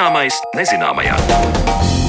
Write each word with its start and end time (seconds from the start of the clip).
Zināmais 0.00 0.38
nezināmajā. 0.56 1.99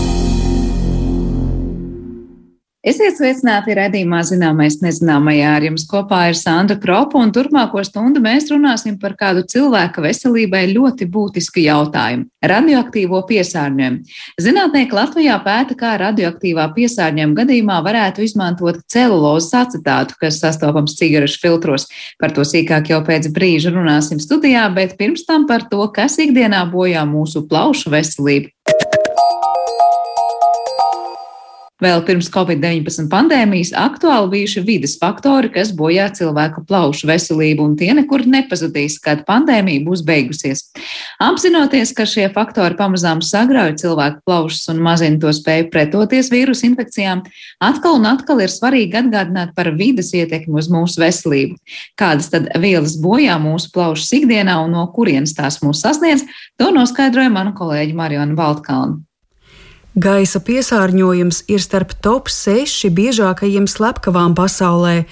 Esiet 2.82 3.14
sveicināti 3.14 3.76
redzījumā 3.78 4.24
zināmais 4.26 4.80
nezināmajā. 4.82 5.50
Ar 5.54 5.66
jums 5.68 5.84
kopā 5.86 6.24
ir 6.32 6.38
Sandra 6.40 6.80
Kropa, 6.82 7.20
un 7.22 7.30
turpmāko 7.30 7.84
stundu 7.86 8.18
mēs 8.24 8.48
runāsim 8.50 8.96
par 8.98 9.14
kādu 9.20 9.44
cilvēka 9.52 10.02
veselībai 10.02 10.64
ļoti 10.72 11.06
būtisku 11.14 11.62
jautājumu- 11.62 12.26
radioaktīvo 12.52 13.20
piesārņojumu. 13.30 14.02
Zinātnieki 14.42 14.98
Latvijā 14.98 15.38
pēta, 15.46 15.78
kā 15.78 15.92
radioaktīvā 16.02 16.66
piesārņojuma 16.74 17.38
gadījumā 17.38 17.78
varētu 17.86 18.26
izmantot 18.26 18.82
celulozes 18.90 19.54
acetātu, 19.54 20.18
kas 20.18 20.42
sastopams 20.42 20.98
cigarešu 20.98 21.38
filtros. 21.38 21.86
Par 22.18 22.32
to 22.32 22.42
sīkāk 22.42 22.90
jau 22.90 23.04
pēc 23.06 23.30
brīža 23.30 23.70
runāsim 23.70 24.18
studijā, 24.18 24.74
bet 24.74 24.98
pirms 24.98 25.24
tam 25.24 25.46
par 25.46 25.70
to, 25.70 25.86
kas 25.94 26.18
ikdienā 26.18 26.66
bojā 26.74 27.06
mūsu 27.06 27.46
plaušu 27.48 27.94
veselību. 27.94 28.50
Vēl 31.82 32.04
pirms 32.06 32.28
Covid-19 32.30 33.08
pandēmijas 33.10 33.72
aktuāli 33.74 34.30
bijuši 34.36 34.62
vidas 34.68 34.94
faktori, 35.02 35.50
kas 35.50 35.72
bojā 35.74 36.12
cilvēku 36.14 36.62
plaušu 36.70 37.10
veselību, 37.10 37.66
un 37.66 37.74
tie 37.80 37.90
nekur 37.98 38.22
nepazudīs, 38.30 39.00
kad 39.02 39.24
pandēmija 39.26 39.82
būs 39.88 40.04
beigusies. 40.06 40.68
Apzinoties, 41.26 41.96
ka 41.98 42.06
šie 42.06 42.28
faktori 42.36 42.78
pamazām 42.78 43.26
sagrauj 43.26 43.80
cilvēku 43.82 44.22
plaušus 44.30 44.70
un 44.76 44.86
mazina 44.86 45.18
to 45.22 45.34
spēju 45.34 45.72
pretoties 45.74 46.30
vīrusu 46.30 46.70
infekcijām, 46.70 47.26
atkal 47.58 47.98
un 47.98 48.06
atkal 48.14 48.46
ir 48.46 48.54
svarīgi 48.54 49.02
atgādināt 49.02 49.58
par 49.58 49.74
vidas 49.74 50.14
ietekmi 50.14 50.62
uz 50.62 50.70
mūsu 50.70 51.02
veselību. 51.02 51.58
Kādas 51.98 52.30
tad 52.30 52.52
vielas 52.62 53.00
bojā 53.02 53.42
mūsu 53.42 53.74
plaušus 53.74 54.20
ikdienā 54.22 54.62
un 54.62 54.78
no 54.78 54.86
kurienes 54.94 55.34
tās 55.34 55.64
mūs 55.66 55.82
sasniedz, 55.82 56.30
to 56.62 56.70
noskaidroja 56.78 57.34
mana 57.34 57.58
kolēģi 57.58 57.98
Mariona 57.98 58.38
Baltkalna. 58.38 59.02
Gaisa 59.92 60.40
piesārņojums 60.40 61.42
ir 61.52 61.60
starp 61.60 61.92
top 62.00 62.30
6 62.32 62.88
biežākajiem 62.96 63.68
slepkavām 63.68 64.38
pasaulē. 64.38 65.04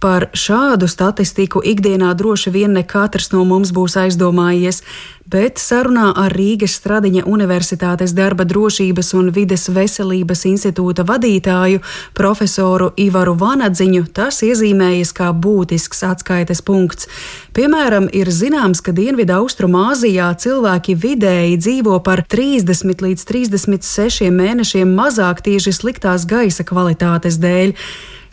Par 0.00 0.26
šādu 0.36 0.84
statistiku 0.92 1.62
ikdienā 1.64 2.10
droši 2.14 2.50
vien 2.52 2.74
ne 2.76 2.82
katrs 2.84 3.30
no 3.32 3.46
mums 3.48 3.70
būs 3.72 3.94
aizdomājies, 3.96 4.82
bet 5.24 5.56
sarunā 5.58 6.10
ar 6.20 6.34
Rīgas 6.36 6.74
Stradiņa 6.76 7.22
Universitātes 7.24 8.12
darba 8.14 8.44
drošības 8.44 9.14
un 9.16 9.30
vides 9.32 9.64
veselības 9.72 10.44
institūta 10.50 11.06
vadītāju 11.08 11.80
profesoru 12.14 12.90
Ivaru 13.00 13.34
Vanadziņu 13.40 14.04
tas 14.18 14.42
iezīmējas 14.44 15.14
kā 15.16 15.30
būtisks 15.32 16.04
atskaites 16.10 16.60
punkts. 16.60 17.08
Piemēram, 17.56 18.10
ir 18.12 18.28
zināms, 18.28 18.82
ka 18.84 18.92
Dienvidu 18.92 19.38
Austrumāzijā 19.40 20.28
cilvēki 20.44 20.98
vidēji 21.06 21.56
dzīvo 21.56 21.96
par 22.04 22.20
30 22.28 23.06
līdz 23.06 23.24
36 23.32 24.28
mēnešiem 24.28 24.92
mazāk 25.00 25.40
tieši 25.48 25.72
sliktās 25.72 26.28
gaisa 26.28 26.68
kvalitātes 26.68 27.40
dēļ. 27.40 27.74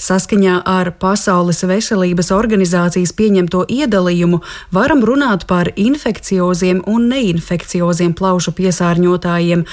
Saskaņā 0.02 0.60
ar 0.66 0.92
Pasaules 1.00 1.64
veselības 1.68 2.32
organizācijas 2.36 3.14
pieņemto 3.18 3.66
iedalījumu 3.70 4.42
varam 4.76 5.04
runāt 5.06 5.48
par 5.50 5.72
infekcioziem 5.76 6.84
un 6.90 7.10
neinfekcioziem 7.12 8.16
plaušu 8.18 8.56
piesārņotājiem. 8.58 9.66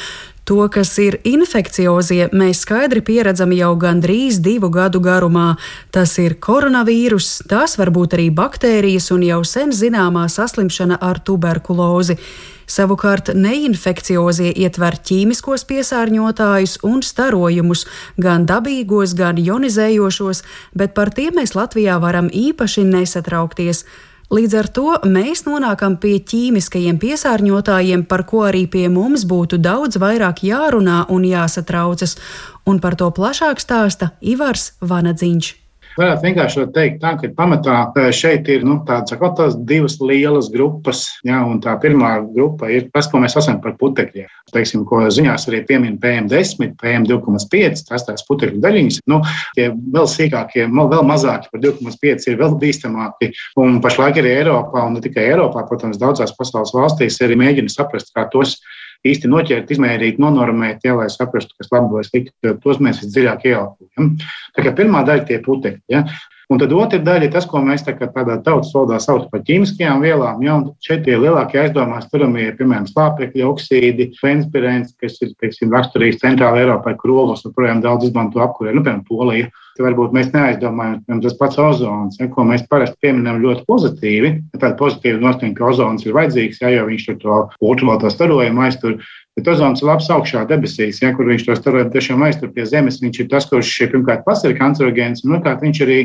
To, 0.50 0.64
kas 0.66 0.96
ir 0.98 1.14
infekciozie, 1.22 2.24
mēs 2.34 2.64
skaidri 2.64 3.04
pieredzam 3.06 3.52
jau 3.54 3.68
gandrīz 3.78 4.40
divu 4.42 4.66
gadu 4.74 4.98
garumā. 4.98 5.52
Tas 5.94 6.16
ir 6.18 6.34
koronavīrus, 6.42 7.44
tās 7.46 7.76
var 7.78 7.92
būt 7.94 8.16
arī 8.16 8.24
baktērijas 8.34 9.12
un 9.14 9.22
jau 9.28 9.44
sen 9.46 9.70
zināmā 9.70 10.24
saslimšana 10.26 10.98
ar 11.06 11.22
tuberkulozi. 11.22 12.18
Savukārt 12.66 13.30
neinfekciozie 13.30 14.50
ietver 14.64 14.98
ķīmiskos 14.98 15.68
piesārņotājus 15.70 16.80
un 16.82 17.06
starojumus, 17.06 17.86
gan 18.18 18.50
dabīgos, 18.50 19.14
gan 19.14 19.38
jonizējošos, 19.38 20.42
bet 20.74 20.98
par 20.98 21.14
tiem 21.14 21.38
mēs 21.38 21.54
Latvijā 21.54 22.02
varam 22.02 22.26
īpaši 22.26 22.88
nesatraukties. 22.90 23.84
Līdz 24.30 24.54
ar 24.54 24.68
to 24.70 24.90
mēs 25.10 25.42
nonākam 25.42 25.96
pie 25.98 26.20
ķīmiskajiem 26.22 27.00
piesārņotājiem, 27.02 28.04
par 28.06 28.22
ko 28.30 28.44
arī 28.46 28.62
pie 28.70 28.84
mums 28.86 29.24
būtu 29.26 29.58
daudz 29.58 29.98
vairāk 29.98 30.44
jārunā 30.46 31.00
un 31.10 31.26
jāsatraucas, 31.26 32.14
un 32.62 32.78
par 32.78 32.94
to 32.94 33.10
plašāk 33.10 33.58
stāsta 33.58 34.12
Ivars 34.22 34.76
Vanadziņš 34.86 35.50
varētu 35.98 36.26
vienkārši 36.26 36.66
teikt, 36.74 37.00
tā, 37.02 37.14
ka 37.20 37.30
pamatā 37.36 37.76
šeit 38.14 38.48
ir 38.52 38.64
nu, 38.66 38.78
tādas, 38.86 39.14
tādas 39.16 39.56
divas 39.68 39.98
lielas 40.02 40.50
grupas. 40.52 41.06
Jā, 41.26 41.40
tā 41.64 41.76
pirmā 41.82 42.12
grupa 42.34 42.70
ir 42.72 42.88
tas, 42.94 43.08
ko 43.10 43.22
mēs 43.22 43.36
saucam 43.36 43.60
par 43.64 43.76
putekļiem. 43.80 44.28
Teiksim, 44.54 44.84
ko 44.88 45.02
ziņās 45.12 45.46
arī 45.50 45.62
piemin 45.68 45.98
PM10, 46.02 46.74
PM2,5, 46.80 47.84
tās 47.88 48.06
tās 48.08 48.26
putekļu 48.28 48.62
daļiņas. 48.64 49.00
Nu, 49.10 49.20
tie 49.58 49.70
vēl 49.70 50.10
sīkākie, 50.10 50.66
vēl 50.70 51.06
mazāki 51.06 51.52
par 51.52 51.64
2,5 51.66 52.28
ir 52.30 52.40
vēl 52.40 52.58
bīstamāki. 52.60 53.32
Un 53.60 53.80
pašlaik 53.84 54.20
arī 54.22 54.34
Eiropā, 54.40 54.86
un 54.86 54.98
ne 54.98 55.04
tikai 55.04 55.28
Eiropā, 55.32 55.64
protams, 55.68 56.00
daudzās 56.00 56.34
pasaules 56.38 56.74
valstīs 56.76 57.20
arī 57.24 57.38
mēģina 57.40 57.72
saprast, 57.72 58.12
kā 58.16 58.26
tos 58.32 58.58
īsti 59.06 59.30
noķert, 59.30 59.70
izmērīt, 59.72 60.18
nonormēt, 60.20 60.84
ja, 60.84 60.96
lai 60.98 61.08
saprastu, 61.12 61.54
kas 61.58 61.70
labi 61.72 61.96
vai 61.96 62.04
slikti. 62.06 62.54
Tos 62.64 62.80
mēs 62.84 63.00
visdziļāk 63.04 63.46
ieelpojam. 63.48 64.10
Tā 64.56 64.66
kā 64.66 64.74
pirmā 64.76 65.04
daļa 65.08 65.26
tie 65.30 65.40
putekļi. 65.44 65.82
Ja. 65.92 66.04
Un 66.50 66.58
tad 66.58 66.72
otra 66.74 66.98
daļa 66.98 67.28
ir 67.28 67.30
tas, 67.30 67.44
ko 67.46 67.60
mēs 67.62 67.84
tā 67.86 67.92
tādā 67.94 68.34
tautas 68.42 68.72
valodā 68.74 68.96
saucam 68.98 69.28
par 69.30 69.44
ķīmiskajām 69.46 70.00
vielām. 70.02 70.40
Ja, 70.42 70.56
šeit 70.82 71.04
tie 71.06 71.14
lielākie 71.14 71.60
aizdomās 71.62 72.08
turamie 72.10 72.48
ir, 72.48 72.56
piemēram, 72.58 72.88
slāpekļa 72.90 73.46
oksīdi, 73.52 74.08
fenspirēns, 74.18 74.96
kas 74.98 75.20
ir 75.22 75.30
teiksim, 75.38 75.70
raksturīgs 75.70 76.18
centrāla 76.24 76.64
Eiropai, 76.64 76.96
kur 76.98 77.14
olas 77.22 77.46
joprojām 77.46 77.84
daudz 77.84 78.08
izmanto 78.08 78.42
apkurē, 78.42 78.74
nu, 78.74 78.82
piemēram, 78.82 79.06
Polija. 79.06 79.50
Varbūt 79.80 80.12
mēs 80.12 80.26
neaizdomājamies, 80.34 81.22
tas 81.24 81.36
pats 81.38 81.56
ozons, 81.62 82.18
ja, 82.20 82.26
ko 82.28 82.42
mēs 82.44 82.66
parasti 82.68 82.98
pieminam 83.00 83.38
ļoti 83.40 83.62
pozitīvi. 83.64 84.32
Tāda 84.58 84.74
pozitīva 84.76 85.22
noskaņa, 85.22 85.54
ka 85.56 85.70
ozons 85.70 86.04
ir 86.04 86.12
vajadzīgs, 86.18 86.58
ja, 86.60 86.74
jo 86.74 86.82
viņš 86.90 87.06
to 87.22 87.38
ultravioleto 87.62 88.10
starojumu 88.12 88.66
aiztur. 88.66 88.98
Bet 89.38 89.48
ozons 89.48 89.80
ir 89.80 89.88
labs 89.88 90.10
augšā 90.12 90.42
debesīs, 90.50 90.98
ja, 91.00 91.14
kur 91.16 91.30
viņš 91.30 91.46
to 91.46 91.56
starojumu 91.56 91.94
tiešām 91.94 92.26
aiztur 92.26 92.52
pie 92.52 92.66
zemes. 92.68 93.00
Viņš 93.00 93.22
ir 93.22 93.30
tas, 93.32 93.48
kurš 93.48 93.72
pirmkārt 93.94 94.26
pats 94.26 94.44
ir 94.44 94.58
kancerogēns, 94.58 95.24
un 95.24 95.38
otrkārt 95.38 95.64
viņš 95.64 95.82
arī 95.86 96.00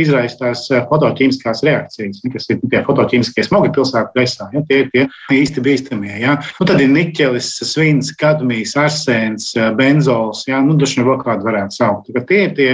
izraisa 0.00 0.38
tās 0.40 0.64
eh, 0.72 0.82
fotoķīmiskās 0.90 1.62
reakcijas, 1.66 2.22
kas 2.32 2.48
ir 2.50 2.60
tie 2.62 2.82
fotoķīmiskie 2.86 3.46
smogi 3.46 3.72
pilsētā 3.76 4.10
gaisā. 4.16 4.48
Ja, 4.54 4.64
tie 4.68 4.80
ir 4.84 4.90
tie 4.94 5.06
īsti 5.38 5.64
bīstamie. 5.64 6.14
Ja. 6.22 6.36
Nu, 6.58 6.68
tad 6.68 6.82
ir 6.82 6.90
niķelis, 6.92 7.52
svins, 7.70 8.12
kadmijs, 8.20 8.74
arsēns, 8.80 9.52
eh, 9.58 9.70
benzols. 9.78 10.44
Ja, 10.50 10.62
nu, 10.64 10.76
dažni 10.80 11.06
vēl 11.06 11.20
kādu 11.22 11.46
varētu 11.46 11.78
saukt. 11.78 12.12
Tie 12.28 12.44
ir 12.48 12.54
tie 12.58 12.70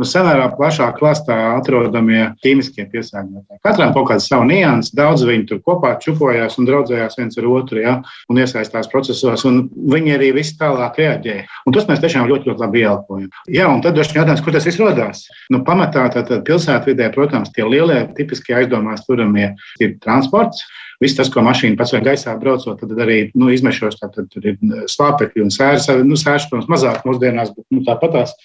nu, 0.00 0.06
samērā 0.08 0.48
plašā 0.56 0.88
klāstā 0.96 1.36
atrodamie 1.56 2.24
ķīmiskie 2.44 2.86
piesārņotāji. 2.92 3.60
Katram 3.64 3.94
kaut 3.96 4.08
kāds 4.10 4.28
savs 4.30 4.48
nianses, 4.48 4.94
daudz 4.96 5.24
viņi 5.28 5.48
tur 5.50 5.62
kopā 5.66 5.94
čupojās 6.02 6.58
un 6.60 6.68
draudzējās 6.68 7.18
viens 7.20 7.40
ar 7.40 7.48
otru, 7.52 7.82
ja, 7.82 7.94
un 8.32 8.40
iesaistās 8.42 8.90
procesos, 8.92 9.46
un 9.48 9.64
viņi 9.92 10.16
arī 10.16 10.32
viss 10.36 10.56
tālāk 10.60 11.00
reaģēja. 11.02 11.46
Un 11.66 11.76
tas 11.76 11.88
mēs 11.90 12.02
tiešām 12.04 12.28
ļoti, 12.30 12.50
ļoti 12.50 12.64
labi 12.64 12.84
ieelpojam. 12.84 13.28
Jā, 13.52 13.68
un 13.70 13.82
tad 13.84 13.98
dažs 13.98 14.14
jautājums, 14.16 14.44
kur 14.44 14.56
tas 14.56 14.68
viss 14.68 14.80
radās? 14.82 15.26
Nu, 15.52 15.62
pamatā 15.66 16.08
tātad 16.14 16.46
pilsētvidē, 16.48 17.10
protams, 17.14 17.52
tie 17.54 17.66
lielie 17.66 18.04
tipiskie 18.16 18.56
aizdomās 18.62 19.04
turamie 19.08 19.52
ir 19.82 19.98
transports. 20.04 20.64
Viss 21.02 21.16
tas, 21.18 21.30
ko 21.32 21.42
mašīna 21.42 21.74
pats 21.78 21.94
vai 21.96 22.02
gaisā 22.04 22.34
braucot, 22.38 22.78
tad 22.78 23.00
arī 23.02 23.24
nu, 23.34 23.48
izmešos, 23.50 23.96
tad 23.98 24.14
tur 24.30 24.44
ir 24.46 24.58
slāpekļi 24.90 25.42
un 25.42 25.50
sērs. 25.50 25.88
Nu, 26.06 26.18
sērs, 26.20 26.46
protams, 26.50 26.70
mazāk 26.70 27.02
mūsdienās, 27.08 27.50
bet 27.56 27.66
nu, 27.74 27.82
tāpatās 27.86 28.36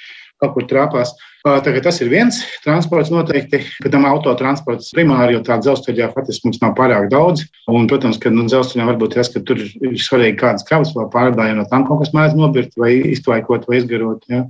kaut 0.42 0.54
kur 0.56 0.68
trāpās. 0.70 1.14
Tagad 1.48 1.86
tas 1.86 2.00
ir 2.04 2.10
viens 2.12 2.40
transports 2.64 3.12
noteikti, 3.14 3.62
pēc 3.84 3.94
tam 3.94 4.08
autotransports 4.10 4.90
primāri, 4.96 5.36
jo 5.36 5.44
tā 5.46 5.56
dzelzceļā 5.62 6.10
faktiski 6.16 6.50
mums 6.50 6.60
nav 6.64 6.74
pārāk 6.78 7.08
daudz. 7.14 7.46
Un, 7.72 7.88
protams, 7.90 8.20
ka 8.22 8.32
nu, 8.34 8.48
dzelzceļā 8.50 8.88
varbūt 8.90 9.16
tas, 9.16 9.32
ka 9.32 9.42
tur 9.48 9.62
ir 9.62 9.96
svarīgi 10.02 10.40
kādas 10.42 10.68
kravas 10.68 10.92
vēl 10.98 11.08
pārdājumi 11.14 11.62
no 11.62 11.68
tām 11.72 11.86
kaut 11.88 12.04
kas 12.04 12.12
mēdz 12.18 12.36
nobirt 12.40 12.76
vai 12.80 12.98
iztvaikot 13.14 13.70
vai 13.70 13.80
izgarot. 13.80 14.26
Ja. 14.32 14.44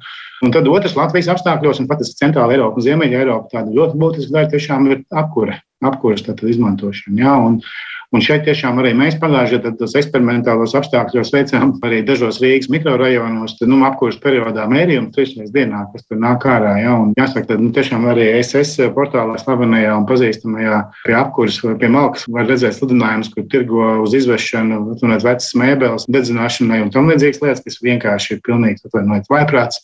Un 0.45 0.53
tad 0.53 0.69
otrs 0.69 0.97
Latvijas 0.97 1.29
apstākļos, 1.33 1.83
un 1.83 1.89
pat 1.89 2.03
Centrāla 2.07 2.55
Eiropa 2.55 2.81
un 2.81 2.87
Ziemeļa 2.87 3.21
Eiropa, 3.23 3.51
tāda 3.55 3.73
ļoti 3.77 4.01
būtiska 4.01 4.35
daļa 4.35 4.51
tiešām 4.55 4.89
ir 4.91 5.03
apkure, 5.21 5.59
apkures 5.85 6.25
izmantošana. 6.25 7.21
Ja. 7.21 7.37
Un, 7.41 7.61
Un 8.15 8.21
šeit 8.23 8.45
tiešām 8.47 8.77
arī 8.79 8.93
mēs 8.95 9.17
pagājušajā 9.19 9.61
gadā 9.65 9.87
eksperimentālos 9.99 10.71
apstākļos 10.79 11.31
veicām 11.33 11.73
arī 11.83 11.97
dažos 12.07 12.37
Rīgas 12.39 12.69
mikrorajonos, 12.71 13.57
nu, 13.67 13.81
apkurses 13.83 14.21
periodā 14.23 14.63
mērījumu 14.71 15.11
reizes 15.17 15.51
dienā, 15.51 15.81
kas 15.91 16.05
tur 16.07 16.21
nāk 16.23 16.45
ārā. 16.47 16.77
Ja, 16.79 16.93
un 17.03 17.11
jāsaka, 17.19 17.49
tad 17.51 17.65
nu, 17.65 17.73
tiešām 17.75 18.07
arī 18.13 18.29
SS 18.39 18.93
portālā 18.95 19.35
slavenajā 19.41 19.91
un 19.99 20.07
pazīstamajā 20.07 20.79
pie 21.03 21.17
apkurses 21.19 21.59
vai 21.67 21.75
pie 21.81 21.91
malkas 21.91 22.23
var 22.31 22.47
redzēt 22.47 22.79
sludinājumus, 22.79 23.33
kur 23.35 23.49
tirgo 23.51 23.89
uz 24.05 24.15
izvešanu, 24.15 24.79
tunēt 25.03 25.27
vecas 25.27 25.51
mēbeles, 25.59 26.07
dedzināšanai 26.07 26.85
un 26.85 26.93
tam 26.95 27.11
līdzīgas 27.11 27.43
lietas, 27.43 27.65
kas 27.67 27.81
vienkārši 27.83 28.37
ir 28.37 28.45
pilnīgi 28.47 28.87
atvainojiet 28.87 29.27
vaiprāts. 29.35 29.83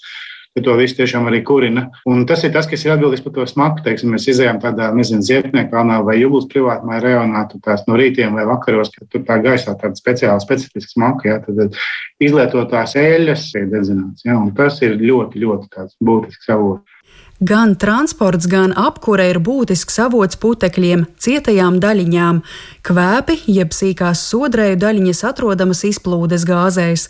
Ka 0.53 0.61
to 0.65 0.75
visu 0.77 0.99
tiešām 0.99 1.27
arī 1.29 1.41
kurina. 1.45 1.87
Un 2.09 2.25
tas 2.29 2.43
ir 2.45 2.53
tas, 2.53 2.67
kas 2.69 2.85
ir 2.85 2.93
atbildīgs 2.93 3.23
par 3.25 3.33
to 3.35 3.45
smaku. 3.49 3.83
Teiksim, 3.85 4.13
mēs 4.13 4.27
izējām 4.29 4.61
tādā, 4.61 4.91
nezinu, 4.95 5.25
ziepnieku 5.25 5.73
kalnā 5.73 5.99
vai 6.05 6.19
jūglas 6.19 6.49
privātmā 6.51 6.99
rajonā, 7.03 7.45
tur 7.49 7.63
tās 7.65 7.85
no 7.87 7.97
rītiem 7.99 8.37
vai 8.37 8.45
vakaros, 8.49 8.93
kad 8.93 9.09
tur 9.09 9.25
tā 9.27 9.39
gaisā 9.43 9.73
tāda 9.81 9.97
speciāla, 9.97 10.43
specifiska 10.43 10.93
smaka, 10.93 11.29
ja, 11.31 11.39
tad 11.45 11.77
izlietotās 12.21 12.97
eļļas 13.01 13.49
ir 13.57 13.69
dedzināts. 13.73 14.27
Ja, 14.27 14.37
un 14.37 14.53
tas 14.57 14.81
ir 14.85 14.99
ļoti, 15.01 15.41
ļoti 15.41 15.87
būtisks 16.05 16.53
avots. 16.53 16.99
Gan 17.43 17.73
transports, 17.75 18.45
gan 18.47 18.71
apkure 18.77 19.25
ir 19.27 19.41
būtisks 19.43 19.97
avots 19.99 20.37
putekļiem, 20.39 21.07
cietajām 21.19 21.81
daļiņām. 21.83 22.39
Kvēpi, 22.87 23.39
jeb 23.51 23.73
sīkās 23.75 24.21
sodrēju 24.29 24.77
daļiņas 24.79 25.23
atrodamas 25.33 25.81
izplūdes 25.89 26.45
gāzēs. 26.47 27.09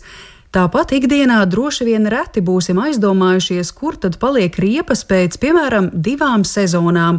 Tāpat 0.54 0.92
ikdienā 0.94 1.40
droši 1.50 1.82
vien 1.88 2.04
reti 2.06 2.38
būsim 2.38 2.78
aizdomājušies, 2.78 3.72
kur 3.74 3.96
tad 3.98 4.20
paliek 4.22 4.54
riepas 4.62 5.00
pēc, 5.02 5.34
piemēram, 5.42 5.88
divām 5.90 6.44
sezonām. 6.46 7.18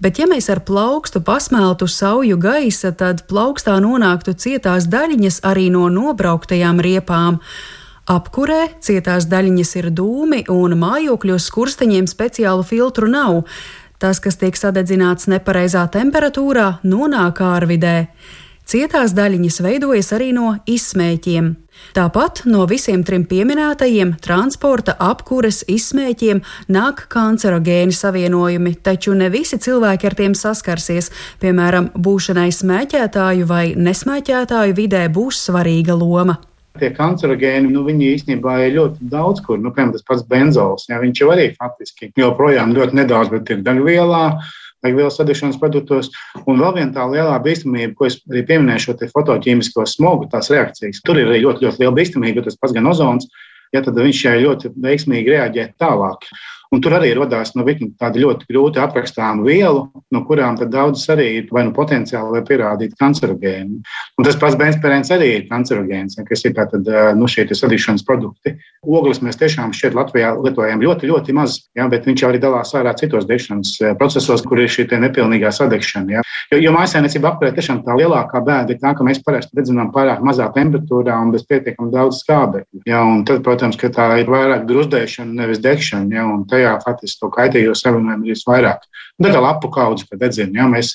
Bet, 0.00 0.16
ja 0.16 0.24
mēs 0.24 0.48
ar 0.48 0.62
plaukstu 0.64 1.20
pasmeltu 1.20 1.84
sauju 1.84 2.38
gaisa, 2.40 2.94
tad 2.96 3.26
plaukstā 3.28 3.74
nonāktu 3.84 4.32
cietās 4.32 4.88
daļiņas 4.88 5.42
arī 5.50 5.66
no 5.74 5.90
nobrauktajām 5.92 6.80
riepām. 6.80 7.36
Apkurē 8.08 8.62
cietās 8.80 9.28
daļiņas 9.28 9.76
ir 9.76 9.92
dūmi, 10.00 10.46
un 10.48 10.78
mājokļos 10.80 11.52
skursteņiem 11.52 12.08
speciālu 12.08 12.64
filtru 12.64 13.12
nav. 13.12 13.42
Tas, 14.00 14.24
kas 14.24 14.40
tiek 14.40 14.56
sadedzināts 14.56 15.28
nepareizā 15.28 15.84
temperatūrā, 15.92 16.78
nonāk 16.80 17.44
ārvidē. 17.44 17.96
Cietās 18.70 19.10
daļiņas 19.18 19.56
veidojas 19.64 20.12
arī 20.14 20.28
no 20.30 20.52
izsmēķiem. 20.70 21.46
Tāpat 21.96 22.44
no 22.46 22.68
visiem 22.70 23.00
trim 23.02 23.24
pieminētajiem 23.26 24.12
transporta, 24.22 24.94
apkures, 24.94 25.64
izsmēķiem 25.66 26.38
nāk 26.70 27.02
kancerogēni 27.10 27.96
savienojumi, 27.96 28.76
taču 28.86 29.16
ne 29.18 29.26
visi 29.32 29.58
cilvēki 29.58 30.06
ar 30.06 30.16
tiem 30.20 30.38
saskarsies. 30.38 31.10
Piemēram, 31.42 31.90
būšanai 31.98 32.46
smēķētāju 32.54 33.50
vai 33.50 33.64
nesmēķētāju 33.74 34.78
vidē 34.78 35.02
būs 35.10 35.42
svarīga 35.48 35.98
loma. 35.98 36.38
Tie 36.78 36.94
kancerogēni, 36.94 37.74
nu, 37.74 37.82
viņi 37.88 38.14
īstenībā 38.14 38.60
ir 38.68 38.76
ļoti 38.78 39.10
daudz, 39.10 39.42
kur, 39.42 39.58
nu, 39.58 39.74
piemēram, 39.74 39.96
tas 39.98 40.06
pats 40.06 40.22
benzols, 40.30 40.86
jā, 40.86 41.02
viņš 41.02 41.24
jau 41.24 41.34
arī 41.34 41.50
faktiski 41.58 42.12
joprojām 42.22 42.78
ļoti 42.78 43.02
nedaudz, 43.02 43.34
bet 43.34 43.50
ir 43.50 43.66
degvielā, 44.84 45.00
degvielas 45.00 45.18
sadegšanas 45.18 45.58
produktos. 45.60 46.10
Un 46.46 46.60
vēl 46.60 46.74
viena 46.78 46.94
tā 46.94 47.06
lielā 47.10 47.38
bīstamība, 47.42 47.94
ko 47.96 48.08
es 48.08 48.20
arī 48.30 48.44
pieminēju, 48.48 48.84
šo 48.84 49.10
fotoķīmisko 49.14 49.86
smogu, 49.88 50.28
tās 50.30 50.50
reakcijas. 50.52 51.02
Tur 51.04 51.20
ir 51.20 51.30
ļoti, 51.30 51.66
ļoti 51.66 51.82
liela 51.82 51.96
bīstamība, 51.96 52.40
jo 52.40 52.48
tas 52.48 52.58
pats 52.60 52.76
gan 52.76 52.86
ozons, 52.90 53.28
ja 53.74 53.82
tad 53.84 53.98
viņš 53.98 54.22
šai 54.24 54.38
ļoti 54.44 54.72
veiksmīgi 54.76 55.36
reaģē 55.36 55.68
tālāk. 55.80 56.26
Un 56.70 56.78
tur 56.78 56.94
arī 56.94 57.10
radās 57.18 57.50
nu, 57.58 57.64
tāda 57.98 58.20
ļoti 58.22 58.46
grūti 58.46 58.78
aprakstāma 58.78 59.42
viela, 59.42 59.88
no 60.14 60.20
kurām 60.26 60.54
daudzas 60.60 61.08
arī 61.10 61.26
ir 61.40 61.48
vai 61.50 61.64
nu 61.66 61.72
potenciāli 61.74 62.36
vai 62.36 62.42
pierādīti 62.46 62.94
kancerogēni. 63.00 63.80
Un 64.18 64.26
tas 64.26 64.38
pats 64.38 64.58
benzpērēns 64.60 65.10
arī 65.16 65.30
ir 65.34 65.48
kancerogēns, 65.48 66.20
kas 66.28 66.44
ir 66.46 66.54
tātad, 66.54 66.86
nu, 67.18 67.26
šie 67.30 67.48
sadīšanas 67.50 68.06
produkti. 68.06 68.54
Ogles 68.86 69.18
mēs 69.24 69.40
tiešām 69.40 69.74
šeit 69.74 69.96
Latvijā 69.98 70.30
lietojam 70.38 70.82
ļoti, 70.84 71.10
ļoti 71.10 71.34
maz, 71.34 71.58
ja, 71.74 71.88
bet 71.90 72.06
viņš 72.06 72.24
arī 72.28 72.38
dalās 72.42 72.70
ārā 72.78 72.94
citos 72.98 73.26
degšanas 73.26 73.74
procesos, 73.98 74.46
kur 74.46 74.62
ir 74.62 74.70
šī 74.70 74.86
nepilnīgā 74.94 75.50
sadegšana. 75.50 76.20
Ja. 76.20 76.22
Jo, 76.50 76.58
jo 76.62 76.70
mājasēmniecība 76.74 77.32
apkurē 77.32 77.50
tiešām 77.54 77.82
tā 77.86 77.94
lielākā 77.98 78.40
bēda 78.46 78.74
ir 78.74 78.80
tā, 78.82 78.94
ka 78.94 79.04
mēs 79.06 79.20
parasti 79.26 79.58
dedzinām 79.58 79.90
pārāk 79.94 80.22
mazā 80.26 80.48
temperatūrā 80.54 81.18
un 81.22 81.34
bez 81.34 81.44
pietiekami 81.50 81.92
daudz 81.92 82.22
skābekļa. 82.24 82.82
Ja, 82.90 83.02
tad, 83.28 83.42
protams, 83.46 83.78
ka 83.78 83.90
tā 83.94 84.08
ir 84.22 84.30
vairāk 84.30 84.64
gruzdēšana, 84.70 85.36
nevis 85.42 85.62
degšana. 85.62 86.10
Ja, 86.16 86.26
tajā 86.60 86.76
faktiski 86.84 87.24
to 87.24 87.32
kaitīgo 87.34 87.74
savienojumu 87.78 88.28
ir 88.28 88.36
visvairāk. 88.36 88.84
Tā 89.20 89.32
kā 89.32 89.42
lapu 89.42 89.72
kaudze, 89.72 90.06
kad 90.08 90.22
dedzina, 90.22 90.62
ja 90.62 90.68
mēs 90.70 90.94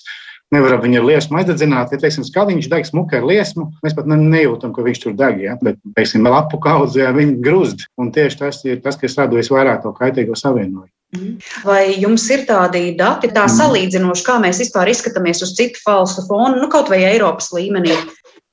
nevaram 0.53 0.81
viņu 0.83 1.01
ar 1.01 1.07
liesmu 1.09 1.39
aizdedzināt. 1.39 1.93
Ja, 1.93 1.99
teiksim, 2.01 2.25
skaliņš 2.27 2.69
deg 2.71 2.87
smuki 2.87 3.19
ar 3.19 3.25
liesmu, 3.27 3.67
mēs 3.85 3.95
pat 3.97 4.09
ne, 4.09 4.17
nejūtam, 4.21 4.73
ka 4.75 4.85
viņš 4.85 5.01
tur 5.03 5.15
deg. 5.17 5.39
Ja? 5.43 5.55
Bet, 5.61 5.79
teiksim, 5.97 6.25
lapu 6.29 6.59
kaudze, 6.61 7.01
ja, 7.03 7.13
viņi 7.15 7.39
grūst. 7.45 7.87
Un 8.01 8.11
tieši 8.15 8.41
tas 8.41 8.61
ir 8.67 8.83
tas, 8.85 8.99
kas 9.01 9.17
rada 9.19 9.37
visvairāk 9.37 9.81
to 9.83 9.93
kaitīgo 9.97 10.37
savienojumu. 10.39 10.91
Mhm. 11.15 11.33
Vai 11.67 11.95
jums 12.01 12.25
ir 12.33 12.45
tādi 12.49 12.89
dati, 12.97 13.29
tā 13.31 13.45
mhm. 13.45 13.55
salīdzinoši, 13.57 14.25
kā 14.25 14.37
mēs 14.43 14.61
vispār 14.63 14.91
izskatāmies 14.93 15.43
uz 15.45 15.55
citu 15.57 15.81
valstu 15.85 16.25
fonu, 16.29 16.59
nu, 16.61 16.69
kaut 16.71 16.91
vai 16.93 17.03
Eiropas 17.07 17.51
līmenī? 17.55 17.97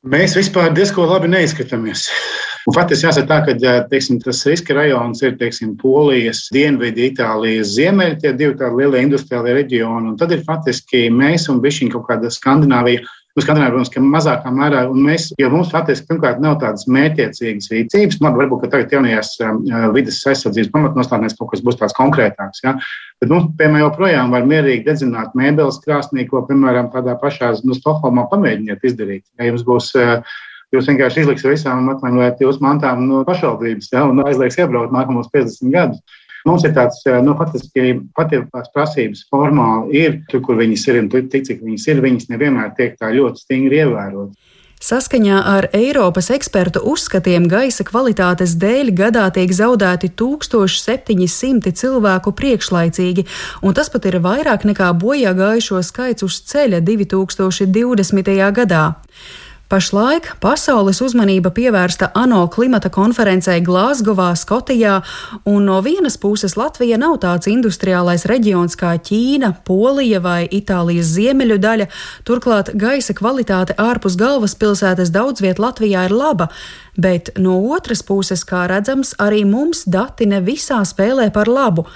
Mēs 0.03 0.33
vispār 0.35 0.73
diezgan 0.75 1.07
labi 1.07 1.29
neizskatāmies. 1.31 2.09
Faktiski 2.75 3.07
jāsaka 3.07 3.29
tā, 3.29 3.37
ka 3.47 3.75
teiksim, 3.87 4.17
tas 4.23 4.41
riska 4.49 4.75
rajons 4.75 5.23
ir 5.23 5.37
teiksim, 5.39 5.77
Polijas, 5.79 6.49
Dienvidu, 6.51 7.05
Itālijas 7.07 7.71
ziemeļi, 7.77 8.17
tie 8.19 8.33
divi 8.35 8.57
tādi 8.59 8.81
lielie 8.81 9.03
industriālie 9.07 9.55
reģioni. 9.61 10.11
Un 10.11 10.17
tad 10.19 10.35
ir 10.35 10.43
faktiski 10.47 11.05
mēs 11.15 11.47
un 11.55 11.63
bišķiņ 11.63 11.93
kaut 11.95 12.09
kāda 12.09 12.33
Skandināvija. 12.35 13.07
Nu, 13.33 13.41
Skandināvija, 13.41 13.73
protams, 13.73 13.91
ka 13.95 14.01
mazākā 14.05 14.51
mērā, 14.53 14.83
un 14.93 15.07
mēs, 15.07 15.31
jo 15.41 15.49
mums 15.49 15.71
faktiski 15.73 16.05
pirmkārt 16.11 16.43
nav 16.45 16.59
tādas 16.61 16.85
mērķiecīgas 16.93 17.71
rīcības, 17.73 18.19
nu, 18.21 18.27
labi, 18.27 18.43
varbūt 18.43 18.67
tagad 18.69 18.93
jaunajās 18.93 19.31
uh, 19.41 19.87
vidas 19.95 20.19
aizsardzības 20.29 20.69
pamatnostādnēs 20.75 21.39
kaut 21.39 21.49
kas 21.55 21.65
būs 21.65 21.81
tāds 21.81 21.97
konkrētāks. 21.97 22.61
Ja? 22.67 22.75
Bet 23.25 23.33
mums, 23.33 23.49
piemēram, 23.57 23.87
joprojām 23.87 24.37
var 24.37 24.45
mierīgi 24.51 24.85
dedzināt 24.91 25.33
mēbeles 25.39 25.81
krāsnī, 25.87 26.27
ko, 26.29 26.45
piemēram, 26.51 26.93
tādā 26.93 27.17
pašā 27.25 27.55
nu, 27.65 27.73
Stokholmā 27.79 28.29
pamēģiniet 28.35 28.85
izdarīt. 28.85 29.25
Ja 29.41 29.49
jums 29.49 29.65
būs 29.65 29.95
uh, 29.97 30.21
Jūs 30.73 30.87
vienkārši 30.89 31.21
izliksiet 31.21 31.51
visām 31.53 31.89
atvainojiet 31.93 32.39
jūsu 32.41 32.63
mantām 32.65 33.03
no 33.05 33.19
pašvaldības 33.29 33.91
ja, 33.93 34.07
un 34.09 34.23
aizliegs 34.25 34.57
iebraukt 34.57 34.95
nākamos 34.95 35.29
50 35.35 35.69
gadus. 35.69 36.22
Mums 36.49 36.65
ir 36.67 36.73
tāds, 36.75 37.03
nu, 37.23 37.37
faktiski 37.39 38.01
patiesās 38.17 38.71
prasības 38.75 39.27
formāli 39.31 40.01
ir 40.03 40.17
tur, 40.31 40.43
kur 40.43 40.59
viņas 40.59 40.89
ir 40.91 41.03
un 41.03 41.11
tik, 41.13 41.45
cik 41.47 41.63
viņas 41.63 41.87
ir, 41.93 42.03
viņas 42.03 42.33
nevienmēr 42.33 42.73
tiek 42.79 42.97
tā 42.99 43.13
ļoti 43.15 43.45
stingri 43.45 43.85
ievērotas. 43.85 44.39
Saskaņā 44.83 45.37
ar 45.47 45.69
Eiropas 45.79 46.27
ekspertu 46.35 46.81
uzskatiem 46.91 47.45
gaisa 47.47 47.85
kvalitātes 47.87 48.57
dēļ 48.59 48.89
gadā 48.99 49.29
tiek 49.31 49.53
zaudēti 49.55 50.11
1700 50.19 51.71
cilvēku 51.79 52.33
priekšlaicīgi, 52.41 53.23
un 53.63 53.79
tas 53.79 53.93
pat 53.95 54.11
ir 54.11 54.19
vairāk 54.25 54.67
nekā 54.67 54.91
bojā 54.99 55.37
gājušo 55.39 55.85
skaits 55.87 56.27
uz 56.27 56.41
ceļa 56.51 56.83
2020. 56.83 58.35
gadā. 58.59 58.83
Pašlaik 59.73 60.27
pasaules 60.37 60.99
uzmanība 61.01 61.49
pievērsta 61.57 62.11
ANO 62.21 62.43
klimata 62.53 62.91
konferencē 62.93 63.55
Glāzgovā, 63.65 64.27
Skotijā, 64.37 64.99
un 65.49 65.65
no 65.65 65.79
vienas 65.81 66.19
puses 66.21 66.59
Latvija 66.61 66.99
nav 67.01 67.15
tāds 67.23 67.49
industriālais 67.49 68.27
reģions 68.29 68.77
kā 68.77 68.93
Ķīna, 69.01 69.55
Polija 69.65 70.21
vai 70.21 70.45
Itālijas 70.45 71.15
ziemeļu 71.15 71.57
daļa, 71.65 71.89
turklāt 72.29 72.75
gaisa 72.77 73.17
kvalitāte 73.17 73.73
ārpus 73.81 74.21
galvaspilsētas 74.21 75.09
daudz 75.15 75.41
viet 75.41 75.57
Latvijā 75.57 76.05
ir 76.05 76.13
laba, 76.21 76.51
bet 77.01 77.33
no 77.41 77.63
otras 77.73 78.05
puses, 78.05 78.45
kā 78.45 78.67
redzams, 78.69 79.17
arī 79.17 79.47
mums 79.49 79.87
dati 79.89 80.29
ne 80.29 80.45
visā 80.45 80.85
spēlē 80.85 81.33
par 81.33 81.49
labu. 81.49 81.89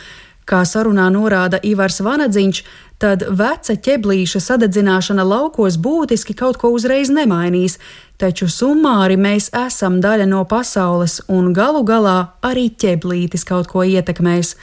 Kā 0.46 0.60
sarunā 0.62 1.10
norāda 1.10 1.58
Ivars 1.66 1.98
Vanadziņš, 2.06 2.58
tad 3.02 3.24
veca 3.28 3.76
ķeblīša 3.76 4.40
sadedzināšana 4.42 5.24
laukos 5.26 5.76
būtiski 5.82 6.36
kaut 6.38 6.58
ko 6.62 6.72
uzreiz 6.76 7.12
nemainīs, 7.12 7.78
taču 8.20 8.48
summāri 8.48 9.18
mēs 9.20 9.50
esam 9.66 10.00
daļa 10.04 10.28
no 10.30 10.42
pasaules 10.48 11.20
un 11.28 11.52
galu 11.56 11.84
galā 11.84 12.18
arī 12.42 12.68
ķeblītis 12.72 13.44
kaut 13.48 13.68
ko 13.72 13.84
ietekmēs. 13.84 14.56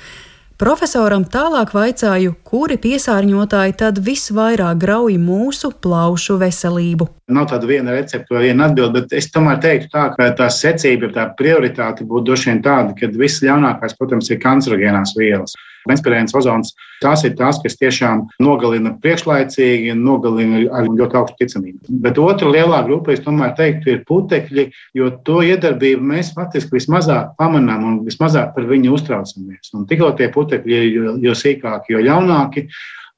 Profesoram 0.64 1.26
tālāk 1.28 1.72
vaicāju, 1.74 2.36
kuri 2.46 2.78
piesārņotāji 2.80 3.74
tad 3.82 3.98
visvairāk 4.06 4.78
grauj 4.80 5.18
mūsu 5.20 5.72
plaušu 5.84 6.38
veselību. 6.40 7.08
Nav 7.34 7.50
tāda 7.52 7.68
viena 7.68 7.96
recepte 7.96 8.32
vai 8.36 8.46
viena 8.46 8.70
atbilde, 8.70 9.02
bet 9.02 9.16
es 9.18 9.28
tomēr 9.34 9.58
teiktu, 9.60 9.90
tā, 9.92 10.06
ka 10.14 10.30
tā 10.38 10.48
secība, 10.54 11.10
tā 11.16 11.26
prioritāte 11.40 12.06
būtu 12.08 12.30
droši 12.30 12.52
vien 12.52 12.62
tāda, 12.64 12.94
ka 12.96 13.10
viss 13.18 13.44
ļaunākais, 13.44 13.98
protams, 13.98 14.30
ir 14.30 14.40
kancerogēnās 14.46 15.18
vielas. 15.18 15.58
Benzpirēns, 15.90 16.36
ozons, 16.38 16.74
tās 17.04 17.24
ir 17.28 17.36
tās, 17.40 17.60
kas 17.64 17.78
tiešām 17.80 18.26
nogalina 18.44 18.94
priekšlaicīgi 19.04 19.92
un 19.94 20.04
nogalina 20.06 20.64
ar 20.74 20.88
ļoti 20.88 21.20
augstu 21.20 21.40
ticamību. 21.44 22.00
Bet 22.06 22.20
otra 22.22 22.52
lielā 22.54 22.84
grupa, 22.88 23.14
es 23.14 23.24
tomēr 23.26 23.54
teiktu, 23.60 23.92
ir 23.94 24.04
putekļi, 24.10 24.68
jo 25.00 25.12
to 25.28 25.42
iedarbību 25.46 26.10
mēs 26.14 26.34
faktiski 26.38 26.80
vismazāk 26.80 27.36
pamanām 27.40 27.88
un 27.90 28.02
vismazāk 28.08 28.54
par 28.56 28.68
viņu 28.70 28.96
uztraucamies. 28.98 29.74
Un 29.78 29.88
tikko 29.90 30.14
tie 30.20 30.30
putekļi 30.34 30.80
ir 30.80 30.92
jo, 30.92 31.16
jo 31.30 31.38
sīkāki, 31.38 31.98
jo 31.98 32.04
ļaunāki. 32.08 32.68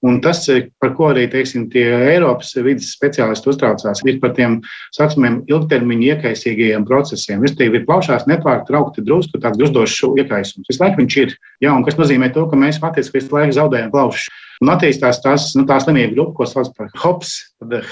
Un 0.04 0.20
tas, 0.22 0.44
par 0.84 0.92
ko 0.98 1.08
arī 1.14 1.24
teiksim, 1.32 1.70
tie 1.72 1.86
Eiropas 2.12 2.52
vidas 2.60 2.92
speciālisti 2.94 3.50
uztraucās, 3.50 4.04
ir 4.06 4.20
par 4.22 4.36
tiem 4.38 4.60
saucamiem 4.94 5.40
ilgtermiņa 5.50 6.10
iekaisīgajiem 6.12 6.86
procesiem. 6.86 7.42
Respektīvi, 7.42 7.80
ir 7.80 7.88
plaušās 7.88 8.28
nepārtraukti 8.30 9.06
drusku 9.06 9.40
tāds 9.42 9.58
gruzdošs 9.62 10.04
iekaisums. 10.22 10.68
Visu 10.70 10.84
laiku 10.84 11.02
viņš 11.02 11.18
ir. 11.24 11.34
Jā, 11.64 11.72
un 11.74 11.88
kas 11.88 11.98
nozīmē 11.98 12.30
to, 12.36 12.46
ka 12.52 12.60
mēs 12.60 12.82
faktiski 12.84 13.22
visu 13.22 13.34
laiku 13.34 13.56
zaudējam 13.58 13.94
plaušas. 13.96 14.28
Un 14.64 14.72
attīstās 14.72 15.20
tās, 15.24 15.50
nu, 15.58 15.66
tā 15.68 15.82
slimība 15.84 16.14
grupa, 16.14 16.38
ko 16.38 16.48
sauc 16.48 16.70
par 16.78 16.92
HOPS, 17.02 17.34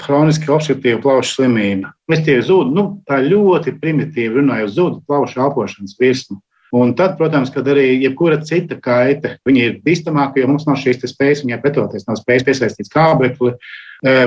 hroniski 0.04 0.48
obstruktīvu 0.54 1.02
plaušu 1.04 1.40
slimību. 1.40 1.90
Mēs 2.12 2.24
tie 2.24 2.38
zūd, 2.44 2.72
nu, 2.72 2.86
tā 3.08 3.18
ļoti 3.24 3.74
primitīvi 3.82 4.38
runājot, 4.38 4.72
zūd 4.76 5.02
plaušu 5.08 5.42
elpošanas 5.44 5.98
virsmu. 6.00 6.38
Un 6.74 6.90
tad, 6.98 7.14
protams, 7.18 7.52
kad 7.54 7.68
arī 7.70 8.00
jebkura 8.02 8.40
cita 8.42 8.74
kaita, 8.82 9.36
viņa 9.46 9.60
ir 9.62 9.74
bīstamāka, 9.84 10.40
jo 10.40 10.48
mums 10.50 10.64
nav 10.66 10.80
šīs 10.80 11.04
spējas 11.06 11.44
viņai 11.44 11.60
pretoties, 11.62 12.06
nav 12.08 12.18
spējas 12.18 12.46
piesaistīt 12.48 12.88
skābekli. 12.90 13.52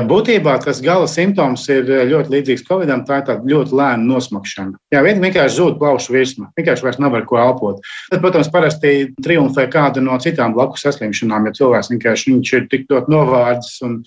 Būtībā 0.08 0.56
tas 0.64 0.80
gala 0.82 1.10
simptoms 1.12 1.66
ir 1.70 1.90
ļoti 2.10 2.32
līdzīgs 2.34 2.64
Covidam. 2.66 3.04
Tā 3.06 3.20
ir 3.22 3.44
ļoti 3.52 3.76
lēna 3.78 4.08
nosmakšana. 4.14 4.80
Jā, 4.96 5.04
vienkārši 5.06 5.58
zūd 5.58 5.76
plaušu 5.82 6.16
virsma. 6.16 6.48
Vienkārši 6.58 6.88
vairs 6.88 7.02
nevar 7.04 7.28
ko 7.30 7.38
elpot. 7.42 7.84
Tad, 8.14 8.24
protams, 8.24 8.50
parasti 8.54 9.12
triumfē 9.22 9.68
kāda 9.74 10.02
no 10.02 10.16
citām 10.24 10.56
blakus 10.56 10.88
saslimšanām, 10.88 11.52
ja 11.52 11.60
cilvēks 11.60 11.92
vienkārši 11.94 12.40
ir 12.56 12.66
tik 12.72 12.88
ļoti 12.90 13.14
novārdzis 13.14 13.84
un 13.86 14.00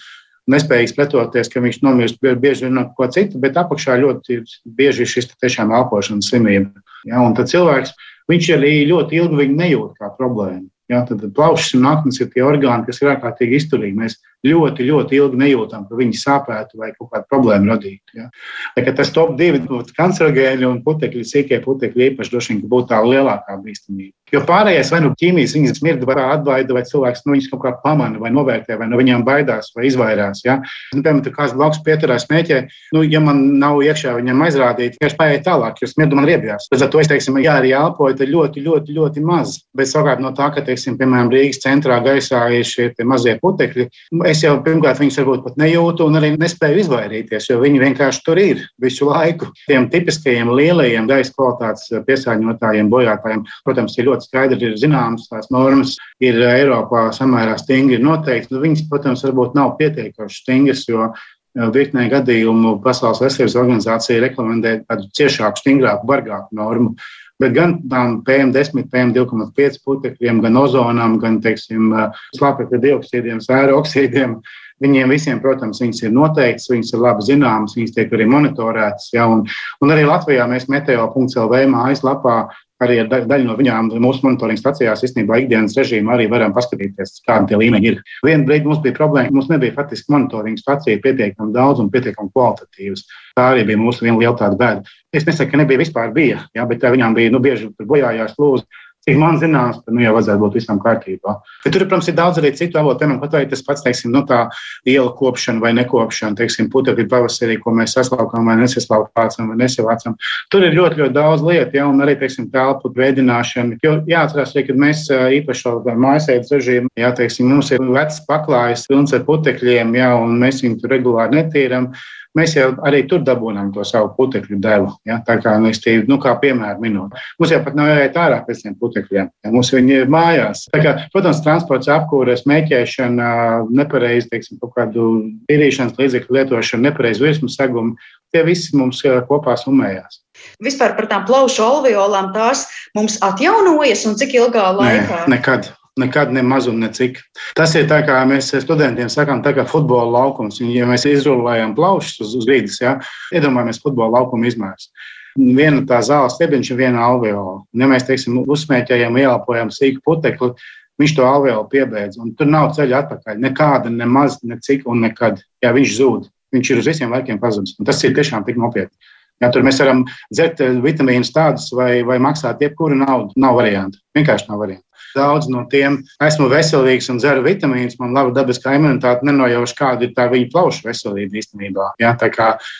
nespējīgs 0.50 0.96
pretoties, 0.96 1.52
ka 1.52 1.62
viņš 1.62 1.82
nomirst 1.84 2.18
bieži 2.18 2.66
vien 2.66 2.78
no 2.80 2.88
ko 2.96 3.06
citu, 3.12 3.38
bet 3.38 3.58
apakšā 3.60 4.00
ļoti 4.00 4.40
bieži 4.64 5.04
ir 5.04 5.12
šis 5.12 5.30
tiešām 5.36 5.70
elpošanas 5.76 6.32
slimība. 6.32 6.82
Ja, 7.06 7.20
un 7.22 7.36
tad 7.36 7.52
cilvēks, 7.52 7.94
viņš 8.30 8.50
arī 8.56 8.74
ļoti 8.90 9.20
ilgi 9.20 9.48
nejūt 9.54 9.98
kā 10.00 10.12
problēmu. 10.18 10.68
Ja, 10.90 11.04
tad 11.06 11.22
plaušas 11.36 11.76
un 11.78 11.86
aknas 11.86 12.18
ir 12.18 12.32
tie 12.32 12.42
orgāni, 12.42 12.86
kas 12.88 12.98
ir 13.02 13.12
ārkārtīgi 13.12 13.60
izturīgi. 13.60 13.98
Mēs 13.98 14.16
ļoti, 14.46 14.86
ļoti 14.88 15.18
ilgi 15.18 15.40
nejūtam, 15.40 15.86
ka 15.88 15.98
viņi 15.98 16.20
sāpētu 16.20 16.80
vai 16.80 16.92
kaut 16.96 17.10
kādu 17.12 17.28
problēmu 17.32 17.72
radītu. 17.74 18.16
Ja. 18.16 18.30
Tā, 18.76 18.94
tas 18.96 19.12
top 19.14 19.36
divi 19.40 19.62
kancerogēni 19.96 20.68
un 20.68 20.80
putekļi, 20.86 21.26
sīkie 21.26 21.60
putekļi 21.64 22.12
īpaši 22.12 22.34
droši 22.34 22.54
vien 22.54 22.64
būtu 22.70 22.92
tā 22.94 23.02
lielākā 23.04 23.58
bīstamība. 23.60 24.14
Jo 24.30 24.44
pārējais 24.46 24.92
vai 24.94 25.00
nu 25.02 25.10
ķīmijas 25.18 25.56
viņas 25.56 25.80
smirda, 25.80 26.06
vai 26.06 26.22
atbaida, 26.22 26.74
vai 26.76 26.84
cilvēks 26.86 27.24
nu, 27.26 27.34
viņus 27.34 27.48
kaut 27.50 27.62
kā 27.64 27.72
pamana, 27.82 28.20
vai 28.22 28.30
novērtē, 28.30 28.76
vai 28.78 28.86
no 28.90 28.98
viņiem 29.00 29.24
baidās, 29.26 29.72
vai 29.74 29.88
izvairās. 29.88 30.44
Ja? 30.44 30.60
Nu, 30.94 31.02
piemēram, 31.02 31.34
kāds 31.34 31.54
blakus 31.56 31.80
pieturās 31.86 32.28
smēķē, 32.28 32.60
nu, 32.94 33.02
ja 33.10 33.22
man 33.24 33.42
nav 33.58 33.80
iekšā 33.82 34.14
viņam 34.20 34.44
aizrādīt, 34.46 35.00
viņš 35.02 35.16
paiet 35.18 35.42
tālāk, 35.48 35.82
jo 35.82 35.90
smirda 35.90 36.18
man 36.18 36.28
riebjās. 36.30 36.68
Līdz 36.70 36.86
ar 36.86 36.92
to 36.92 37.02
es 37.02 37.10
teiksim, 37.10 37.40
jā, 37.42 37.56
arī 37.58 37.74
elpoju, 37.74 38.20
tad 38.20 38.30
ļoti, 38.30 38.62
ļoti, 38.68 38.96
ļoti 39.00 39.24
maz. 39.26 39.56
Bet 39.74 39.90
savukārt 39.90 40.22
no 40.22 40.30
tā, 40.36 40.52
ka, 40.54 40.62
teiksim, 40.66 40.94
piemēram, 41.00 41.32
Rīgas 41.34 41.62
centrā 41.64 41.98
gaisā 42.04 42.44
ir 42.54 42.70
šie 42.70 42.92
mazie 43.02 43.34
putekļi, 43.42 43.88
es 44.30 44.42
jau 44.44 44.54
pirmkārt 44.64 45.00
viņus 45.00 45.18
varbūt 45.20 45.42
pat 45.46 45.58
nejūtu 45.60 46.06
un 46.06 46.18
arī 46.20 46.30
nespēju 46.38 46.84
izvairīties, 46.84 47.48
jo 47.50 47.58
viņi 47.62 47.82
vienkārši 47.82 48.22
tur 48.26 48.40
ir 48.42 48.62
visu 48.82 49.08
laiku. 49.10 49.50
Tiem 49.66 49.88
tipiskajiem 49.92 50.52
lielajiem 50.54 51.08
gaisa 51.10 51.34
kvalitātes 51.34 51.90
piesārņotājiem, 52.06 52.92
bojātājiem, 52.92 53.44
protams, 53.66 53.98
ir 53.98 54.08
ļoti 54.10 54.28
skaidri 54.28 54.70
ir 54.70 54.78
zināmas, 54.80 55.28
tās 55.32 55.50
normas 55.54 55.96
ir 56.22 56.40
Eiropā 56.50 57.08
samērā 57.16 57.58
stingri 57.60 58.00
noteikti. 58.02 58.60
Viņas, 58.62 58.86
protams, 58.90 59.26
varbūt 59.26 59.58
nav 59.58 59.76
pietiekoši 59.80 60.42
stingras, 60.44 60.86
jo 60.88 61.08
uh, 61.10 61.28
virknē 61.54 62.06
gadījumu 62.10 62.78
Pasaules 62.84 63.20
veselības 63.24 63.56
organizācija 63.58 64.22
rekomendē 64.22 64.80
tādu 64.86 65.08
ciešāku, 65.16 65.58
stingrāku, 65.58 66.06
bargāku 66.06 66.54
normu. 66.54 66.94
Bet 67.40 67.54
gan 67.56 67.78
tām 67.90 68.18
PM10, 68.26 68.88
PM2,5 68.92 69.82
putekļiem, 69.86 70.42
gan 70.44 70.58
ozonam, 70.60 71.18
gan 71.22 71.38
slāpekļa 71.40 72.82
dioksīdiem, 72.88 73.40
sēra 73.44 73.78
oksīdiem, 73.78 74.40
Viņiem 74.80 75.10
visiem, 75.12 75.40
protams, 75.44 75.82
viņas 75.82 76.06
ir 76.06 76.12
noteikts, 76.16 76.70
viņas 76.72 76.94
ir 76.94 77.02
labi 77.04 77.24
zināmas, 77.26 77.74
viņas 77.76 77.92
tiek 77.98 78.14
arī 78.16 78.24
monitorētas. 78.32 79.10
Ja, 79.12 79.26
un, 79.28 79.42
un 79.84 79.92
arī 79.92 80.06
Latvijā 80.08 80.46
mēs 80.48 80.70
meteo.lv 80.72 81.58
mājaslapā 81.68 82.36
arī 82.80 82.96
ar 83.02 83.10
daļu 83.12 83.44
no 83.44 83.56
viņām 83.58 83.90
mūsu 84.00 84.24
monitoringa 84.24 84.60
stacijās 84.60 85.04
īstenībā 85.04 85.42
ikdienas 85.42 85.76
režīmā 85.76 86.14
arī 86.14 86.30
varam 86.32 86.54
paskatīties, 86.56 87.18
kāda 87.26 87.50
tie 87.50 87.58
līmeņi 87.60 87.90
ir. 87.90 88.00
Vienu 88.24 88.48
brīdi 88.48 88.70
mums 88.70 88.80
bija 88.84 88.96
problēma, 88.96 89.34
mums 89.36 89.50
nebija 89.52 89.76
faktiski 89.76 90.14
monitoringa 90.14 90.62
stacija 90.62 91.02
pietiekami 91.04 91.52
daudz 91.52 91.84
un 91.84 91.92
pietiekami 91.92 92.32
kvalitatīvas. 92.32 93.04
Tā 93.36 93.50
arī 93.52 93.66
bija 93.68 93.82
mūsu 93.82 94.06
viena 94.06 94.16
liela 94.22 94.36
tāda 94.40 94.56
bēda. 94.60 94.96
Es 95.10 95.26
nesaku, 95.26 95.50
ka 95.50 95.58
nebija 95.58 95.80
vispār 95.80 96.12
bija, 96.14 96.44
ja, 96.54 96.64
bet 96.70 96.84
viņām 96.86 97.16
bija 97.16 97.32
nu, 97.34 97.42
bieži 97.42 97.72
bojājās 97.82 98.36
lūzas. 98.38 98.68
Cik 99.00 99.16
man 99.16 99.38
zināms, 99.40 99.78
tad 99.80 99.94
nu, 99.96 100.02
jau 100.04 100.10
vajadzētu 100.12 100.40
būt 100.42 100.56
visam 100.58 100.78
kārtībā. 100.80 101.32
Bet 101.64 101.72
tur, 101.72 101.86
protams, 101.86 102.10
ir 102.10 102.16
daudz 102.18 102.36
arī 102.36 102.50
citu 102.52 102.76
avotu. 102.76 103.00
Piemēram, 103.00 103.20
pat 103.22 103.32
vai 103.32 103.40
tas 103.48 103.62
pats, 103.64 103.80
teiksim, 103.86 104.12
nu, 104.12 104.20
tā 104.28 104.42
iela 104.84 105.08
kopšana 105.16 105.62
vai 105.62 105.70
nekopšana, 105.78 106.36
teiksim, 106.36 106.68
putekļi 106.70 107.06
pavasarī, 107.08 107.56
ko 107.62 107.72
mēs 107.78 107.96
saslaukām 107.96 108.52
vai 108.52 108.58
nesaslaukām 108.60 109.54
vai 109.54 109.56
nesavācam. 109.62 110.18
Tur 110.52 110.68
ir 110.68 110.76
ļoti, 110.76 111.00
ļoti 111.00 111.16
daudz 111.16 111.46
lietu, 111.48 111.80
ja, 111.80 111.88
un 111.88 112.04
arī, 112.04 112.18
teiksim, 112.20 112.50
telpu 112.52 112.92
veidināšana. 113.00 113.80
Jo 113.80 113.96
jāatcerās, 114.10 114.52
arī, 114.52 114.68
kad 114.68 114.84
mēs 114.84 115.06
īpaši 115.40 115.64
šo 115.64 115.74
mājasēdes 116.04 116.56
režīmu, 116.58 116.92
jā, 117.00 117.14
teiksim, 117.16 117.48
mums 117.48 117.72
ir 117.72 117.80
vecs 117.96 118.20
paklājs 118.28 118.84
pilns 118.92 119.16
ar 119.16 119.24
putekļiem, 119.24 119.96
jā, 119.96 120.12
un 120.20 120.36
mēs 120.44 120.60
viņu 120.60 120.82
tur 120.84 120.98
regulāri 120.98 121.40
netīram 121.40 121.94
mēs 122.38 122.54
jau 122.56 122.68
arī 122.86 123.02
tur 123.10 123.22
dabūjām 123.26 123.72
to 123.74 123.84
savu 123.86 124.12
putekļu 124.16 124.60
devu. 124.62 124.92
Ja? 125.08 125.18
Tā 125.26 125.38
kā 125.42 125.56
mēs 125.62 125.82
tie, 125.82 125.98
nu, 126.08 126.20
kā 126.22 126.36
piemēru 126.42 126.82
minot. 126.82 127.16
Mums 127.40 127.54
jau 127.54 127.60
pat 127.64 127.76
nav 127.78 127.90
jāiet 127.90 128.18
ārā 128.20 128.40
pēc 128.46 128.62
tiem 128.64 128.76
putekļiem, 128.80 129.30
ja 129.30 129.52
mums 129.54 129.72
viņi 129.74 129.96
ir 130.02 130.12
mājās. 130.12 130.66
Kā, 130.74 130.94
protams, 131.14 131.42
transports, 131.44 131.90
apkūre, 131.90 132.36
smēķēšana, 132.40 133.32
nepareizi, 133.80 134.30
teiksim, 134.32 134.60
kaut 134.62 134.74
kādu 134.78 135.10
tīrīšanas 135.50 135.98
līdzekļu 136.00 136.38
lietošana, 136.38 136.88
nepareizi 136.88 137.24
virsmas 137.24 137.58
segumi, 137.60 137.96
tie 138.34 138.44
visi 138.46 138.76
mums 138.78 139.02
kopā 139.28 139.56
summējās. 139.58 140.22
Vispār 140.62 140.94
par 140.96 141.08
tām 141.10 141.26
plaušu 141.28 141.64
alveolām 141.66 142.30
tās 142.36 142.64
mums 142.96 143.18
atjaunojas 143.24 144.06
un 144.08 144.16
cik 144.20 144.38
ilgā 144.38 144.70
laikā? 144.78 145.26
Nē, 145.26 145.36
nekad. 145.36 145.72
Nekad 145.98 146.30
ne 146.32 146.42
maz 146.46 146.68
un 146.70 146.78
ne 146.80 146.88
cik. 146.94 147.18
Tas 147.58 147.74
ir 147.74 147.88
tā, 147.90 147.98
kā 148.06 148.20
mēs 148.28 148.52
studentiem 148.62 149.10
sakām, 149.10 149.42
tā 149.42 149.52
kā 149.56 149.64
futbola 149.68 150.06
laukums. 150.20 150.60
Ja 150.62 150.86
mēs 150.88 151.06
izrullējam 151.10 151.74
plaušas 151.74 152.20
uz, 152.22 152.36
uz 152.38 152.46
grīdas, 152.46 152.78
ja, 152.80 152.98
iedomājamies 153.34 153.82
futbola 153.82 154.20
laukumu 154.20 154.46
izmērus. 154.48 154.90
Viena 155.38 155.82
tā 155.86 156.00
zāles 156.06 156.36
stiebiņš 156.38 156.72
ir 156.72 156.78
viena 156.78 157.02
alveola. 157.06 157.60
Ja 157.74 157.90
mēs, 157.90 158.06
teiksim, 158.08 158.40
uzsmēķējam, 158.50 159.18
ieelpojam 159.18 159.70
sīku 159.74 160.02
putekli, 160.06 160.52
viņš 161.00 161.14
to 161.16 161.26
alveolu 161.26 161.68
piebeidz. 161.70 162.18
Tur 162.38 162.50
nav 162.50 162.72
ceļa 162.76 163.04
atpakaļ. 163.04 163.38
Nekāda, 163.46 163.92
ne 163.94 164.08
maz, 164.10 164.40
ne 164.46 164.58
cik 164.62 164.86
un 164.90 165.02
nekad. 165.06 165.42
Jā, 165.62 165.74
viņš 165.76 165.96
zūd. 165.96 166.28
Viņš 166.54 166.70
ir 166.70 166.82
uz 166.82 166.90
visiem 166.90 167.14
laikiem 167.14 167.38
pazudis. 167.42 167.76
Tas 167.86 168.02
ir 168.04 168.14
tiešām 168.16 168.46
tik 168.46 168.58
nopietni. 168.58 168.94
Ja, 169.40 169.48
tur 169.48 169.64
mēs 169.64 169.78
varam 169.80 170.02
dzert 170.28 170.58
vitamīnus 170.84 171.32
tādus 171.32 171.70
vai, 171.72 172.02
vai 172.04 172.18
maksāt 172.20 172.60
jebkuru 172.60 172.98
naudu. 173.00 173.32
Nav 173.40 173.56
variantu. 173.56 174.02
Vienkārši 174.16 174.50
nav 174.50 174.60
variantu. 174.60 174.84
Daudz 175.16 175.48
no 175.50 175.64
tiem 175.70 176.00
esmu 176.22 176.48
veselīgs 176.52 177.10
un 177.12 177.18
dzeru 177.22 177.42
vitamīnus, 177.46 177.98
man 178.00 178.14
laba 178.16 178.34
dabiskā 178.36 178.76
imunitāte, 178.78 179.26
nenojaušu, 179.26 179.76
kāda 179.78 180.06
ir 180.06 180.14
tā 180.16 180.28
viņa 180.30 180.50
plaušu 180.52 180.86
veselība 180.86 181.40
īstenībā. 181.40 181.90
Ja? 182.02 182.14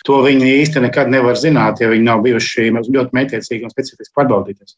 To 0.07 0.21
viņi 0.25 0.53
īsti 0.61 0.85
nekad 0.87 1.11
nevar 1.11 1.39
zināt, 1.39 1.83
ja 1.83 1.91
viņi 1.91 2.07
nav 2.07 2.23
bijuši 2.25 2.71
ļoti 2.71 3.17
mētiecīgi 3.17 3.67
un 3.67 3.73
specifiski 3.73 4.15
pārbaudīties. 4.17 4.77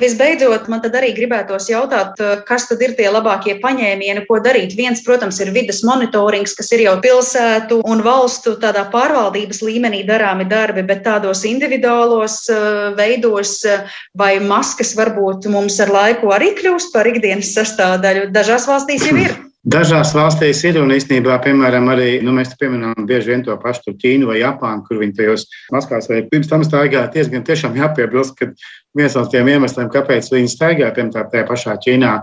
Visbeidzot, 0.00 0.68
man 0.70 0.82
tad 0.84 0.94
arī 0.98 1.10
gribētos 1.16 1.68
jautāt, 1.70 2.20
eh, 2.20 2.42
kas 2.46 2.68
tad 2.68 2.82
ir 2.82 2.94
tie 2.98 3.08
labākie 3.10 3.56
paņēmieni, 3.62 4.26
ko 4.28 4.40
darīt. 4.44 4.76
Viens, 4.76 5.02
protams, 5.06 5.40
ir 5.40 5.52
vidas 5.56 5.82
monitorings, 5.82 6.54
kas 6.56 6.70
ir 6.72 6.84
jau 6.86 6.96
pilsētu 7.00 7.80
un 7.84 8.02
valstu 8.02 8.56
tādā 8.60 8.86
pārvaldības 8.92 9.62
līmenī 9.66 10.04
darāmi 10.06 10.48
darbi, 10.48 10.82
bet 10.86 11.04
tādos 11.04 11.44
individuālos 11.44 12.48
eh, 12.48 12.94
veidos 12.94 13.64
eh, 13.64 13.86
vai 14.14 14.38
maskas 14.38 14.94
varbūt 14.94 15.50
mums 15.50 15.80
ar 15.80 15.88
laiku 15.88 16.32
arī 16.32 16.54
kļūst 16.60 16.92
par 16.92 17.06
ikdienas 17.06 17.54
sastāvdaļu. 17.56 18.30
Dažās 18.32 18.68
valstīs 18.68 19.06
jau 19.08 19.16
ir. 19.16 19.38
Dažās 19.60 20.14
valstīs 20.16 20.62
ir 20.64 20.78
un 20.80 20.88
īstenībā, 20.94 21.34
piemēram, 21.44 21.90
arī 21.92 22.22
nu, 22.24 22.32
mēs 22.32 22.54
pieminām 22.56 23.04
bieži 23.04 23.34
vien 23.34 23.42
to 23.44 23.52
pašu 23.60 23.92
Ķīnu 23.92 24.30
vai 24.30 24.38
Japānu, 24.38 24.86
kur 24.86 25.02
viņi 25.02 25.12
tajos 25.18 25.44
maskās 25.68 26.08
vai 26.08 26.22
pirms 26.30 26.48
tam 26.48 26.64
staigāja. 26.64 27.10
Diezgan 27.12 27.44
tiešām 27.44 27.76
jāpiebilst, 27.76 28.38
ka 28.38 28.48
viens 28.96 29.18
no 29.18 29.26
tiem 29.28 29.50
iemesliem, 29.52 29.90
kāpēc 29.92 30.30
viņi 30.32 30.48
staigāja, 30.48 30.94
piemēram, 30.96 31.28
tajā 31.28 31.44
pašā 31.50 31.76
Ķīnā, 31.84 32.14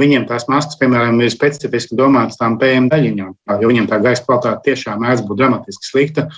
viņiem 0.00 0.24
tās 0.30 0.48
maskas, 0.48 0.78
piemēram, 0.80 1.20
ir 1.20 1.34
specifiski 1.34 1.98
domātas 2.00 2.40
tām 2.40 2.56
PM 2.62 2.88
daļiņām, 2.88 3.36
jo 3.60 3.74
viņiem 3.74 3.90
tā 3.92 4.00
gaisa 4.00 4.24
kvalitāte 4.24 4.70
tiešām 4.70 5.04
mēdz 5.04 5.26
būt 5.28 5.42
dramatiski 5.42 5.90
slikta. 5.90 6.30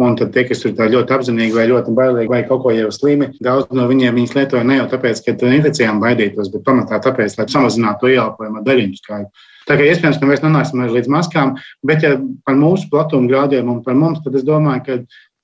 Un 0.00 0.16
tad 0.16 0.32
tie, 0.32 0.46
kas 0.46 0.64
ir 0.64 0.78
ļoti 0.78 1.14
apzinīgi 1.16 1.56
vai 1.58 1.66
ļoti 1.68 1.92
bailīgi 1.92 2.30
vai 2.30 2.44
kaut 2.46 2.62
ko 2.62 2.72
jau 2.72 2.88
slimi, 2.94 3.32
daudz 3.42 3.68
no 3.74 3.84
viņiem 3.90 4.14
viņas 4.14 4.34
lietoja 4.36 4.64
ne 4.64 4.76
jau 4.78 4.88
tāpēc, 4.92 5.20
ka 5.26 5.34
no 5.42 5.54
infekcijām 5.56 5.98
baidītos, 6.00 6.52
bet 6.54 6.62
pamatā 6.64 7.00
tāpēc, 7.02 7.34
lai 7.34 7.48
samazinātu 7.50 8.06
to 8.06 8.12
ieelpojumu 8.14 8.62
daļiņu 8.62 9.00
skaitu. 9.02 9.47
Tā 9.68 9.76
kā 9.76 9.84
iespējams, 9.84 10.18
ka 10.20 10.28
mēs 10.28 10.44
nonāksim 10.44 10.84
līdz 10.88 11.10
maskām, 11.12 11.56
bet 11.86 12.04
ja 12.06 12.14
par 12.48 12.56
mūsu 12.56 12.88
platumu 12.92 13.28
grādiem 13.28 13.68
un 13.68 13.82
par 13.84 13.98
mums, 13.98 14.22
tad 14.24 14.38
es 14.38 14.46
domāju, 14.46 14.84
ka 14.86 14.96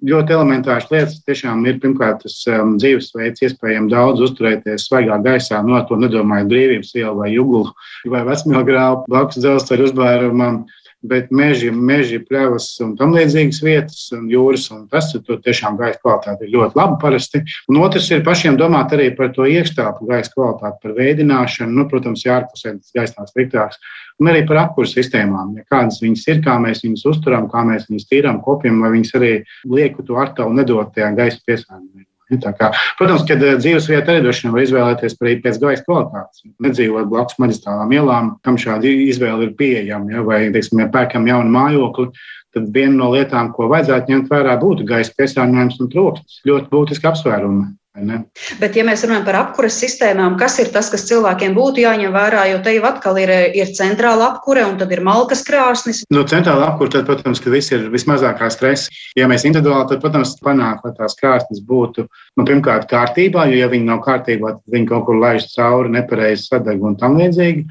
ļoti 0.04 0.34
elementāras 0.36 0.88
lietas 0.90 1.20
tiešām 1.28 1.64
ir 1.68 1.80
pirmkārt 1.82 2.22
tas 2.24 2.36
um, 2.50 2.74
dzīvesveids, 2.80 3.44
iespējams 3.46 3.92
daudz 3.92 4.24
uzturēties 4.26 4.88
svaigā 4.88 5.18
gaisā, 5.24 5.60
no 5.64 5.80
to 5.88 5.98
nedomājot 6.00 6.50
brīvības 6.50 6.94
ielu 6.98 7.14
vai 7.20 7.30
jugulu 7.34 7.72
vai 8.12 8.24
vecmilgrāvu 8.28 9.04
blakus 9.08 9.40
dzelzceļa 9.44 9.88
uzbērumam 9.90 10.64
bet 11.04 11.30
meži, 11.34 11.70
meži 11.70 12.20
pļavas 12.24 12.68
un 12.84 12.94
tam 12.98 13.12
līdzīgas 13.16 13.60
vietas, 13.64 14.04
un 14.16 14.28
jūras, 14.32 14.66
un 14.74 14.86
tas 14.92 15.10
tur 15.14 15.40
tiešām 15.44 15.76
gaisa 15.80 16.00
kvalitāte 16.00 16.46
ir 16.46 16.54
ļoti 16.54 16.80
laba 16.80 16.96
parasti. 17.02 17.42
Un 17.70 17.80
otrs 17.84 18.08
ir 18.12 18.24
pašiem 18.26 18.56
domāt 18.60 18.94
arī 18.96 19.10
par 19.18 19.32
to 19.36 19.46
iekštāpu 19.50 20.08
gaisa 20.08 20.32
kvalitāti, 20.32 20.80
par 20.82 20.96
veidināšanu, 20.96 21.76
nu, 21.76 21.86
protams, 21.90 22.24
jārpusē 22.24 22.76
tas 22.78 22.96
gaisa 22.96 23.18
nav 23.18 23.28
sliktāks, 23.32 23.82
un 24.22 24.32
arī 24.32 24.46
par 24.48 24.62
apkuru 24.64 24.88
sistēmām, 24.90 25.52
ja 25.58 25.68
kādas 25.70 26.00
viņas 26.04 26.24
ir, 26.32 26.42
kā 26.46 26.56
mēs 26.62 26.84
viņus 26.86 27.06
uzturam, 27.12 27.50
kā 27.52 27.66
mēs 27.68 27.88
viņus 27.90 28.08
tīram, 28.10 28.40
kopjam, 28.44 28.80
vai 28.84 28.94
viņas 28.96 29.14
arī 29.20 29.36
lieku 29.68 30.06
to 30.06 30.18
ar 30.20 30.32
tavu 30.36 30.56
nedot 30.56 30.94
tajā 30.96 31.12
gaisa 31.18 31.40
piesārņojumā. 31.44 32.08
Kā, 32.32 32.70
protams, 32.96 33.26
ka 33.28 33.36
dzīves 33.36 33.86
vieta 33.90 34.14
arī 34.14 34.22
droši 34.24 34.46
vien 34.46 34.54
var 34.54 34.62
izvēlēties 34.64 35.16
arī 35.20 35.34
pēc 35.44 35.58
gaisa 35.60 35.84
kvalitātes. 35.84 36.44
Nedzīvot 36.64 37.10
blakus 37.10 37.36
maģistrālām 37.42 37.92
ielām, 37.92 38.30
kam 38.46 38.56
šāda 38.60 38.88
izvēle 38.88 39.50
ir 39.50 39.52
pieejama. 39.58 40.08
Ja, 40.14 40.24
vai, 40.24 40.40
teiksim, 40.54 40.80
ja 40.80 40.88
pērkam 40.94 41.28
jaunu 41.28 41.52
mājokli, 41.52 42.08
tad 42.56 42.70
viena 42.72 42.96
no 42.96 43.10
lietām, 43.12 43.52
ko 43.52 43.68
vajadzētu 43.68 44.14
ņemt 44.14 44.32
vērā, 44.32 44.56
būtu 44.62 44.88
gaisa 44.88 45.12
piesārņojums 45.18 45.80
un 45.84 45.92
troksnis. 45.92 46.40
Ļoti 46.48 46.72
būtiski 46.72 47.10
apsvērumi. 47.12 47.66
Bet, 47.94 48.74
ja 48.74 48.82
mēs 48.82 49.04
runājam 49.06 49.22
par 49.22 49.36
apkures 49.38 49.76
sistēmām, 49.78 50.34
kas 50.38 50.56
ir 50.58 50.72
tas, 50.74 50.88
kas 50.90 51.04
cilvēkiem 51.06 51.52
būtu 51.54 51.84
jāņem 51.84 52.10
vērā, 52.10 52.40
jo 52.50 52.56
te 52.64 52.72
jau 52.74 52.88
atkal 52.88 53.20
ir, 53.22 53.30
ir 53.54 53.70
centrāla 53.76 54.32
apkure 54.32 54.64
un 54.66 54.74
tad 54.80 54.90
ir 54.90 55.02
malkas 55.06 55.44
krāsnis? 55.46 56.02
No 56.10 56.24
centrāla 56.26 56.72
apkure, 56.72 56.90
tad, 56.90 57.06
protams, 57.06 57.38
ka 57.38 57.52
viss 57.54 57.70
ir 57.70 57.86
vismazākā 57.92 58.50
stresa. 58.50 58.90
Ja 59.14 59.30
mēs 59.30 59.46
individuāli, 59.46 59.92
tad, 59.92 60.02
protams, 60.02 60.34
panākt, 60.42 60.82
lai 60.82 60.96
tās 60.98 61.14
krāsnes 61.20 61.62
būtu 61.62 62.08
nu, 62.08 62.42
pirmkārt 62.42 62.90
kārtībā, 62.90 63.46
jo, 63.52 63.62
ja 63.62 63.70
viņi 63.70 63.86
nav 63.92 64.02
kārtībā, 64.08 64.56
tad 64.58 64.74
viņi 64.74 64.90
kaut 64.90 65.06
kur 65.06 65.22
laiž 65.22 65.46
cauri, 65.54 65.94
nepareizi 65.94 66.48
sadeg 66.48 66.82
un 66.82 66.98
tam 66.98 67.14
līdzīgi. 67.22 67.68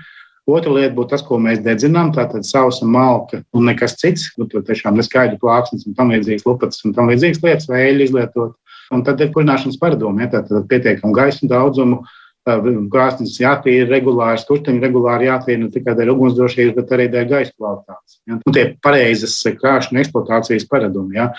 Otra 0.48 0.72
lieta 0.76 0.96
būtu 0.96 1.16
tas, 1.18 1.22
ko 1.24 1.36
mēs 1.40 1.62
dedzinām, 1.64 2.16
tātad 2.16 2.48
sausa 2.48 2.88
malka 2.88 3.44
un 3.56 3.68
nekas 3.68 4.00
cits. 4.00 4.32
Nu, 4.40 4.48
tur 4.48 4.64
tiešām 4.68 4.96
neskaidrs 5.00 5.40
plāksnes 5.44 5.84
un 5.88 5.96
tam 6.00 6.16
līdzīgas 6.16 6.48
lupatas 6.48 6.84
un 6.88 6.96
tam 6.96 7.12
līdzīgas 7.12 7.44
lietas, 7.44 7.70
vai 7.72 7.86
eļļu 7.92 8.08
izlietot. 8.08 8.60
Un 8.94 9.06
tad 9.06 9.22
ir 9.24 9.32
kurināšanas 9.36 9.80
paradumi, 9.82 10.26
ja 10.26 10.36
tātad 10.38 10.68
pietiekam 10.70 11.16
gaisa 11.16 11.50
daudzumu. 11.50 12.04
Krāsnes 12.44 13.38
jātīra 13.40 13.86
regulāri, 13.88 14.42
skursteņi 14.42 14.84
regulāri 14.84 15.30
jātīra 15.30 15.62
ne 15.62 15.70
tikai 15.72 15.94
dēļ 15.96 16.10
ugunsdrošības, 16.12 16.74
bet 16.76 16.90
arī 16.92 17.06
dēļ 17.14 17.30
gaisa 17.30 17.54
kvalitātes. 17.56 18.18
Ja? 18.28 18.36
Un 18.36 18.58
tie 18.58 18.66
pareizas 18.84 19.38
krāšņu 19.62 20.02
eksploatācijas 20.02 20.68
paradumi. 20.68 21.16
Ja? 21.22 21.30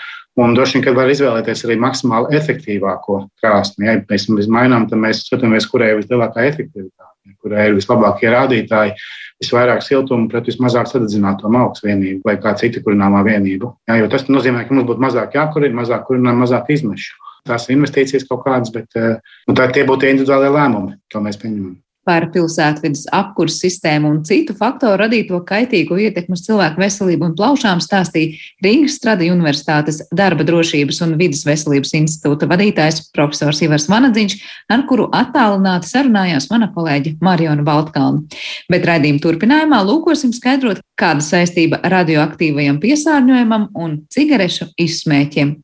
Un 0.41 0.57
droši 0.57 0.79
vien, 0.79 0.87
ka 0.87 0.95
var 0.97 1.13
izvēlēties 1.13 1.61
arī 1.67 1.77
maksimāli 1.83 2.33
efektīvāko 2.39 3.19
krāsni. 3.37 3.85
Ja 3.85 3.99
mēs 4.09 4.49
mainām, 4.49 4.89
tad 4.89 5.03
mēs 5.05 5.27
skatāmies, 5.27 5.69
kurai 5.69 5.93
ir 5.93 6.01
vislielākā 6.01 6.49
efektivitāte 6.49 7.13
kurai 7.41 7.69
ir 7.69 7.77
vislabākie 7.77 8.29
rādītāji, 8.33 8.95
visvairāk 9.43 9.83
siltuma 9.85 10.29
pret 10.31 10.49
vismazāk 10.49 10.89
sadedzināto 10.89 11.51
malku 11.51 11.85
vienību 11.85 12.25
vai 12.25 12.37
kā 12.41 12.55
cita 12.59 12.81
kurināmā 12.85 13.23
vienība. 13.27 13.73
Jā, 13.89 13.99
jo 14.01 14.09
tas 14.11 14.27
nozīmē, 14.29 14.65
ka 14.65 14.75
mums 14.75 14.89
būtu 14.89 15.03
mazāk 15.03 15.37
jākurina, 15.37 15.77
mazāk 15.81 16.07
kurināma, 16.09 16.45
mazāk 16.45 16.71
izmešu. 16.75 17.15
Tās 17.45 17.67
ir 17.69 17.77
investīcijas 17.77 18.27
kaut 18.29 18.45
kādas, 18.45 18.73
bet 18.73 18.99
eh, 18.99 19.17
nu, 19.47 19.57
tā, 19.57 19.69
tie 19.73 19.85
būtu 19.87 20.09
individuālie 20.09 20.53
lēmumi, 20.55 20.99
ko 21.13 21.25
mēs 21.25 21.41
pieņemam 21.41 21.75
par 22.05 22.27
pilsētvidas 22.33 23.07
apkursu 23.15 23.65
sistēmu 23.65 24.11
un 24.13 24.19
citu 24.27 24.53
faktoru 24.57 24.99
radīto 25.01 25.39
kaitīgo 25.47 25.97
ietekmi 26.05 26.37
uz 26.37 26.43
cilvēku 26.45 26.81
veselību 26.83 27.29
un 27.29 27.33
plaušām 27.37 27.81
stāstīja 27.83 28.37
Rīgas 28.63 28.99
Strada 28.99 29.25
Universitātes 29.33 30.03
darba 30.15 30.45
drošības 30.45 31.01
un 31.05 31.15
vidas 31.19 31.43
veselības 31.47 31.95
institūta 31.97 32.49
vadītājs 32.51 33.07
profesors 33.15 33.63
Ivars 33.65 33.89
Vanadziņš, 33.89 34.37
ar 34.69 34.85
kuru 34.89 35.09
attālināti 35.17 35.89
sarunājās 35.89 36.49
mana 36.53 36.69
kolēģe 36.75 37.17
Mariona 37.25 37.65
Baltkalna. 37.65 38.23
Bet 38.69 38.85
raidījuma 38.85 39.23
turpinājumā 39.25 39.81
lūkosim 39.89 40.33
skaidrot, 40.35 40.83
kāda 40.99 41.25
saistība 41.25 41.81
radioaktīvajam 41.89 42.79
piesārņojumam 42.85 43.71
un 43.81 44.01
cigarešu 44.13 44.69
izsmēķiem. 44.77 45.57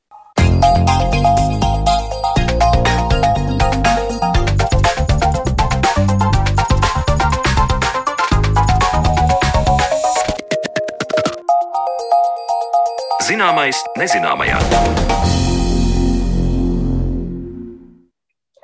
Zināmais 13.42 13.80
nezināmajā. 13.98 14.58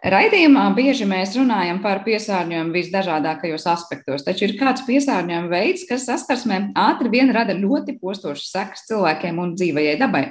Raidījumā 0.05 0.65
bieži 0.77 1.07
mēs 1.09 1.31
runājam 1.33 1.79
par 1.81 2.03
piesārņojumu 2.05 2.75
visdažādākajos 2.75 3.63
aspektos, 3.71 4.21
taču 4.27 4.45
ir 4.45 4.51
kāds 4.59 4.83
piesārņojuma 4.85 5.49
veids, 5.49 5.87
kas 5.89 6.05
saskarsmē 6.05 6.59
ātri 6.77 7.09
vien 7.09 7.33
rada 7.33 7.55
ļoti 7.57 7.95
postošas 7.97 8.51
sekas 8.53 8.85
cilvēkiem 8.91 9.39
un 9.41 9.55
dzīvajai 9.57 9.95
dabai. 9.97 10.21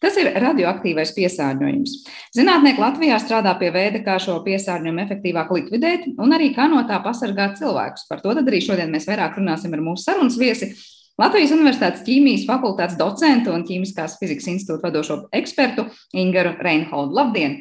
Tas 0.00 0.16
ir 0.16 0.30
radioaktīvais 0.46 1.12
piesārņojums. 1.18 1.98
Zinātnieki 2.38 2.80
Latvijā 2.80 3.18
strādā 3.20 3.52
pie 3.60 3.68
veida, 3.74 4.00
kā 4.06 4.16
šo 4.16 4.38
piesārņojumu 4.46 5.04
efektīvāk 5.04 5.52
likvidēt 5.58 6.08
un 6.16 6.32
arī 6.38 6.54
kā 6.56 6.70
no 6.72 6.80
tā 6.88 7.02
pasargāt 7.04 7.60
cilvēkus. 7.60 8.08
Par 8.08 8.24
to 8.24 8.32
arī 8.32 8.62
šodien 8.64 8.96
mēs 8.96 9.10
vairāk 9.12 9.36
runāsim 9.36 9.76
ar 9.76 9.84
mūsu 9.90 10.08
sarunas 10.08 10.40
viesi 10.40 10.72
Latvijas 11.20 11.50
Universitātes 11.52 12.04
ķīmijas 12.06 12.46
fakultātes 12.48 12.96
docentu 12.96 13.52
un 13.52 13.66
ķīmiskās 13.68 14.16
fizikas 14.20 14.46
institūta 14.54 14.88
vadošo 14.88 15.18
ekspertu 15.36 15.84
Ingaru 16.16 16.54
Reinholdu. 16.64 17.12
Labdien! 17.18 17.58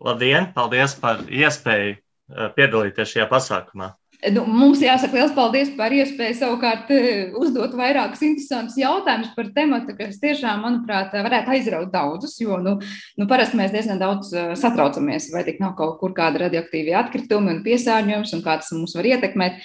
Labdien! 0.00 0.48
Paldies 0.56 0.96
par 1.02 1.20
iespēju 1.28 1.92
eh, 1.92 2.48
piedalīties 2.56 3.12
šajā 3.12 3.28
pasākumā. 3.28 3.92
Nu, 4.32 4.46
mums 4.48 4.80
jāsaka 4.80 5.18
liels 5.18 5.34
paldies 5.36 5.68
par 5.76 5.92
iespēju 5.92 6.38
savukārt 6.38 6.88
eh, 6.94 7.34
uzdot 7.36 7.76
vairākus 7.76 8.24
interesantus 8.24 8.78
jautājumus 8.80 9.34
par 9.36 9.50
tematu, 9.58 9.92
kas 9.98 10.16
tiešām, 10.22 10.64
manuprāt, 10.64 11.12
varētu 11.12 11.52
aizraut 11.52 11.92
daudzus, 11.92 12.38
jo 12.40 12.56
nu, 12.62 12.78
nu, 13.20 13.26
parasti 13.28 13.60
mēs 13.60 13.74
diezgan 13.76 14.00
daudz 14.00 14.32
eh, 14.32 14.54
satraucamies, 14.56 15.28
vai 15.34 15.44
tik 15.44 15.60
nav 15.60 15.76
kaut 15.76 15.98
kur 16.00 16.16
kāda 16.16 16.46
radioaktīva 16.46 17.02
atkrituma 17.02 17.52
un 17.52 17.60
piesārņojums 17.66 18.32
un 18.38 18.46
kā 18.46 18.56
tas 18.62 18.72
mūs 18.72 18.96
var 18.96 19.12
ietekmēt. 19.12 19.60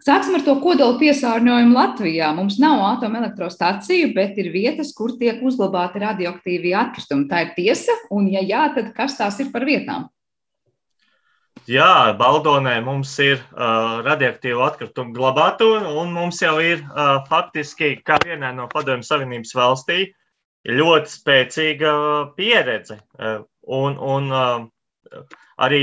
Sāksim 0.00 0.38
ar 0.38 0.44
to 0.46 0.54
kodola 0.62 0.96
piesārņojumu 1.00 1.76
Latvijā. 1.76 2.30
Mums 2.32 2.56
nav 2.62 2.80
atomelektrostaciju, 2.94 4.14
bet 4.16 4.38
ir 4.40 4.48
vietas, 4.54 4.94
kur 4.96 5.12
tiek 5.20 5.42
uzglabāti 5.44 6.00
radioaktīvi 6.00 6.72
atkritumi. 6.72 7.26
Tā 7.28 7.42
ir 7.44 7.50
tiesa, 7.58 7.96
un 8.16 8.30
ja 8.32 8.40
jā, 8.40 8.62
tad 8.76 8.94
kas 8.96 9.18
tās 9.18 9.36
ir 9.44 9.50
par 9.52 9.68
vietām? 9.68 10.08
Jā, 11.68 12.16
Baldonē 12.16 12.78
mums 12.82 13.12
ir 13.20 13.36
uh, 13.52 14.00
radioaktīvu 14.06 14.64
atkritumu 14.64 15.12
glabātūra, 15.14 15.92
un 16.00 16.14
mums 16.16 16.40
jau 16.40 16.56
ir 16.64 16.80
uh, 16.80 17.20
faktiski, 17.28 17.98
kā 18.00 18.16
vienā 18.24 18.54
no 18.56 18.70
Padomju 18.72 19.04
Savienības 19.04 19.52
valstī, 19.58 20.00
ļoti 20.64 21.12
spēcīga 21.12 21.92
pieredze. 22.40 22.96
Uh, 23.20 23.44
un, 23.68 24.00
un, 24.00 24.32
uh, 24.32 25.28
arī, 25.60 25.82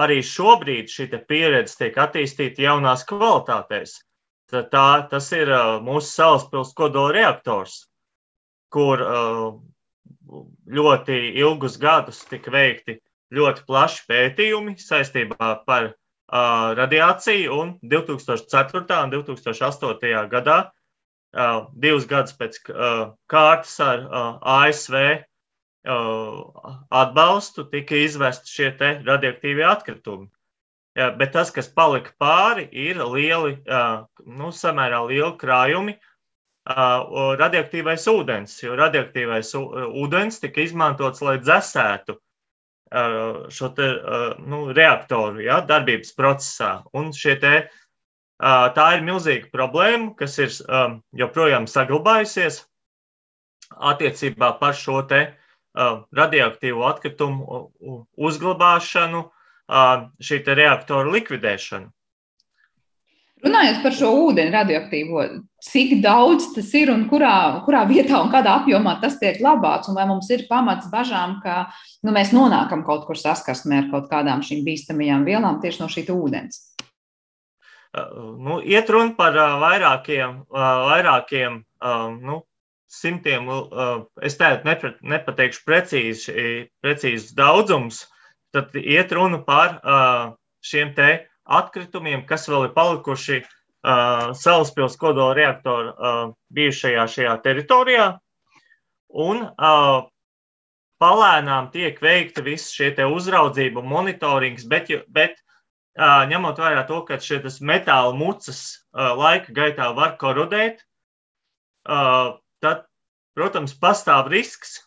arī 0.00 0.18
šobrīd 0.24 0.90
šī 0.92 1.08
pieredze 1.28 1.76
tiek 1.82 1.98
attīstīta 2.00 2.64
jaunās 2.64 3.04
kvalitātēs. 3.08 3.98
Tā, 4.48 4.86
tas 5.10 5.26
ir 5.36 5.50
uh, 5.52 5.76
mūsu 5.84 6.08
salaspils 6.08 6.72
kodola 6.76 7.12
reaktors, 7.12 7.82
kur 8.72 9.02
uh, 9.04 9.50
ļoti 10.72 11.18
ilgus 11.42 11.76
gadus 11.80 12.22
tika 12.30 12.52
veikti 12.54 12.96
ļoti 13.36 13.66
plaši 13.68 14.06
pētījumi 14.08 14.78
saistībā 14.80 15.50
par 15.68 15.90
uh, 15.90 16.72
radiāciju, 16.78 17.60
un 17.60 17.74
2004. 17.84 18.86
un 19.04 19.12
2008. 19.12 20.28
gadā, 20.32 20.58
divus 21.76 22.06
gadus 22.08 22.32
pēc 22.40 22.54
kārtas 23.28 23.74
ar 23.84 24.06
ASV 24.40 24.94
atbalstu 25.88 27.64
tika 27.70 27.96
izvesti 27.96 28.50
šie 28.52 28.72
radioaktīvie 29.06 29.64
atkritumi. 29.64 30.28
Jā, 30.98 31.12
bet 31.14 31.32
tas, 31.36 31.50
kas 31.54 31.68
palika 31.70 32.10
pāri, 32.18 32.66
ir 32.72 32.98
lieli, 33.06 33.58
nu, 34.26 34.50
samērā 34.50 35.04
lieli 35.06 35.34
krājumi 35.38 35.94
radioaktīvais 36.68 38.04
ūdens, 38.10 38.56
jo 38.64 38.74
radioaktīvais 38.76 39.54
ūdens 39.56 40.40
tika 40.42 40.64
izmantots, 40.66 41.22
lai 41.24 41.38
dzēsētu 41.40 42.18
šo 43.54 43.68
te, 43.76 43.88
nu, 44.48 44.62
reaktoru 44.76 45.44
ja, 45.44 45.60
darbības 45.64 46.12
procesā. 46.18 46.72
Un 46.96 47.12
te, 47.12 47.54
tā 48.40 48.86
ir 48.96 49.04
milzīga 49.06 49.52
problēma, 49.54 50.14
kas 50.18 50.38
ir 50.42 50.52
joprojām 51.16 51.68
saglabājusies 51.70 52.64
attiecībā 53.92 54.56
par 54.58 54.74
šo 54.74 55.02
te 55.08 55.20
uh, 55.28 55.47
radioaktīvo 56.18 56.86
atkritumu 56.88 57.62
uzglabāšanu, 58.16 59.22
šī 60.24 60.42
reaktora 60.58 61.12
likvidēšanu. 61.12 61.92
Runājot 63.38 63.76
par 63.84 63.94
šo 63.94 64.08
ūdeni 64.24 64.50
radioaktīvo, 64.50 65.24
cik 65.62 66.00
daudz 66.02 66.48
tas 66.56 66.72
ir 66.74 66.90
un 66.90 67.04
kurā, 67.10 67.62
kurā 67.62 67.84
vietā 67.86 68.18
un 68.18 68.32
kādā 68.32 68.56
apjomā 68.58 68.96
tas 68.98 69.14
tiek 69.20 69.38
glabāts, 69.38 69.86
un 69.86 69.94
vai 69.94 70.08
mums 70.10 70.26
ir 70.34 70.48
pamats 70.48 70.88
bažām, 70.90 71.36
ka 71.44 71.68
nu, 72.02 72.10
mēs 72.16 72.32
nonākam 72.34 72.82
kaut 72.86 73.06
kur 73.06 73.20
saskarsmē 73.20 73.84
ar 73.84 73.86
kaut 73.92 74.08
kādām 74.10 74.42
šīm 74.42 74.64
bīstamajām 74.66 75.22
vielām 75.28 75.60
tieši 75.62 75.84
no 75.84 75.86
šī 75.92 76.08
ūdens? 76.16 76.64
Nu, 78.42 78.58
iet 78.58 78.90
runa 78.90 79.14
par 79.14 79.38
vairākiem, 79.62 80.42
vairākiem 80.50 81.62
nu, 82.18 82.42
simtiem, 82.88 83.48
es 84.24 84.38
tādu 84.40 84.64
nepateikšu 85.12 85.64
precīzi, 85.68 86.34
precīzus 86.82 87.34
daudzumus, 87.36 88.06
tad 88.56 88.74
iet 88.80 89.12
runa 89.12 89.42
par 89.44 89.78
šiem 90.64 90.94
te 90.96 91.28
atkritumiem, 91.44 92.24
kas 92.28 92.48
vēl 92.48 92.68
ir 92.68 92.76
palikuši 92.76 93.42
Salaspils 94.36 94.96
kodola 94.98 95.36
reaktora 95.38 96.14
bijušajā 96.52 97.04
šajā 97.12 97.34
teritorijā. 97.44 98.08
Un 99.08 99.44
palēnām 100.98 101.70
tiek 101.72 102.00
veikta 102.02 102.42
viss 102.44 102.74
šie 102.74 102.90
uzraudzība, 103.06 103.84
monitorings, 103.86 104.66
bet, 104.68 104.90
bet 105.08 105.38
ņemot 105.98 106.58
vērā 106.58 106.82
to, 106.88 107.04
ka 107.06 107.20
šis 107.22 107.60
metāla 107.62 108.12
mucas 108.16 108.82
laika 108.92 109.54
gaitā 109.54 109.92
var 109.96 110.16
korodēt, 110.20 110.82
tad, 112.64 112.84
protams, 113.38 113.74
pastāv 113.78 114.30
risks 114.32 114.78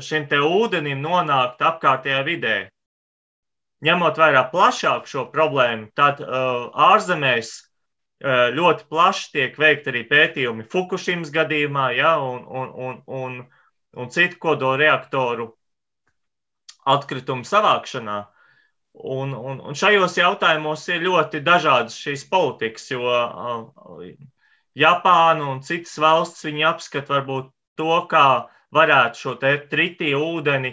šim 0.00 0.28
te 0.30 0.38
ūdenim 0.40 1.02
nonākt 1.02 1.62
apkārtējā 1.62 2.22
vidē. 2.26 2.56
Ņemot 3.82 4.18
vērā 4.18 4.44
plašāk 4.52 5.08
šo 5.10 5.26
problēmu, 5.32 5.88
tad 5.98 6.22
ārzemēs 6.22 7.50
ļoti 8.56 8.86
plaši 8.88 9.30
tiek 9.32 9.56
veikti 9.58 9.90
arī 9.90 10.04
pētījumi 10.10 10.68
Fukushimas 10.70 11.32
gadījumā, 11.34 11.88
ja, 11.96 12.12
un, 12.22 12.44
un, 12.46 12.68
un, 12.86 13.00
un, 13.22 13.40
un 13.98 14.12
citu 14.14 14.38
kodolreaktoru 14.44 15.48
atkritumu 16.94 17.46
savākšanā. 17.46 18.20
Un, 18.92 19.32
un, 19.32 19.58
un 19.64 19.78
šajos 19.78 20.14
jautājumos 20.18 20.84
ir 20.92 21.02
ļoti 21.06 21.40
dažādas 21.42 21.96
šīs 21.96 22.26
politikas, 22.30 22.90
jo 22.92 23.02
uh, 23.08 24.02
Japāna 24.78 25.50
un 25.52 25.60
citas 25.66 25.98
valsts 26.00 26.46
viņi 26.46 26.64
apskata 26.70 27.18
varbūt 27.18 27.50
to, 27.80 27.96
kā 28.08 28.48
varētu 28.72 29.20
šo 29.20 29.34
te 29.40 29.52
tritīju 29.68 30.20
ūdeni. 30.38 30.72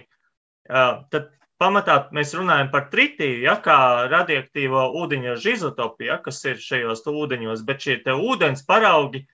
Tad 0.69 1.31
pamatā 1.59 1.97
mēs 2.15 2.31
runājam 2.37 2.69
par 2.71 2.87
tritīju, 2.93 3.41
ja, 3.43 3.57
kā 3.63 4.07
radioaktīvo 4.11 4.85
ūdeņraža 5.01 5.55
izotopiju, 5.57 6.13
ja, 6.13 6.17
kas 6.23 6.39
ir 6.47 6.61
šajos 6.63 7.03
ūdeņos, 7.11 7.65
bet 7.67 7.83
šie 7.83 7.99
te 8.05 8.15
ūdens 8.15 8.63
paraugi, 8.67 9.25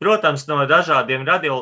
protams, 0.00 0.46
no 0.48 0.62
dažādiem 0.70 1.26
radio, 1.28 1.60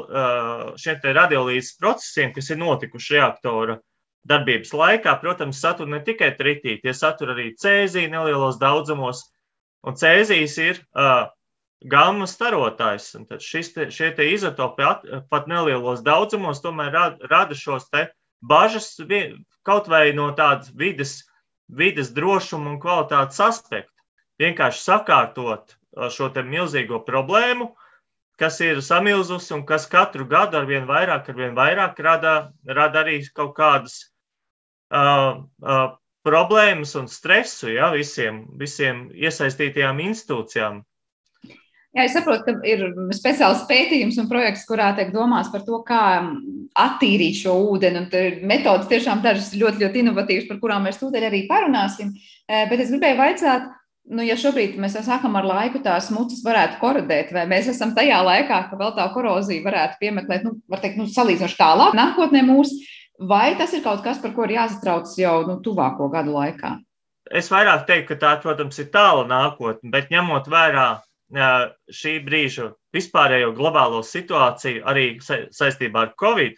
šiem 0.78 1.00
te 1.02 1.14
radiolīzes 1.16 1.78
procesiem, 1.80 2.34
kas 2.36 2.52
ir 2.52 2.60
notikuši 2.62 3.16
reaktora 3.18 3.80
darbības 4.26 4.74
laikā, 4.74 5.16
protams, 5.22 5.58
satur 5.62 5.88
ne 5.90 6.02
tikai 6.04 6.32
tritīti, 6.38 6.82
tie 6.84 6.94
satur 6.94 7.34
arī 7.34 7.52
cēziju 7.58 8.10
nelielos 8.12 8.58
daudzumos, 8.62 9.22
un 9.86 9.98
cēzijas 9.98 10.56
ir 10.62 10.80
uh, 10.98 11.28
gamma 11.84 12.26
starotājs. 12.30 13.10
Šis 13.42 13.72
te, 13.74 13.88
šie 13.92 14.12
te 14.16 14.28
izotopi 14.32 14.86
at, 14.86 15.06
pat 15.30 15.48
nelielos 15.50 16.02
daudzumos 16.06 16.62
tomēr 16.64 16.92
rada, 16.94 17.30
rada 17.30 17.54
šos 17.54 17.90
te 17.90 18.08
bažas 18.40 18.94
kaut 19.66 19.88
vai 19.90 20.12
no 20.14 20.30
tādas 20.36 20.70
vides, 20.74 21.18
vides 21.68 22.12
drošuma 22.14 22.74
un 22.74 22.80
kvalitātes 22.80 23.40
aspekta. 23.42 23.92
Vienkārši 24.40 24.82
sakārtot 24.84 25.76
šo 26.12 26.28
te 26.32 26.42
milzīgo 26.44 27.00
problēmu, 27.06 27.70
kas 28.40 28.60
ir 28.60 28.82
samilzusi 28.84 29.54
un 29.56 29.64
kas 29.66 29.86
katru 29.88 30.26
gadu 30.28 30.60
ar 30.60 30.66
vien 30.68 30.84
vairāk, 30.88 31.30
ar 31.30 31.38
vien 31.38 31.54
vairāk 31.56 32.00
rada, 32.04 32.34
rada 32.68 33.00
arī 33.02 33.22
kaut 33.32 33.54
kādas 33.56 33.96
uh, 34.92 35.40
uh, 35.64 35.86
problēmas 36.26 36.92
un 37.00 37.08
stresu 37.08 37.72
ja, 37.72 37.88
visiem, 37.94 38.44
visiem 38.60 39.06
iesaistītajām 39.14 40.02
institūcijām. 40.04 40.82
Jā, 41.96 42.04
es 42.04 42.12
saprotu, 42.12 42.44
ka 42.44 42.68
ir 42.68 42.82
speciāls 43.16 43.64
pētījums 43.70 44.18
un 44.20 44.28
projekts, 44.28 44.66
kurā 44.68 44.90
tiek 44.98 45.14
domāts 45.14 45.48
par 45.52 45.64
to, 45.64 45.80
kā 45.86 46.00
attīrīt 46.76 47.38
šo 47.40 47.54
ūdeni. 47.72 48.02
Un 48.04 48.44
metodas 48.50 48.90
tiešām 48.90 49.22
dažas 49.24 49.54
ļoti, 49.56 49.80
ļoti 49.86 50.02
inovatīvas, 50.04 50.48
par 50.50 50.60
kurām 50.60 50.84
mēs 50.84 51.00
tūdaļ 51.00 51.30
arī 51.30 51.46
parunāsim. 51.48 52.12
Bet 52.46 52.76
es 52.76 52.92
gribēju 52.92 53.16
vaicāt, 53.22 53.70
nu, 54.12 54.26
ja 54.26 54.36
šobrīd 54.38 54.76
mēs 54.82 54.98
sākam 55.06 55.40
ar 55.40 55.48
laiku, 55.48 55.80
tās 55.82 56.10
mucas 56.12 56.44
varētu 56.44 56.76
korodēt, 56.82 57.32
vai 57.32 57.46
mēs 57.48 57.72
esam 57.72 57.96
tajā 57.96 58.20
laikā, 58.28 58.60
ka 58.68 58.76
vēl 58.76 58.92
tā 58.98 59.08
korozija 59.16 59.64
varētu 59.64 59.98
piemeklēt, 60.04 60.44
nu, 60.44 60.58
var 60.68 60.84
teikt, 60.84 61.00
nu, 61.00 61.08
salīdzinoši 61.10 61.58
tālāk 61.62 61.96
nākotnē 61.96 62.44
mūsu 62.44 62.84
Vai 63.18 63.56
tas 63.56 63.72
ir 63.72 63.80
kaut 63.80 64.02
kas, 64.04 64.18
par 64.20 64.34
ko 64.36 64.44
ir 64.44 64.58
jāsatrauc 64.58 65.08
jau 65.16 65.36
nu, 65.48 65.56
tuvāko 65.64 66.10
gadu 66.12 66.34
laikā? 66.36 66.76
Es 67.32 67.48
vairāk 67.50 67.86
teiktu, 67.88 68.12
ka 68.12 68.20
tā, 68.20 68.32
protams, 68.42 68.76
ir 68.78 68.90
tāla 68.92 69.24
nākotne, 69.26 69.90
bet 69.90 70.12
ņemot 70.12 70.50
vērā 70.52 70.88
šī 71.32 72.12
brīža 72.26 72.70
vispārējo 72.94 73.52
globālo 73.56 74.02
situāciju, 74.06 74.84
arī 74.86 75.18
saistībā 75.22 76.06
ar 76.06 76.14
Covid, 76.20 76.54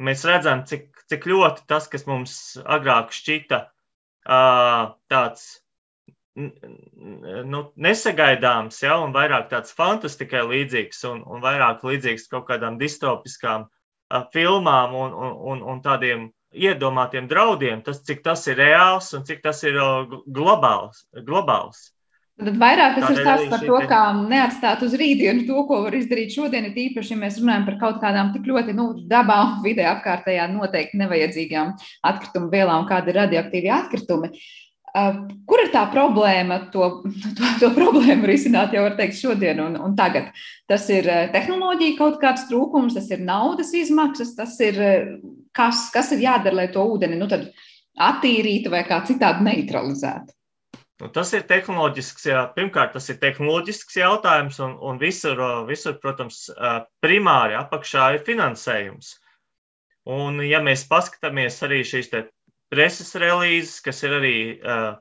mēs 0.00 0.24
redzam, 0.24 0.64
cik, 0.64 1.04
cik 1.10 1.26
ļoti 1.28 1.66
tas, 1.68 1.88
kas 1.88 2.06
mums 2.06 2.56
agrāk 2.64 3.12
šķita 3.12 3.60
tāds 5.08 5.64
nu, 6.34 7.60
nesagaidāms, 7.76 8.80
ja, 8.82 8.96
un 8.98 9.12
vairāk 9.14 9.50
tāds 9.52 9.74
fantastikai 9.76 10.42
līdzīgs, 10.48 11.04
un, 11.10 11.22
un 11.28 11.44
vairāk 11.44 11.84
līdzīgs 11.84 12.26
kaut 12.32 12.48
kādām 12.48 12.78
distopiskām 12.80 13.68
filmām 14.32 14.94
un, 14.98 15.14
un, 15.52 15.62
un 15.62 15.82
tādiem 15.84 16.30
iedomātiem 16.54 17.28
draudiem, 17.30 17.82
tas, 17.82 18.00
cik 18.06 18.22
tas 18.24 18.46
ir 18.50 18.58
reāls 18.58 19.12
un 19.14 19.24
cik 19.26 19.42
tas 19.42 19.62
ir 19.66 19.78
globāls. 20.26 21.06
globāls. 21.26 21.93
Tad 22.34 22.56
vairāk 22.58 22.96
tas 22.96 23.12
ir 23.12 23.20
stāsts 23.20 23.50
par 23.52 23.62
to, 23.62 23.76
kā 23.86 24.00
neatstāt 24.16 24.80
uz 24.82 24.96
rītdienu 24.98 25.44
to, 25.46 25.60
ko 25.68 25.84
var 25.84 25.94
izdarīt 25.94 26.34
šodien, 26.34 26.66
ir 26.66 26.80
īpaši, 26.88 27.12
ja 27.14 27.20
mēs 27.20 27.38
runājam 27.38 27.68
par 27.68 27.78
kaut 27.78 28.00
kādām 28.02 28.32
tik 28.34 28.48
ļoti 28.50 28.74
nu, 28.74 28.88
dabā 29.10 29.38
un 29.44 29.62
vidē 29.66 29.86
apkārtējā 29.92 30.48
noteikti 30.50 30.98
nevajadzīgām 31.04 31.72
atkritumu 32.10 32.50
vielām, 32.50 32.88
kāda 32.90 33.12
ir 33.12 33.20
radioaktīvi 33.22 33.72
atkritumi. 33.76 34.32
Uh, 34.34 34.60
Kur 34.94 35.58
ir 35.58 35.72
tā 35.74 35.80
problēma, 35.90 36.60
to, 36.74 36.86
to, 37.38 37.48
to 37.58 37.70
problēmu 37.74 38.28
risināt 38.30 38.76
jau 38.76 38.84
var 38.84 38.94
teikt 38.98 39.18
šodien 39.18 39.62
un, 39.64 39.74
un 39.82 39.96
tagad? 39.98 40.30
Tas 40.70 40.86
ir 40.94 41.08
tehnoloģija 41.34 41.98
kaut 41.98 42.20
kāds 42.22 42.46
trūkums, 42.50 42.94
tas 42.94 43.10
ir 43.10 43.24
naudas 43.26 43.72
izmaksas, 43.74 44.36
tas 44.38 44.54
ir 44.62 44.78
kas, 45.54 45.88
kas 45.94 46.14
ir 46.14 46.22
jādara, 46.28 46.60
lai 46.62 46.68
to 46.70 46.84
ūdeni 46.94 47.18
nu, 47.18 47.26
attīrītu 48.06 48.70
vai 48.70 48.84
kā 48.86 49.02
citādi 49.06 49.46
neutralizētu. 49.46 50.34
Nu, 51.02 51.08
tas 51.10 51.32
ir 51.34 51.42
tehnoloģisks, 51.50 52.28
jā. 52.30 52.44
pirmkārt, 52.54 52.92
tas 52.94 53.08
ir 53.10 53.18
tehnoloģisks 53.22 53.96
jautājums, 53.98 54.60
un, 54.62 54.76
un 54.78 55.00
visur, 55.00 55.40
visur, 55.66 55.96
protams, 56.02 56.44
primāri 57.02 57.56
apakšā 57.58 58.12
ir 58.14 58.22
finansējums. 58.28 59.16
Un, 60.04 60.38
ja 60.44 60.60
mēs 60.62 60.84
paskatāmies 60.86 61.58
arī 61.66 61.80
šīs 61.88 62.12
preses 62.70 63.10
relīzes, 63.18 63.80
kas 63.82 64.02
ir 64.06 64.14
arī 64.20 64.36
uh, 64.60 64.94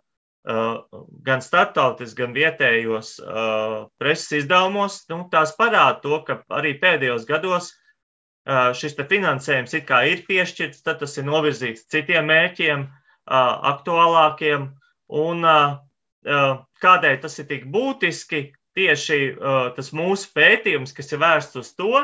uh, 0.50 1.00
gan 1.28 1.42
starptautiski, 1.44 2.22
gan 2.22 2.36
vietējos 2.36 3.16
uh, 3.22 3.86
preses 4.02 4.44
izdevumos, 4.44 5.02
nu, 5.12 5.24
tās 5.32 5.56
parāda 5.60 6.00
to, 6.04 6.20
ka 6.28 6.42
arī 6.58 6.76
pēdējos 6.82 7.28
gados 7.30 7.72
uh, 7.74 8.72
šis 8.78 8.96
finansējums 8.98 9.76
ir 9.78 10.26
piešķirts, 10.28 10.84
tad 10.84 11.04
tas 11.04 11.18
ir 11.18 11.28
novirzīts 11.28 11.88
citiem 11.92 12.30
mērķiem, 12.32 12.88
uh, 12.88 13.54
aktuālākiem. 13.74 14.72
Un 15.14 15.46
uh, 15.46 15.78
uh, 16.26 16.52
kādēļ 16.82 17.20
tas 17.24 17.40
ir 17.40 17.50
tik 17.52 17.70
būtiski? 17.74 18.50
Tieši 18.74 19.18
uh, 19.30 19.68
tas 19.76 19.92
mūsu 19.94 20.32
pētījums, 20.34 20.96
kas 20.98 21.12
ir 21.14 21.20
vērsts 21.22 21.60
uz 21.62 21.68
to, 21.78 22.00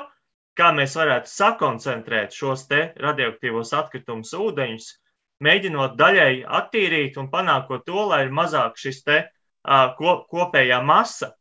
kā 0.59 0.69
mēs 0.75 0.93
varētu 0.99 1.31
sakoncentrēt 1.31 2.35
šos 2.35 2.67
radioaktīvos 2.69 3.73
atkritumus 3.73 4.35
ūdeņus, 4.37 4.89
mēģinot 5.41 5.95
daļēji 5.97 6.45
attīrīt 6.59 7.17
un 7.17 7.31
panākot 7.33 7.87
to, 7.87 8.03
lai 8.11 8.25
ir 8.27 8.33
mazāk 8.35 8.77
šis 8.77 9.01
te 9.07 9.23
kopējā 9.65 10.81
masa 10.85 11.31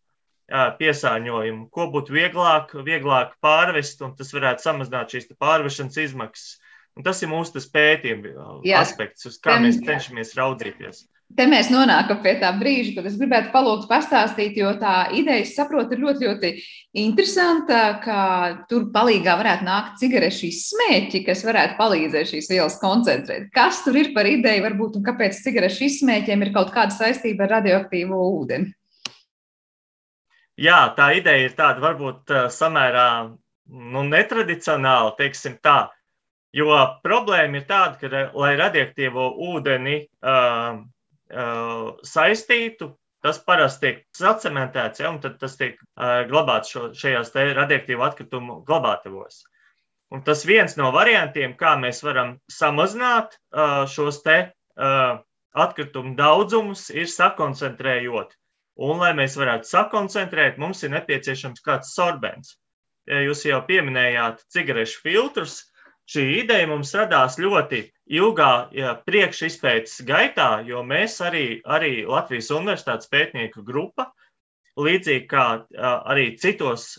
piesārņojumu, 0.49 1.69
ko 1.69 1.91
būtu 1.93 2.15
vieglāk, 2.15 2.73
vieglāk 2.87 3.35
pārvest, 3.45 4.01
un 4.01 4.15
tas 4.17 4.33
varētu 4.33 4.65
samazināt 4.65 5.13
šīs 5.13 5.29
pārvešanas 5.37 6.01
izmaksas. 6.07 6.57
Un 6.97 7.05
tas 7.07 7.21
ir 7.23 7.29
mūsu 7.31 7.61
pētījuma 7.75 8.63
aspekts, 8.81 9.29
uz 9.29 9.37
kā 9.45 9.59
mēs 9.63 9.83
cenšamies 9.85 10.33
raudzīties. 10.39 11.05
Te 11.37 11.45
mēs 11.45 11.69
nonākam 11.69 12.23
pie 12.25 12.33
tā 12.41 12.49
brīža, 12.57 12.95
kad 12.97 13.07
es 13.11 13.19
gribētu 13.21 13.51
palūgt 13.53 13.85
pastāstīt, 13.91 14.57
jo 14.57 14.71
tā 14.81 15.11
ideja, 15.13 15.43
es 15.45 15.53
saprotu, 15.59 15.93
ir 15.93 16.01
ļoti, 16.07 16.25
ļoti 16.25 16.53
interesanta, 17.03 17.81
ka 18.01 18.23
tur 18.71 18.87
palīgā 18.95 19.37
varētu 19.37 19.67
nākt 19.67 20.01
cigarešu 20.01 20.49
izsmēķi, 20.49 21.23
kas 21.29 21.45
varētu 21.45 21.77
palīdzēt 21.79 22.33
šīs 22.33 22.51
vielas 22.55 22.79
koncentrēt. 22.81 23.51
Kas 23.55 23.85
tur 23.85 24.01
ir 24.01 24.11
par 24.17 24.27
ideju, 24.31 24.65
varbūt, 24.71 24.97
un 24.99 25.07
kāpēc 25.07 25.43
cigarešu 25.45 25.85
izsmēķiem 25.91 26.49
ir 26.49 26.55
kaut 26.57 26.73
kāda 26.75 26.97
saistība 26.97 27.45
ar 27.45 27.59
radioaktīvo 27.59 28.25
ūdeni? 28.41 28.73
Jā, 30.59 30.81
tā 30.97 31.13
ideja 31.21 31.45
ir 31.45 31.55
tāda 31.61 31.85
varbūt 31.85 32.33
samērā 32.51 33.09
nu, 33.29 34.09
netradicionāla, 34.09 35.13
teiksim 35.21 35.61
tā. 35.63 35.85
Jo 36.57 36.73
problēma 37.05 37.61
ir 37.61 37.69
tāda, 37.69 37.99
ka, 38.01 38.29
lai 38.33 38.55
radioaktīvo 38.59 39.35
ūdeni 39.53 40.01
uh, 40.09 40.81
saistītu. 41.29 42.95
Tas 43.19 43.41
parasti 43.43 43.83
tiek 43.83 44.03
sacementēts, 44.15 45.01
ja, 45.03 45.11
un 45.11 45.19
tas 45.21 45.57
tiek 45.59 45.75
uh, 45.83 46.21
glabāts 46.31 46.71
šo, 46.71 46.85
šajās 46.95 47.33
radioaktīvu 47.35 48.05
atkritumu 48.07 48.61
glabātavos. 48.69 49.41
Un 50.15 50.23
tas 50.25 50.45
viens 50.47 50.77
no 50.79 50.93
variantiem, 50.95 51.57
kā 51.59 51.75
mēs 51.83 52.05
varam 52.07 52.37
samazināt 52.47 53.35
uh, 53.35 53.83
šos 53.91 54.23
te 54.23 54.37
uh, 54.47 55.19
atkritumu 55.53 56.15
daudzumus, 56.17 56.87
ir 56.95 57.11
sakoncentrējot. 57.11 58.37
Un, 58.79 59.01
lai 59.03 59.11
mēs 59.19 59.35
varētu 59.35 59.67
sakoncentrēt, 59.67 60.61
mums 60.63 60.85
ir 60.87 60.95
nepieciešams 60.95 61.65
kāds 61.67 61.91
sorbents. 61.99 62.55
Jūs 63.09 63.43
jau 63.49 63.59
pieminējāt 63.67 64.45
cigarešu 64.53 65.01
filtrus, 65.03 65.63
šī 66.09 66.25
ideja 66.43 66.69
mums 66.71 66.95
radās 66.97 67.37
ļoti 67.41 67.83
ilgā 68.19 68.53
ja, 68.77 68.95
priekšizpētes 69.05 70.01
gaitā, 70.09 70.63
jo 70.67 70.83
mēs 70.87 71.19
arī, 71.25 71.61
arī 71.65 72.07
Latvijas 72.09 72.51
Universitātes 72.55 73.11
pētnieku 73.13 73.65
grupa, 73.67 74.09
līdzīgi 74.79 75.27
kā 75.29 75.47
arī 75.79 76.31
citos, 76.39 76.91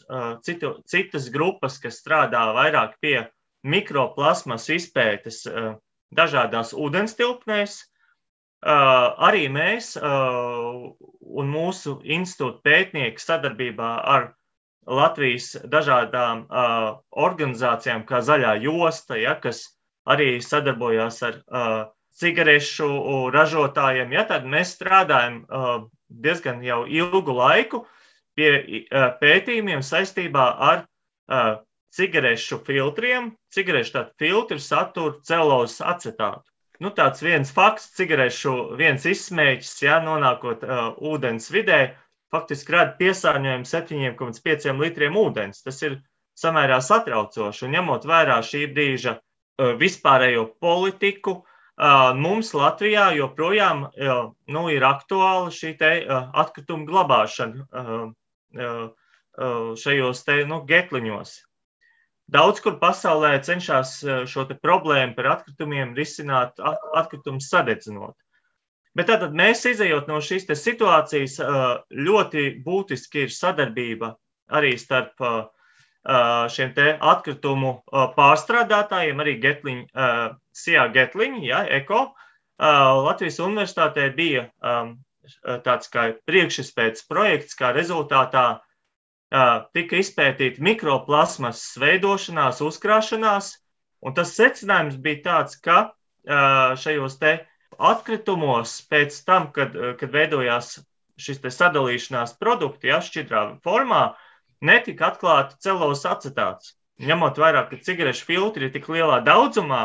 citu, 0.45 0.75
citas 0.89 1.29
grupas, 1.33 1.79
kas 1.81 2.01
strādā 2.01 2.41
vairāk 2.57 2.97
pie 3.01 3.21
mikroplasmas 3.63 4.67
izpētes 4.75 5.45
dažādās 6.15 6.73
ūdenstilpnēs, 6.75 7.79
arī 9.29 9.47
mēs 9.51 9.93
un 9.99 11.53
mūsu 11.53 11.99
institūta 12.03 12.59
pētnieki 12.67 13.23
sadarbībā 13.23 13.93
ar 14.03 14.33
Latvijas 14.89 15.53
dažādām 15.69 16.45
uh, 16.47 16.97
organizācijām, 17.13 18.05
kā 18.09 18.23
Zaļā 18.25 18.55
josta, 18.63 19.17
ja, 19.21 19.35
kas 19.39 19.67
arī 20.09 20.39
sadarbojās 20.41 21.21
ar 21.27 21.39
uh, 21.45 21.79
cigarešu 22.19 22.89
ražotājiem. 23.35 24.11
Ja, 24.17 24.25
tad 24.27 24.47
mēs 24.49 24.73
strādājam 24.75 25.43
uh, 25.45 25.87
diezgan 26.09 26.63
jau 26.65 26.83
ilgu 26.89 27.35
laiku 27.37 27.83
pie 28.37 28.51
uh, 28.57 29.11
pētījumiem 29.21 29.83
saistībā 29.85 30.47
ar 30.71 30.83
uh, 30.83 31.59
cigarešu 31.95 32.61
filtriem. 32.67 33.33
Cigarešu 33.53 34.05
filtri 34.19 34.59
satur 34.63 35.19
celulozes 35.23 35.81
acetātu. 35.85 36.45
Nu, 36.79 36.93
tāds 36.95 37.19
viens 37.19 37.49
fakts, 37.51 37.89
cigarešu 37.97 38.77
viens 38.79 39.03
izsmēķis, 39.03 39.73
ja 39.83 39.97
nonākot 40.03 40.63
uh, 40.63 40.93
ūdens 41.11 41.49
vidē, 41.51 41.81
faktiski 42.33 42.75
rada 42.75 42.95
piesārņojumu 42.99 43.67
7,5 43.67 44.79
litriem 44.83 45.17
ūdens. 45.19 45.63
Tas 45.65 45.81
ir 45.85 45.99
samērā 46.39 46.79
satraucoši. 46.83 47.65
Un 47.67 47.75
ņemot 47.77 48.07
vērā 48.09 48.39
šī 48.45 48.67
brīža 48.73 49.17
vispārējo 49.79 50.45
politiku, 50.63 51.41
mums 52.19 52.53
Latvijā 52.55 53.09
joprojām 53.15 53.85
nu, 54.51 54.63
ir 54.71 54.85
aktuāla 54.87 55.51
šī 55.51 55.75
atkrituma 56.11 56.87
glabāšana 56.87 57.67
šajos 59.79 60.23
te, 60.27 60.41
nu, 60.49 60.63
getliņos. 60.67 61.35
Daudz 62.29 62.59
kur 62.61 62.75
pasaulē 62.81 63.39
cenšas 63.41 63.93
šo 64.29 64.45
problēmu 64.61 65.15
par 65.17 65.31
atkritumiem 65.37 65.95
risināt 65.97 66.59
atkritumus 66.61 67.49
sadedzinot. 67.49 68.15
Bet 68.97 69.09
tātad 69.11 69.35
mēs 69.37 69.61
izējot 69.69 70.07
no 70.09 70.17
šīs 70.23 70.47
situācijas, 70.57 71.37
ļoti 71.93 72.45
būtiski 72.65 73.27
ir 73.27 73.33
sadarbība 73.33 74.15
arī 74.49 74.73
starp 74.81 75.21
šiem 76.49 76.73
atkritumu 77.11 77.73
pārstrādātājiem, 78.15 79.19
arī 79.19 79.35
Getliņa, 79.43 80.07
SIA 80.55 80.87
Getliņa, 80.95 81.43
ja, 81.45 81.61
ECO. 81.79 82.07
Latvijas 82.59 83.39
universitātē 83.43 84.09
bija 84.15 84.49
tāds 85.63 85.91
kā 85.93 86.09
priekšizpētes 86.25 87.05
projekts, 87.07 87.55
kā 87.55 87.71
rezultātā 87.75 88.59
tika 89.75 89.99
izpētīta 90.01 90.63
mikroplasmas 90.65 91.61
veidošanās, 91.79 92.63
uzkrāšanās, 92.65 93.51
un 94.01 94.17
tas 94.17 94.33
secinājums 94.33 94.97
bija 94.97 95.21
tāds, 95.27 95.59
ka 95.61 95.91
šajos 96.79 97.19
te 97.21 97.37
atkritumos 97.77 98.79
pēc 98.89 99.23
tam, 99.25 99.51
kad, 99.53 99.75
eh, 99.75 99.93
kad 99.99 100.11
veidojās 100.11 100.79
šis 101.19 101.39
sadalīšanās 101.43 102.37
produkti, 102.39 102.87
ja 102.87 102.99
šķidrā 103.03 103.59
formā, 103.63 104.15
netika 104.61 105.11
atklāta 105.11 105.57
celulozes 105.59 106.05
acetāts. 106.05 106.75
Ņemot 106.99 107.39
vērā, 107.39 107.69
ka 107.69 107.77
cigarešu 107.77 108.25
filtri 108.25 108.67
ir 108.67 108.71
tik 108.71 108.87
lielā 108.87 109.23
daudzumā, 109.23 109.81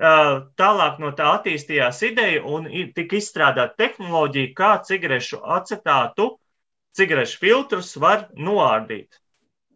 eh, 0.00 0.42
tālāk 0.58 0.98
no 0.98 1.12
tā 1.12 1.38
attīstījās 1.38 2.02
ideja 2.10 2.44
un 2.44 2.66
tika 2.94 3.16
izstrādāta 3.16 3.76
tehnoloģija, 3.76 4.54
kā 4.54 4.72
cigarešu 4.82 5.42
acetātu, 5.42 6.38
cigarešu 6.94 7.38
filtrus 7.38 7.96
var 7.96 8.28
noārdīt. 8.36 9.21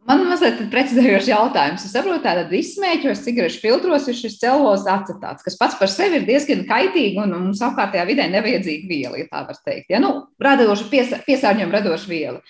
Man 0.06 0.22
mazliet 0.28 0.60
precizējošs 0.70 1.28
jautājums. 1.32 1.84
Es 1.86 1.94
saprotu, 1.94 2.22
ka 2.22 2.44
izsmēķos 2.54 3.24
cigarešu 3.24 3.58
filtros 3.64 4.06
ir 4.06 4.14
šis 4.14 4.38
celulozes 4.38 4.86
acetāts, 4.90 5.42
kas 5.42 5.58
pats 5.58 5.78
par 5.80 5.90
sevi 5.90 6.20
ir 6.20 6.28
diezgan 6.28 6.62
kaitīgi 6.68 7.18
un 7.22 7.34
mums 7.34 7.62
apkārtējā 7.66 8.06
vidē 8.06 8.28
nevajadzīga 8.30 8.86
viela, 8.90 9.18
ja 9.18 9.26
tā 9.32 9.42
var 9.48 9.58
teikt. 9.66 9.90
Ja? 9.90 10.00
Nu, 10.02 10.12
radoša, 10.42 10.86
piesa, 10.92 11.20
piesārņojuma 11.26 11.78
radoša 11.80 12.10
viela. 12.12 12.42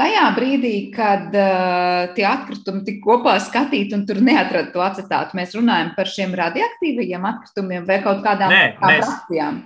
Tajā 0.00 0.26
brīdī, 0.32 0.74
kad 0.94 1.34
uh, 1.36 2.10
tie 2.16 2.24
atkritumi 2.26 2.82
tika 2.86 3.04
kopā 3.04 3.36
skatīti 3.42 3.94
un 3.94 4.06
tur 4.08 4.22
neatrada 4.24 4.72
to 4.74 4.82
acetātu, 4.82 5.36
mēs 5.38 5.54
runājam 5.58 5.92
par 5.94 6.10
šiem 6.10 6.34
radioaktīvajiem 6.40 7.26
atkritumiem 7.34 7.86
vai 7.86 8.00
kaut 8.02 8.24
kādām 8.24 8.54
tādām 8.54 9.04
akcijām. 9.04 9.60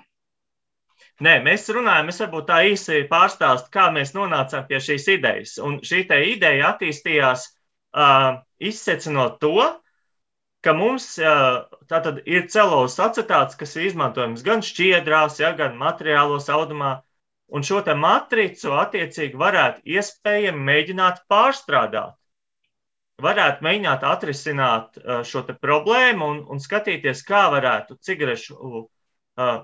Nē, 1.22 1.37
mēs 1.46 1.68
runājam, 1.70 2.09
es 2.11 2.16
varbūt 2.18 2.46
tā 2.48 2.57
īsi 2.66 3.05
pārstāstu, 3.11 3.68
kā 3.74 3.87
mēs 3.94 4.16
nonācām 4.16 4.64
pie 4.66 4.81
šīs 4.83 5.05
idejas. 5.12 5.53
Un 5.62 5.77
šī 5.87 6.00
ideja 6.33 6.72
attīstījās 6.72 7.44
uh, 7.46 8.40
izsecinot 8.59 9.38
to, 9.38 9.68
ka 10.66 10.74
mums 10.74 11.07
uh, 11.22 11.70
tātad 11.87 12.18
ir 12.27 12.48
celulozes 12.50 12.98
acetāts, 12.98 13.55
kas 13.55 13.77
ir 13.77 13.87
izmantojams 13.92 14.42
gan 14.42 14.64
šķiedrās, 14.66 15.38
ja, 15.38 15.53
gan 15.55 15.79
materiālos 15.79 16.50
audumā, 16.50 16.96
un 17.46 17.62
šo 17.62 17.85
matricu 17.94 18.74
attiecīgi 18.74 19.38
varētu 19.38 19.87
iespējami 19.87 20.66
mēģināt 20.66 21.22
pārstrādāt. 21.31 22.18
Varētu 23.22 23.62
mēģināt 23.62 24.03
atrisināt 24.03 24.98
šo 25.22 25.44
problēmu 25.62 26.27
un, 26.27 26.46
un 26.50 26.59
skatīties, 26.59 27.22
kā 27.22 27.46
varētu 27.55 28.00
cigarešu 28.03 28.57
uh, 28.59 29.61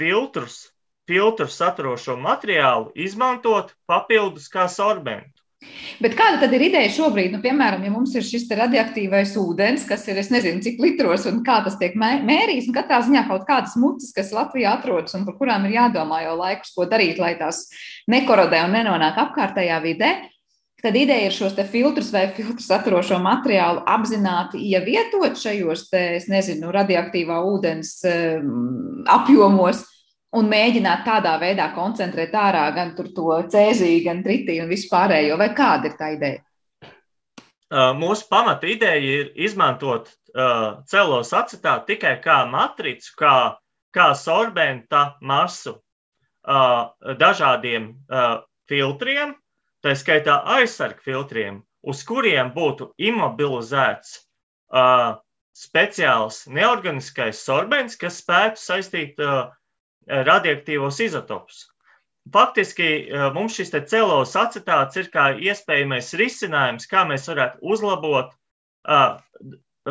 filtrus 0.00 0.62
filtru 1.08 1.46
saturošo 1.50 2.16
materiālu 2.20 2.92
izmantot 2.94 3.74
papildus 3.88 4.48
kā 4.52 4.68
sorbentu. 4.72 5.34
Bet 6.02 6.16
kāda 6.18 6.42
tad 6.42 6.52
ir 6.56 6.66
ideja 6.66 6.90
šobrīd? 6.92 7.30
Nu, 7.32 7.40
piemēram, 7.44 7.84
ja 7.86 7.92
mums 7.92 8.12
ir 8.18 8.24
šis 8.26 8.44
radioaktīvais 8.58 9.34
ūdens, 9.40 9.86
kas 9.88 10.04
ir, 10.10 10.18
es 10.20 10.30
nezinu, 10.32 10.60
cik 10.64 10.80
litros 10.82 11.24
un 11.30 11.40
kā 11.46 11.60
tas 11.64 11.78
tiek 11.80 11.94
mērīts, 11.96 12.68
un 12.68 12.76
katrā 12.76 13.00
ziņā 13.06 13.24
kaut 13.30 13.46
kādas 13.48 13.76
mucas, 13.80 14.10
kas 14.16 14.34
Latvijā 14.34 14.74
atrodas 14.78 15.14
un 15.16 15.24
par 15.28 15.38
kurām 15.38 15.64
ir 15.68 15.78
jādomā 15.78 16.24
jau 16.26 16.36
laikus, 16.40 16.74
ko 16.76 16.88
darīt, 16.90 17.20
lai 17.22 17.34
tās 17.40 17.64
nekorodē 18.10 18.64
un 18.66 18.76
nenonāk 18.76 19.20
apkārtējā 19.24 19.80
vidē, 19.86 20.12
tad 20.84 20.98
ideja 21.00 21.30
ir 21.30 21.32
šos 21.32 21.56
filtrus 21.72 22.10
vai 22.12 22.26
filtru 22.36 22.60
saturošo 22.60 23.16
materiālu 23.24 23.86
apzināti 23.88 24.60
ievietot 24.74 25.38
šajos, 25.40 25.88
te, 25.94 26.04
es 26.18 26.28
nezinu, 26.28 26.74
radioaktīvā 26.74 27.40
ūdens 27.54 27.96
um, 28.10 29.04
apjomos 29.08 29.86
un 30.34 30.48
mēģināt 30.50 31.04
tādā 31.06 31.36
veidā 31.42 31.70
koncentrēt 31.74 32.34
ārā 32.34 32.66
gan 32.74 32.94
to 32.96 33.38
cēziju, 33.50 34.02
gan 34.06 34.22
tritiju 34.24 34.64
un 34.64 34.72
vispārējo, 34.72 35.38
vai 35.40 35.50
kāda 35.54 35.90
ir 35.90 35.96
tā 35.98 36.10
ideja? 36.16 36.42
Mūsu 37.74 38.28
pamata 38.30 38.68
ideja 38.70 39.00
ir 39.02 39.30
izmantot 39.40 40.10
uh, 40.10 40.82
celos 40.86 41.32
acetātu 41.34 41.94
tikai 41.94 42.18
kā 42.22 42.44
matricu, 42.46 43.14
kā, 43.18 43.36
kā 43.94 44.12
sorbenta 44.14 45.16
masu 45.22 45.72
uh, 45.74 46.92
dažādiem 47.18 47.88
uh, 47.90 48.44
filtriem, 48.70 49.34
tā 49.82 49.96
skaitā 49.98 50.38
aizsargu 50.58 51.02
filtriem, 51.02 51.62
uz 51.82 52.04
kuriem 52.06 52.52
būtu 52.54 52.92
imobilizēts 53.00 54.20
uh, 54.70 55.16
speciāls 55.54 56.44
neorganiskais 56.46 57.42
sorbents, 57.42 57.98
kas 57.98 58.20
spētu 58.22 58.60
saistīt 58.60 59.18
uh, 59.24 59.48
radioaktīvos 60.08 61.00
izotopus. 61.04 61.64
Faktiski 62.32 62.86
eh, 62.86 63.26
mums 63.34 63.56
šis 63.58 63.74
celulozes 63.90 64.36
acetāts 64.40 64.96
ir 64.96 65.10
kā 65.12 65.26
iespējamais 65.36 66.14
risinājums, 66.16 66.88
kā 66.88 67.04
mēs 67.08 67.28
varētu 67.28 67.60
uzlabot 67.60 68.32
uh, 68.32 69.18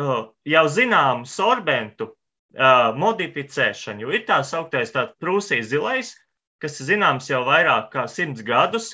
uh, 0.00 0.18
jau 0.42 0.64
zināmu 0.66 1.28
sorbentu 1.30 2.10
uh, 2.10 2.90
modificēšanu. 2.98 4.02
Jo 4.02 4.16
ir 4.18 4.26
tā 4.26 4.40
sauktais 4.42 4.90
prūsīs 5.22 5.70
zilais, 5.70 6.10
kas 6.58 6.82
zināms 6.82 7.30
jau 7.30 7.44
vairāk 7.46 7.92
kā 7.92 8.08
simts 8.10 8.42
gadus, 8.42 8.90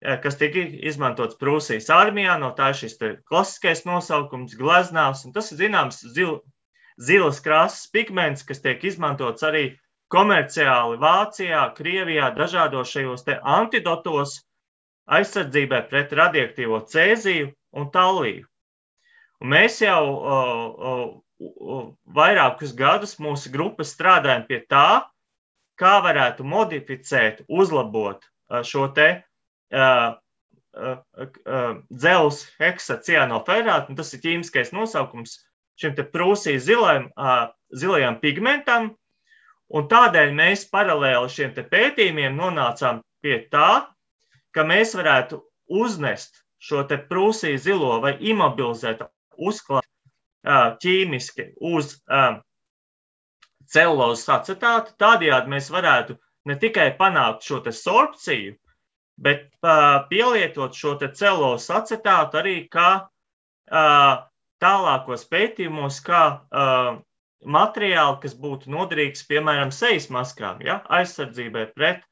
kas 0.00 0.38
tika 0.40 0.62
izmantots 0.88 1.36
Prūsijas 1.36 1.90
armijā. 1.92 2.38
No 2.40 2.54
tā 2.56 2.70
ir 2.72 2.78
šis 2.78 2.94
klasiskais 3.28 3.82
nosaukums, 3.84 4.54
gleznāvs. 4.56 5.26
Tas 5.34 5.50
ir 5.52 5.58
zināms 5.58 5.98
zil, 6.14 6.38
zilas 6.96 7.42
krāsas 7.44 7.90
pigments, 7.92 8.46
kas 8.46 8.62
tiek 8.64 8.84
izmantots 8.88 9.44
arī 9.44 9.64
komerciāli 10.10 10.98
Vācijā, 11.00 11.64
Krievijā, 11.76 12.30
dažādos 12.36 12.90
šajos 12.90 13.26
antidotos 13.40 14.40
aizsardzībai 15.10 15.82
pret 15.90 16.12
radioaktīvo 16.12 16.82
cēziju 16.90 17.50
un 17.78 17.90
taliju. 17.94 18.46
Un 19.40 19.52
mēs 19.54 19.80
jau 19.82 20.02
uh, 20.12 21.04
uh, 21.40 21.84
vairākus 22.14 22.74
gadus 22.76 23.16
mūsu 23.22 23.52
grupa 23.54 23.86
strādājam 23.86 24.44
pie 24.48 24.60
tā, 24.68 25.06
kā 25.80 25.94
varētu 26.04 26.44
modificēt, 26.44 27.46
uzlabot 27.48 28.26
šo 28.66 28.90
te 28.92 29.08
uh, 29.72 30.18
dzelzs 31.90 32.44
heksacianoferātu, 32.60 33.96
tas 33.98 34.12
ir 34.14 34.22
ķīmiskais 34.24 34.74
nosaukums 34.76 35.38
šim 35.80 35.96
prūsīs 36.12 36.66
zilajam, 36.68 37.08
zilajam 37.72 38.18
pigmentam. 38.20 38.92
Un 39.70 39.86
tādēļ 39.90 40.32
mēs 40.34 40.64
paralēli 40.72 41.30
šiem 41.30 41.52
pētījumiem 41.54 42.36
nonācām 42.38 43.02
pie 43.22 43.36
tā, 43.52 43.86
ka 44.54 44.64
mēs 44.66 44.96
varētu 44.98 45.38
uznest 45.70 46.40
šo 46.58 46.82
prūsīs 47.10 47.62
zilo 47.68 48.00
vai 48.02 48.16
imobilizēt, 48.18 49.04
uzklāt 49.38 49.86
ķīmiski 50.82 51.52
uz 51.70 51.94
celulozes 53.70 54.26
acetātu. 54.28 54.96
Tādējādi 54.98 55.54
mēs 55.54 55.70
varētu 55.70 56.18
ne 56.50 56.56
tikai 56.58 56.90
panākt 56.98 57.46
šo 57.46 57.62
sorpciju, 57.70 58.56
bet 59.20 59.48
pielietot 60.10 60.74
šo 60.74 60.96
celulozes 61.04 61.70
acetātu 61.70 62.40
arī 62.42 62.56
kā 62.72 62.90
tālākos 64.60 65.24
pētījumos, 65.30 66.00
kā 66.04 66.24
materiāli, 67.44 68.18
kas 68.22 68.34
būtu 68.36 68.70
noderīgs, 68.72 69.24
piemēram, 69.28 69.72
sejas 69.72 70.08
maskām, 70.12 70.60
ja? 70.64 70.80
aizsardzībai 70.88 71.70
pret 71.74 72.02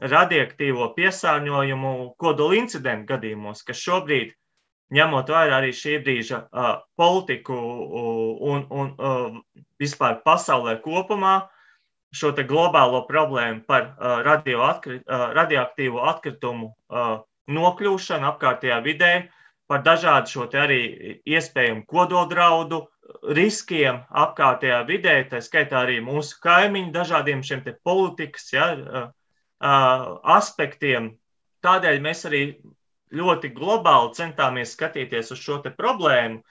radioaktīvo 0.00 0.90
piesārņojumu 0.96 1.92
kodola 2.20 2.58
incidentu 2.58 3.14
gadījumos, 3.14 3.62
kas 3.64 3.80
šobrīd, 3.80 4.34
ņemot 4.92 5.30
vērā 5.32 5.60
arī 5.60 5.72
šī 5.74 5.96
brīža 6.04 6.42
uh, 6.44 6.72
politiku 6.98 7.56
un, 7.56 8.66
un 8.70 8.92
uh, 8.98 9.38
vispār 9.80 10.20
pasaulē 10.26 10.76
kopumā, 10.84 11.38
šo 12.14 12.32
globālo 12.36 13.02
problēmu 13.08 13.64
par 13.66 13.88
uh, 13.88 14.20
radioatkri, 14.26 15.00
uh, 15.00 15.32
radioaktīvo 15.36 16.04
atkritumu 16.12 16.70
uh, 16.70 17.16
nokļūšanu 17.50 18.30
apkārtējā 18.30 18.78
vidē, 18.84 19.12
uh, 19.24 19.36
par 19.66 19.82
dažādu 19.82 20.30
šo 20.30 20.46
arī 20.62 20.80
iespējamu 21.26 21.84
kodoldraudu, 21.90 22.86
riskiem 23.36 24.00
apkārtējā 24.10 24.80
vidē, 24.88 25.16
tā 25.30 25.40
skaitā 25.44 25.82
arī 25.84 26.00
mūsu 26.04 26.38
kaimiņu 26.42 26.92
dažādiem 26.94 27.44
šiem 27.46 27.62
politikas 27.86 28.50
ja, 28.52 28.66
aspektiem. 30.36 31.14
Tādēļ 31.64 32.02
mēs 32.02 32.26
arī 32.28 32.42
ļoti 33.16 33.52
globāli 33.54 34.14
centāmies 34.18 34.74
skatīties 34.76 35.32
uz 35.34 35.42
šo 35.42 35.60
problēmu, 35.66 36.42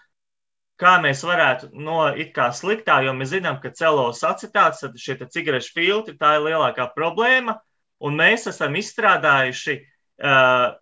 kā 0.79 0.97
mēs 1.03 1.23
varētu 1.23 1.69
no 1.73 2.07
it 2.15 2.33
kā 2.35 2.49
sliktā, 2.51 3.01
jo 3.05 3.13
mēs 3.15 3.31
zinām, 3.35 3.59
ka 3.63 3.71
celos 3.71 4.23
acetāts, 4.27 4.83
tad 4.83 4.95
šie 4.99 5.17
cigarešu 5.23 5.75
filtri, 5.75 6.17
tā 6.19 6.35
ir 6.37 6.47
lielākā 6.49 6.89
problēma, 6.95 7.59
un 7.99 8.15
mēs 8.15 8.47
esam 8.51 8.75
izstrādājuši 8.75 9.77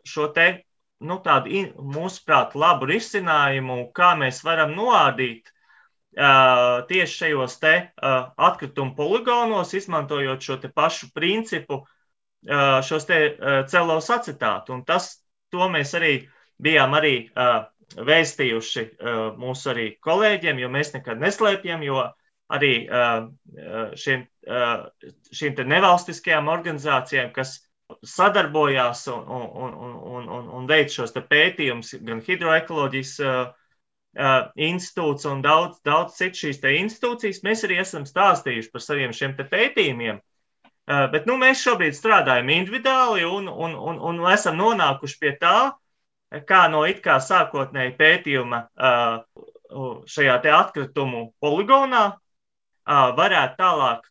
šo 0.06 0.30
te 0.34 0.48
nu, 1.04 1.18
tādu, 1.24 1.66
mūsuprāt, 1.94 2.56
labu 2.56 2.88
risinājumu, 2.90 3.92
kā 3.96 4.14
mēs 4.20 4.42
varam 4.46 4.74
noādīt 4.78 5.52
tieši 6.14 7.18
šajos 7.18 7.58
te 7.62 7.74
atkritumu 8.02 8.96
poligonos, 8.98 9.74
izmantojot 9.74 10.46
šo 10.46 10.58
te 10.62 10.70
pašu 10.70 11.10
principu, 11.14 11.84
šos 12.88 13.08
te 13.10 13.20
celos 13.72 14.10
acetātu. 14.14 14.76
Un 14.78 14.84
tas, 14.86 15.16
to 15.54 15.70
mēs 15.74 15.96
arī 15.98 16.14
bijām 16.62 16.94
arī 16.98 17.16
vēstījuši 17.94 18.86
mūsu 19.42 19.72
arī 19.74 19.88
kolēģiem, 20.04 20.62
jo 20.62 20.70
mēs 20.70 20.94
nekad 20.94 21.22
neslēpjam, 21.24 21.84
jo 21.88 22.04
arī 22.54 22.74
šiem, 23.98 24.26
uh, 24.48 24.88
šīm 25.34 25.62
nevalstiskajām 25.70 26.50
organizācijām, 26.52 27.32
kas 27.36 27.58
sadarbojās 28.08 29.08
un, 29.12 29.26
un, 29.28 29.74
un, 29.84 30.30
un, 30.38 30.48
un 30.58 30.70
veic 30.70 30.94
šos 30.94 31.14
pētījumus, 31.16 31.96
gan 32.08 32.22
hidroekoloģijas 32.26 33.14
uh, 33.22 33.52
uh, 34.20 34.50
institūts 34.56 35.28
un 35.30 35.42
daudz, 35.46 35.80
daudz 35.86 36.18
citu 36.20 36.46
šīs 36.46 36.62
institūcijas. 36.84 37.44
Mēs 37.46 37.64
arī 37.68 37.80
esam 37.84 38.08
stāstījuši 38.10 38.72
par 38.74 38.86
saviem 38.86 39.14
šiem 39.16 39.36
pētījumiem. 39.40 40.22
Uh, 40.84 41.08
bet 41.14 41.28
nu, 41.30 41.38
mēs 41.40 41.64
šobrīd 41.64 41.96
strādājam 41.96 42.50
individuāli 42.52 43.24
un, 43.28 43.48
un, 43.48 43.76
un, 43.76 44.02
un 44.04 44.26
esam 44.32 44.60
nonākuši 44.60 45.20
pie 45.22 45.38
tā, 45.40 45.72
kā 46.50 46.66
no 46.72 46.84
it 46.90 47.00
kā 47.06 47.20
sākotnēji 47.22 47.96
pētījuma 48.00 48.66
uh, 48.74 49.24
šajā 50.10 50.42
atkritumu 50.54 51.32
poligonā 51.42 52.12
varētu 52.86 53.56
tālāk 53.58 54.08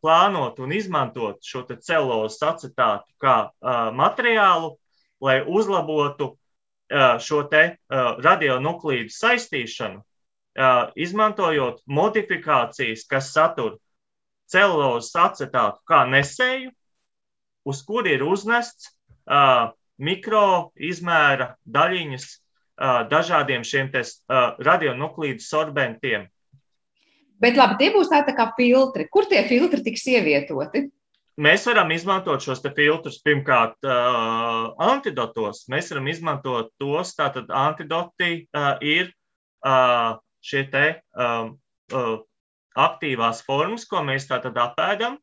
plānot 0.00 0.58
un 0.64 0.72
izmantot 0.72 1.44
šo 1.44 1.64
celulozes 1.68 2.40
acetātu 2.42 3.12
kā 3.20 3.52
materiālu, 3.92 4.78
lai 5.20 5.42
uzlabotu 5.44 6.34
šo 7.20 7.42
te 7.50 7.62
radionuklīdu 7.90 9.12
saistīšanu, 9.14 10.02
izmantojot 11.00 11.82
modifikācijas, 11.90 13.06
kas 13.10 13.32
satur 13.34 13.78
celulozes 14.50 15.14
acetātu 15.18 15.82
kā 15.88 16.04
nesēju, 16.10 16.70
uz 17.66 17.82
kuri 17.86 18.14
ir 18.18 18.26
uznests 18.26 18.92
mikro 19.98 20.70
izmēra 20.76 21.54
daļiņas 21.64 22.28
dažādiem 23.10 23.64
šiem 23.66 23.90
radionuklīdu 24.68 25.42
sorbentiem, 25.42 26.28
Bet 27.44 27.58
labi, 27.58 27.76
tie 27.80 27.90
būs 27.92 28.08
tādi 28.08 28.30
tā 28.30 28.36
kā 28.38 28.46
filtri. 28.56 29.08
Kur 29.10 29.26
tie 29.28 29.42
filtri 29.48 29.82
tiks 29.84 30.06
ievietoti? 30.08 30.86
Mēs 31.34 31.64
varam 31.66 31.90
izmantot 31.90 32.44
šos 32.44 32.60
filtrus 32.62 33.18
pirmkārt 33.24 33.74
uh, 33.82 34.70
antidotos. 34.78 35.64
Mēs 35.72 35.90
varam 35.90 36.06
izmantot 36.12 36.70
tos. 36.78 37.14
Tātad 37.18 37.50
antidoti 37.50 38.46
uh, 38.54 38.76
ir 38.78 39.10
uh, 39.66 40.20
šie 40.44 40.62
te 40.70 40.84
um, 41.18 41.56
uh, 41.90 42.20
aktīvās 42.78 43.42
formas, 43.46 43.86
ko 43.90 44.04
mēs 44.06 44.28
tātad 44.30 44.54
apēdam. 44.62 45.18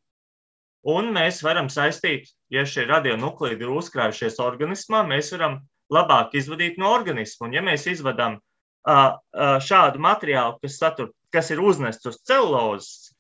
Un 0.91 1.13
mēs 1.15 1.39
varam 1.45 1.69
saistīt, 1.69 2.27
ja 2.51 2.65
šie 2.65 2.87
radionuklīdi 2.89 3.63
ir 3.63 3.71
uzkrājušies 3.71 4.39
organismā, 4.41 5.05
mēs 5.07 5.31
varam 5.35 5.59
labāk 5.93 6.35
izvadīt 6.35 6.79
no 6.81 6.91
organisma. 6.91 7.47
Un 7.47 7.55
ja 7.55 7.63
mēs 7.63 7.87
izvadām 7.87 8.39
uh, 8.41 9.15
uh, 9.15 9.57
šādu 9.63 10.01
materiālu, 10.01 10.57
kas 10.59 10.79
satur 10.81 11.13
kas 11.31 11.51
ir 11.53 11.61
uznests 11.63 12.07
uz 12.09 12.19
celulozes. 12.27 13.10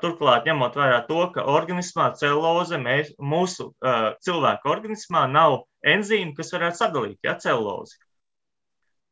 Turklāt, 0.00 0.46
ņemot 0.48 0.76
vērā 0.78 1.02
to, 1.04 1.20
ka 1.34 1.42
organismā 1.52 2.06
celuloze 2.16 2.78
mēs, 2.80 3.10
mūsu 3.20 3.66
cilvēka 4.24 4.70
organismā 4.72 5.26
nav 5.28 5.66
enzīmu, 5.84 6.32
kas 6.38 6.54
varētu 6.54 6.80
sadalīt 6.80 7.28
ja, 7.28 7.34
celulozi. 7.40 7.98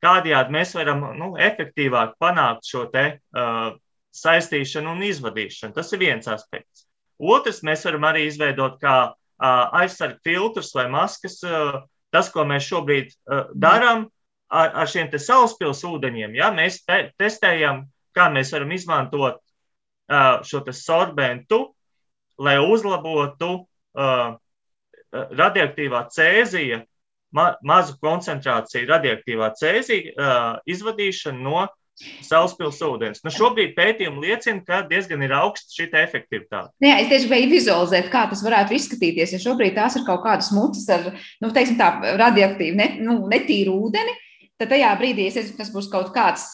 Tādējādi 0.04 0.52
mēs 0.56 0.72
varam 0.76 1.04
nu, 1.18 1.34
efektīvāk 1.40 2.16
panākt 2.20 2.68
šo 2.68 2.86
te, 2.92 3.04
uh, 3.36 3.76
saistīšanu 4.14 4.94
un 4.94 5.04
izvadīšanu. 5.06 5.74
Tas 5.76 5.92
ir 5.92 6.02
viens 6.02 6.28
aspekts. 6.30 6.86
Otrs, 7.18 7.62
mēs 7.66 7.84
varam 7.86 8.04
arī 8.08 8.26
izveidot 8.28 8.76
kā 8.82 8.96
uh, 9.10 9.80
aizsargu 9.80 10.20
filtrus 10.26 10.74
vai 10.76 10.86
maskas. 10.92 11.38
Uh, 11.46 11.80
tas, 12.14 12.28
ko 12.32 12.44
mēs 12.48 12.68
šobrīd 12.68 13.14
uh, 13.14 13.48
darām 13.54 14.06
ar, 14.48 14.74
ar 14.84 14.90
šiem 14.90 15.10
sauspils 15.18 15.82
ūdeņiem, 15.88 16.36
ja, 16.38 16.52
mēs 16.54 16.82
te, 16.86 17.08
testējam 17.18 17.84
kā 18.14 18.28
mēs 18.30 18.52
varam 18.54 18.70
izmantot 18.76 19.40
šo 20.44 20.62
sorbentu, 20.72 21.60
lai 22.38 22.58
uzlabotu 22.60 23.52
uh, 23.62 24.34
radioaktīvā 25.14 26.02
cēzija, 26.12 26.82
ma 27.34 27.54
mazu 27.66 27.96
koncentrāciju 28.02 28.90
radioaktīvā 28.90 29.52
cēzija 29.58 30.12
uh, 30.14 30.60
izvadīšanu 30.70 31.42
no 31.44 31.64
Sauspils 32.26 32.80
ūdens. 32.82 33.20
Nu, 33.22 33.30
šobrīd 33.30 33.76
pētījumi 33.76 34.24
liecina, 34.24 34.64
ka 34.66 34.80
diezgan 34.88 35.22
ir 35.22 35.34
augsta 35.36 35.70
šī 35.76 35.86
efektivitāte. 36.00 36.72
Jā, 36.82 36.96
es 36.98 37.10
tieši 37.12 37.28
gribēju 37.28 37.50
vizualizēt, 37.52 38.08
kā 38.10 38.24
tas 38.32 38.42
varētu 38.42 38.74
izskatīties. 38.74 39.36
Ja 39.36 39.42
šobrīd 39.44 39.76
tās 39.78 39.94
ir 40.00 40.02
kaut 40.08 40.24
kādas 40.26 40.50
mucas 40.56 40.88
ar, 40.90 41.12
nu, 41.14 41.52
teiksim, 41.54 41.78
tā 41.78 41.92
radioaktīvu, 42.18 42.78
ne, 42.80 42.88
nu, 43.06 43.20
netīru 43.30 43.76
ūdeni, 43.86 44.16
tad 44.58 44.72
tajā 44.74 44.90
brīdī, 44.98 45.28
nezinu, 45.30 45.54
tas 45.60 45.70
būs 45.74 45.86
kaut 45.92 46.10
kāds 46.16 46.50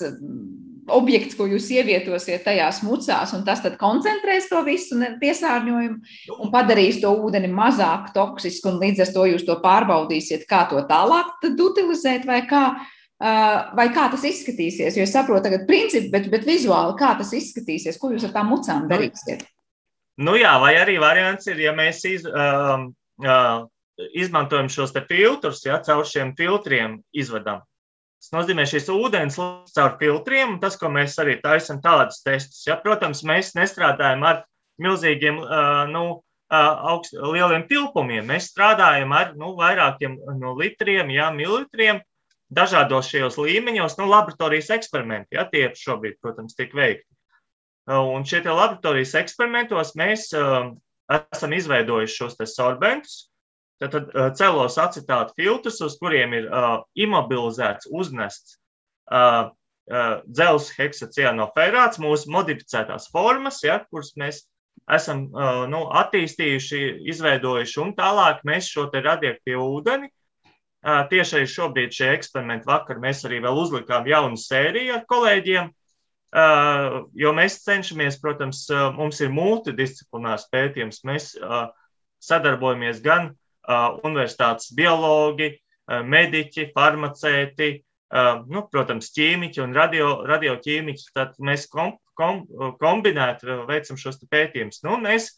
objekts, 0.97 1.37
ko 1.39 1.47
jūs 1.51 1.69
ievietosiet 1.75 2.45
tajās 2.47 2.83
mucās, 2.87 3.35
un 3.37 3.45
tas 3.47 3.63
koncentrēs 3.81 4.49
to 4.51 4.63
visu 4.67 4.99
piesārņojumu 5.21 6.37
un 6.37 6.53
padarīs 6.53 7.01
to 7.03 7.13
ūdeni 7.25 7.51
mazāk 7.53 8.13
toksisku, 8.17 8.73
un 8.73 8.81
līdz 8.83 9.05
ar 9.07 9.13
to 9.15 9.27
jūs 9.33 9.47
to 9.49 9.59
pārbaudīsiet, 9.63 10.47
kā 10.51 10.65
to 10.71 10.83
tālāk 10.91 11.39
utilizēt 11.51 12.27
vai 12.29 12.43
kā. 12.51 12.65
Vai 13.21 13.85
kā 13.93 14.07
tas 14.09 14.23
izskatīsies? 14.25 14.95
Jo 14.97 15.05
es 15.05 15.11
saprotu, 15.13 15.43
tagad 15.45 15.67
principi, 15.69 16.09
bet, 16.09 16.31
bet 16.33 16.47
vizuāli 16.49 16.95
kā 16.97 17.11
tas 17.19 17.35
izskatīsies, 17.37 17.99
ko 18.01 18.15
jūs 18.15 18.25
ar 18.25 18.33
tām 18.33 18.49
mucām 18.49 18.87
nu, 18.87 18.89
darīsiet? 18.89 19.43
Nu 20.25 20.39
jā, 20.41 20.55
vai 20.63 20.71
arī 20.81 20.95
variants 21.03 21.45
ir, 21.53 21.61
ja 21.61 21.75
mēs 21.77 22.01
iz, 22.09 22.25
uh, 22.25 22.87
uh, 23.21 23.67
izmantojam 24.17 24.73
šos 24.73 24.97
filtrus, 25.05 25.61
ja 25.69 25.83
caur 25.85 26.09
šiem 26.09 26.33
filtriem 26.39 27.03
izvedam 27.13 27.61
Tas 28.21 28.35
nozīmē, 28.37 28.67
šis 28.69 28.91
ūdens 28.93 29.39
caur 29.73 29.95
filtriem, 30.01 30.59
tas, 30.61 30.77
ko 30.77 30.91
mēs 30.93 31.17
arī 31.23 31.39
taisām 31.41 31.81
tādus 31.81 32.21
testus. 32.21 32.67
Ja, 32.69 32.77
protams, 32.77 33.23
mēs 33.25 33.55
nestrādājam 33.57 34.27
ar 34.29 34.43
milzīgiem, 34.81 35.41
nu, 35.89 36.05
augst, 36.53 37.17
lieliem 37.17 37.65
tilpumiem. 37.71 38.29
Mēs 38.29 38.51
strādājam 38.53 39.15
ar 39.17 39.33
nu, 39.41 39.55
vairākiem 39.57 40.19
no 40.37 40.53
litriem, 40.59 41.09
jā, 41.15 41.31
mililitriem. 41.33 42.03
dažādos 42.51 43.09
šajos 43.09 43.39
līmeņos, 43.39 43.97
nu, 44.01 44.09
laboratorijas 44.11 44.73
eksperimenti, 44.75 45.37
ja 45.39 45.47
tie 45.47 45.71
šobrīd, 45.77 46.19
protams, 46.21 46.57
tiek 46.59 46.75
veikti. 46.75 47.07
Un 47.91 48.27
šie 48.27 48.43
laboratorijas 48.43 49.15
eksperimentos 49.23 49.95
mēs 49.99 50.29
esam 50.35 51.55
izveidojuši 51.55 52.17
šos 52.17 52.37
sorbentus, 52.51 53.30
tad 53.81 54.11
uh, 54.13 54.29
celos 54.37 54.77
acetātu 54.81 55.37
filtrus, 55.41 55.81
uz 55.85 55.97
kuriem 56.01 56.37
ir 56.37 56.51
uh, 56.51 56.83
imobilizēts, 57.01 57.89
uznests 57.89 58.59
uh, 59.09 59.49
uh, 59.89 60.15
dzelzs 60.29 60.71
heksacianoferāts, 60.77 62.03
mūsu 62.03 62.33
modificētās 62.35 63.09
formas, 63.13 63.63
ja, 63.65 63.81
kuras 63.89 64.13
mēs 64.21 64.45
esam 64.91 65.27
uh, 65.33 65.65
nu, 65.71 65.87
attīstījuši, 66.03 66.83
izveidojuši, 67.15 67.81
un 67.85 67.95
tālāk 67.97 68.45
mēs 68.49 68.69
šo 68.73 68.91
radioaktīvu 68.93 69.69
ūdeni 69.79 70.11
Tieši 70.81 71.37
arī 71.37 71.49
šobrīd 71.53 71.93
šie 71.93 72.07
eksperimenti 72.15 72.69
vakar 72.69 73.01
mēs 73.03 73.21
arī 73.29 73.43
vēl 73.45 73.59
uzlikām 73.61 74.07
jaunu 74.09 74.39
sēriju 74.41 74.95
ar 74.97 75.03
kolēģiem, 75.11 75.67
jo 77.21 77.33
mēs 77.37 77.59
cenšamies, 77.67 78.17
protams, 78.23 78.63
mums 78.97 79.21
ir 79.21 79.35
multidisciplinārs 79.35 80.49
pētījums. 80.55 81.03
Mēs 81.05 81.35
sadarbojamies 82.25 83.03
gan 83.05 83.35
universitātes 83.69 84.73
biologi, 84.77 85.53
mediķi, 85.91 86.71
farmacēti, 86.75 87.71
nu, 88.51 88.63
protams, 88.71 89.11
ķīmiķi 89.15 89.63
un 89.65 89.75
radio, 89.75 90.11
radioķīmiķi. 90.27 91.11
Tad 91.15 91.37
mēs 91.43 91.67
kom, 91.71 91.97
kom, 92.19 92.45
kombinēti 92.81 93.61
veicam 93.69 93.99
šos 94.01 94.21
pētījumus. 94.31 94.83
Nu, 94.87 94.97
mēs 95.03 95.33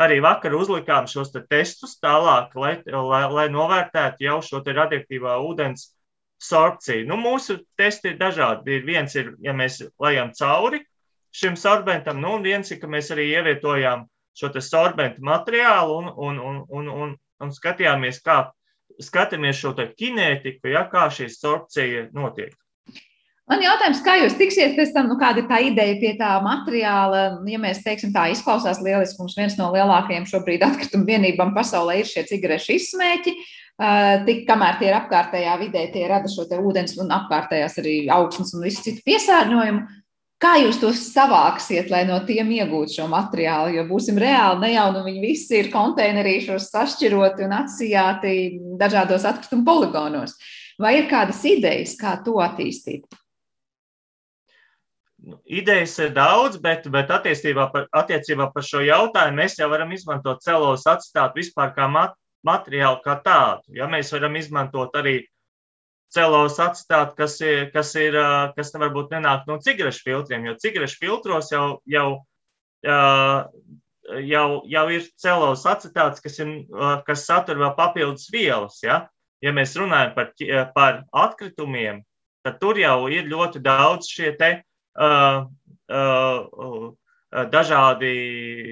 arī 0.00 0.20
vakar 0.24 0.54
uzlikām 0.56 1.08
šos 1.08 1.32
te 1.32 1.42
testus 1.48 1.96
tālāk, 2.02 2.56
lai, 2.56 2.78
lai, 2.86 3.22
lai 3.32 3.46
novērtētu 3.52 4.26
jau 4.28 4.40
šo 4.44 4.62
radioaktīvā 4.66 5.38
ūdens 5.44 5.90
sorpciju. 6.42 7.06
Nu, 7.08 7.16
mūsu 7.20 7.60
testi 7.80 8.12
ir 8.12 8.20
dažādi. 8.20 8.82
Viens 8.84 9.16
ir, 9.16 9.34
ja 9.40 9.56
mēs 9.56 9.80
lejam 10.02 10.32
cauri 10.36 10.82
šim 11.36 11.56
sorbentam, 11.56 12.20
nu, 12.20 12.36
un 12.36 12.44
viens 12.44 12.70
ir, 12.70 12.80
ka 12.80 12.88
mēs 12.88 13.10
arī 13.12 13.30
ievietojām 13.36 14.06
šo 14.36 14.52
sorbentu 14.60 15.24
materiālu 15.24 15.96
un, 16.00 16.10
un, 16.16 16.38
un, 16.40 16.60
un, 16.68 16.88
un, 16.88 17.14
un 17.42 17.52
skatījāmies, 17.54 18.22
kā 18.24 18.44
skatāmies 19.02 19.58
šo 19.60 19.74
kinētiku, 19.76 20.70
ja, 20.72 20.86
kā 20.90 21.08
šī 21.12 21.28
sorpcija 21.32 22.08
notiek. 22.16 22.54
Man 23.46 23.60
jautājums, 23.62 24.00
kā 24.02 24.16
jūs 24.18 24.34
tiksiet 24.34 24.72
pēc 24.74 24.90
tam, 24.94 25.06
nu, 25.06 25.14
kāda 25.20 25.38
ir 25.38 25.46
tā 25.46 25.60
ideja 25.62 25.94
pie 26.00 26.10
tā 26.18 26.32
materiāla? 26.42 27.20
Ja 27.46 27.60
mēs 27.62 27.78
teiksim, 27.84 28.10
tā 28.14 28.24
izklausās 28.32 28.80
lieliski, 28.82 29.20
mums 29.22 29.36
viens 29.38 29.54
no 29.58 29.68
lielākajiem 29.70 30.26
šobrīd 30.26 30.64
atkritumu 30.66 31.06
vienībām 31.06 31.52
pasaulē 31.54 32.00
ir 32.00 32.10
šie 32.10 32.24
cigarešu 32.26 32.74
izsmēķi. 32.74 33.36
Tik 34.26 34.42
kamēr 34.48 34.80
tie 34.80 34.88
ir 34.90 34.96
apkārtējā 34.98 35.54
vidē, 35.60 35.84
tie 35.94 36.08
rada 36.10 36.30
šo 36.32 36.48
ūdens 36.58 36.96
un 36.98 37.14
apkārtējās 37.14 37.78
arī 37.84 37.94
augsnes 38.10 38.50
un 38.56 38.66
visu 38.66 38.82
citu 38.88 39.04
piesārņojumu. 39.06 39.86
Kā 40.36 40.58
jūs 40.60 40.76
tos 40.82 40.98
savāksiet, 41.14 41.88
lai 41.88 42.02
no 42.04 42.18
tiem 42.28 42.50
iegūtu 42.58 42.98
šo 42.98 43.06
materiālu? 43.08 43.72
Jo 43.78 43.86
būsim 43.88 44.18
reāli, 44.20 44.60
ne 44.66 44.72
jau 44.74 44.90
nu 44.92 45.04
viņi 45.06 45.22
visi 45.22 45.62
ir 45.62 45.70
konteinerīšos 45.72 46.68
sašķiroti 46.74 47.46
un 47.46 47.54
atsijāti 47.56 48.34
dažādos 48.76 49.24
atkritumu 49.28 49.64
poligonos. 49.64 50.36
Vai 50.76 50.98
ir 50.98 51.08
kādas 51.08 51.40
idejas, 51.48 51.94
kā 51.96 52.18
to 52.24 52.36
attīstīt? 52.44 53.08
Nu, 55.26 55.40
idejas 55.48 55.96
ir 56.04 56.12
daudz, 56.14 56.60
bet, 56.62 56.84
bet 56.92 57.08
attiecībā, 57.10 57.70
par, 57.72 57.88
attiecībā 57.96 58.50
par 58.52 58.66
šo 58.66 58.84
jautājumu 58.84 59.40
mēs 59.40 59.56
jau 59.58 59.70
varam 59.72 59.90
izmantot 59.96 60.44
celos 60.44 60.84
atstātu 60.86 61.40
vispār 61.40 61.72
kā 61.74 61.88
mat, 61.90 62.12
materiālu 62.46 63.00
kā 63.02 63.16
tādu. 63.24 63.72
Ja 63.74 63.88
mēs 63.90 64.12
varam 64.14 64.36
izmantot 64.38 64.94
arī 65.00 65.22
celos 66.14 66.58
atstāt, 66.62 67.14
kas 67.18 67.38
ir, 67.44 67.70
kas 67.74 67.94
ir, 67.98 68.16
kas 68.56 68.72
varbūt 68.74 69.12
nenāk 69.14 69.46
no 69.48 69.58
cigarešu 69.62 70.04
filtriem, 70.06 70.46
jo 70.48 70.54
cigarešu 70.60 71.00
filtros 71.02 71.50
jau, 71.52 71.80
jau, 71.90 72.08
jau, 72.82 74.48
jau 74.70 74.84
ir 74.94 75.08
celos 75.20 75.66
acetāts, 75.68 76.22
kas, 76.24 76.38
ir, 76.42 76.52
kas 77.08 77.26
satur 77.26 77.60
vēl 77.62 77.74
papildus 77.78 78.30
vielas. 78.32 78.78
Ja, 78.84 79.06
ja 79.44 79.54
mēs 79.56 79.76
runājam 79.78 80.14
par, 80.16 80.32
par 80.76 81.02
atkritumiem, 81.26 82.04
tad 82.46 82.60
tur 82.62 82.78
jau 82.78 83.08
ir 83.12 83.26
ļoti 83.30 83.62
daudz 83.64 84.08
šie 84.12 84.32
te 84.38 84.52
uh, 84.62 85.42
uh, 85.90 86.86
dažādi 87.52 88.14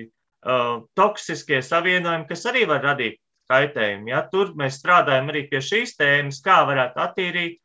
uh, 0.07 0.81
toksiskie 0.95 1.61
savienojumi, 1.67 2.29
kas 2.31 2.47
arī 2.51 2.65
var 2.71 2.85
radīt 2.87 3.19
kaitējumu. 3.55 4.11
Ja? 4.11 4.25
Tur 4.31 4.53
mēs 4.59 4.81
strādājam 4.81 5.31
arī 5.33 5.47
pie 5.51 5.63
šīs 5.65 5.95
tēmas, 5.99 6.43
kā 6.45 6.61
varētu 6.69 7.03
attīrīt, 7.07 7.61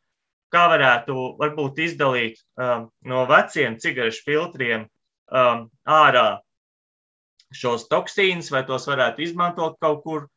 kā 0.53 0.65
varētu 0.71 1.15
varbūt 1.41 1.81
izdalīt 1.85 2.39
um, 2.57 2.87
no 3.05 3.25
veciem 3.29 3.77
cigarešu 3.81 4.25
filtriem 4.25 4.85
um, 4.85 5.67
ārā 5.85 6.41
šos 7.53 7.87
toksīnus, 7.89 8.51
vai 8.53 8.63
tos 8.65 8.85
varētu 8.89 9.25
izmantot 9.25 9.77
kaut 9.81 10.03
kur, 10.05 10.27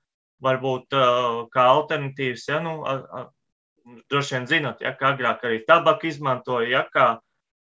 varbūt 0.42 0.96
uh, 0.96 1.44
kā 1.52 1.68
alternatīvas. 1.76 2.48
Ja? 2.48 2.60
Nu, 2.64 2.80
a, 2.88 2.96
a, 2.98 3.98
droši 4.10 4.38
vien 4.38 4.48
zinot, 4.50 4.80
ja, 4.82 4.96
ka 4.96 5.12
agrāk 5.14 5.44
arī 5.46 5.60
tabaku 5.68 6.08
izmantoja, 6.10 6.70
ja, 6.72 6.86
kā 6.92 7.12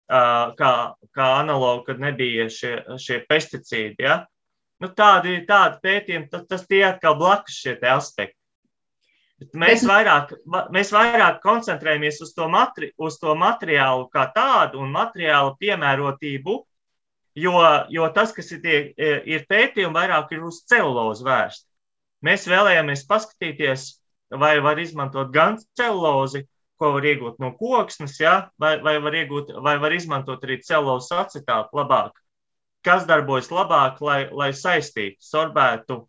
kā, 0.06 0.72
kā 1.16 1.28
analogu, 1.40 1.86
kad 1.88 2.00
nebija 2.00 2.50
šie, 2.50 2.76
šie 3.02 3.26
pesticīdi. 3.30 4.06
Ja? 4.06 4.26
Nu, 4.84 4.90
tādi, 4.92 5.38
tādi 5.48 5.80
pētījumi, 5.84 6.30
tas, 6.32 6.44
tas 6.50 6.66
tie 6.68 6.82
atkal 6.88 7.16
blakus 7.20 7.56
šie 7.64 7.78
aspekti. 7.92 8.38
Bet 9.40 9.56
mēs 9.60 9.84
vairāk, 9.88 10.32
mēs 10.72 10.94
vairāk 10.96 11.42
koncentrējamies 11.44 12.22
uz 12.24 12.32
to, 12.36 12.48
matri, 12.52 12.92
uz 12.96 13.18
to 13.20 13.34
materiālu 13.36 14.08
kā 14.14 14.30
tādu 14.36 14.80
un 14.84 14.94
materiālu 14.96 15.58
piemērotību, 15.60 16.56
jo, 17.44 17.56
jo 17.92 18.10
tas, 18.16 18.32
kas 18.36 18.54
ir, 18.56 18.62
tie, 18.64 18.78
ir 19.28 19.44
pētījumi, 19.50 19.96
vairāk 19.96 20.32
ir 20.36 20.46
uz 20.48 20.62
celulozu 20.72 21.28
vērsti. 21.28 21.68
Mēs 22.24 22.48
vēlējāmies 22.48 23.04
paskatīties, 23.10 23.90
vai 24.40 24.56
var 24.64 24.80
izmantot 24.82 25.34
gan 25.36 25.60
celulozi, 25.78 26.46
ko 26.80 26.96
var 26.96 27.08
iegūt 27.08 27.40
no 27.44 27.52
koksnes, 27.60 28.16
ja? 28.20 28.38
vai, 28.60 28.78
vai, 28.84 28.98
var 29.04 29.20
iegūt, 29.20 29.52
vai 29.64 29.76
var 29.84 29.96
izmantot 29.96 30.44
arī 30.48 30.62
celos 30.64 31.12
acetātu 31.12 31.76
labāk. 31.76 32.16
Kas 32.86 33.06
darbojas 33.10 33.50
labāk, 33.54 34.02
lai, 34.06 34.26
lai 34.30 34.52
saistītu, 34.54 35.18
sorbētu, 35.26 36.02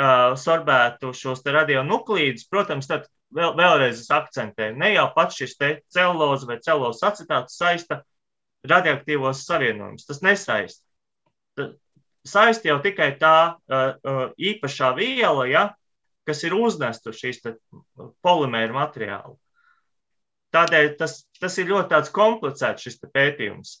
uh, 0.00 0.36
sorbētu 0.40 1.12
šos 1.16 1.42
radionuklīdus? 1.44 2.46
Protams, 2.48 2.88
tad 2.88 3.08
vēl, 3.36 3.52
vēlreiz 3.58 4.00
es 4.00 4.08
akcentēju, 4.14 4.78
ne 4.80 4.94
jau 4.94 5.10
pats 5.16 5.36
šis 5.40 5.58
celos 5.92 6.46
vai 6.48 6.56
celos 6.64 7.02
acetāts 7.06 7.58
saista 7.60 8.00
radioaktīvos 8.68 9.44
savienojumus. 9.46 10.06
Tas 10.08 10.22
nesaista. 10.24 10.84
Saist 12.26 12.64
jau 12.68 12.78
tikai 12.84 13.14
tā 13.20 13.36
uh, 13.56 13.92
uh, 14.04 14.24
īpašā 14.36 14.90
viela, 14.96 15.46
ja, 15.48 15.68
kas 16.28 16.42
ir 16.44 16.56
uznesta 16.56 17.14
šīs 17.16 17.40
polimēra 18.24 18.76
materiālu. 18.76 19.38
Tādēļ 20.54 20.90
tas, 20.98 21.20
tas 21.40 21.56
ir 21.62 21.70
ļoti 21.70 22.12
komplicēts 22.14 22.84
šis 22.86 23.00
pētījums. 23.14 23.78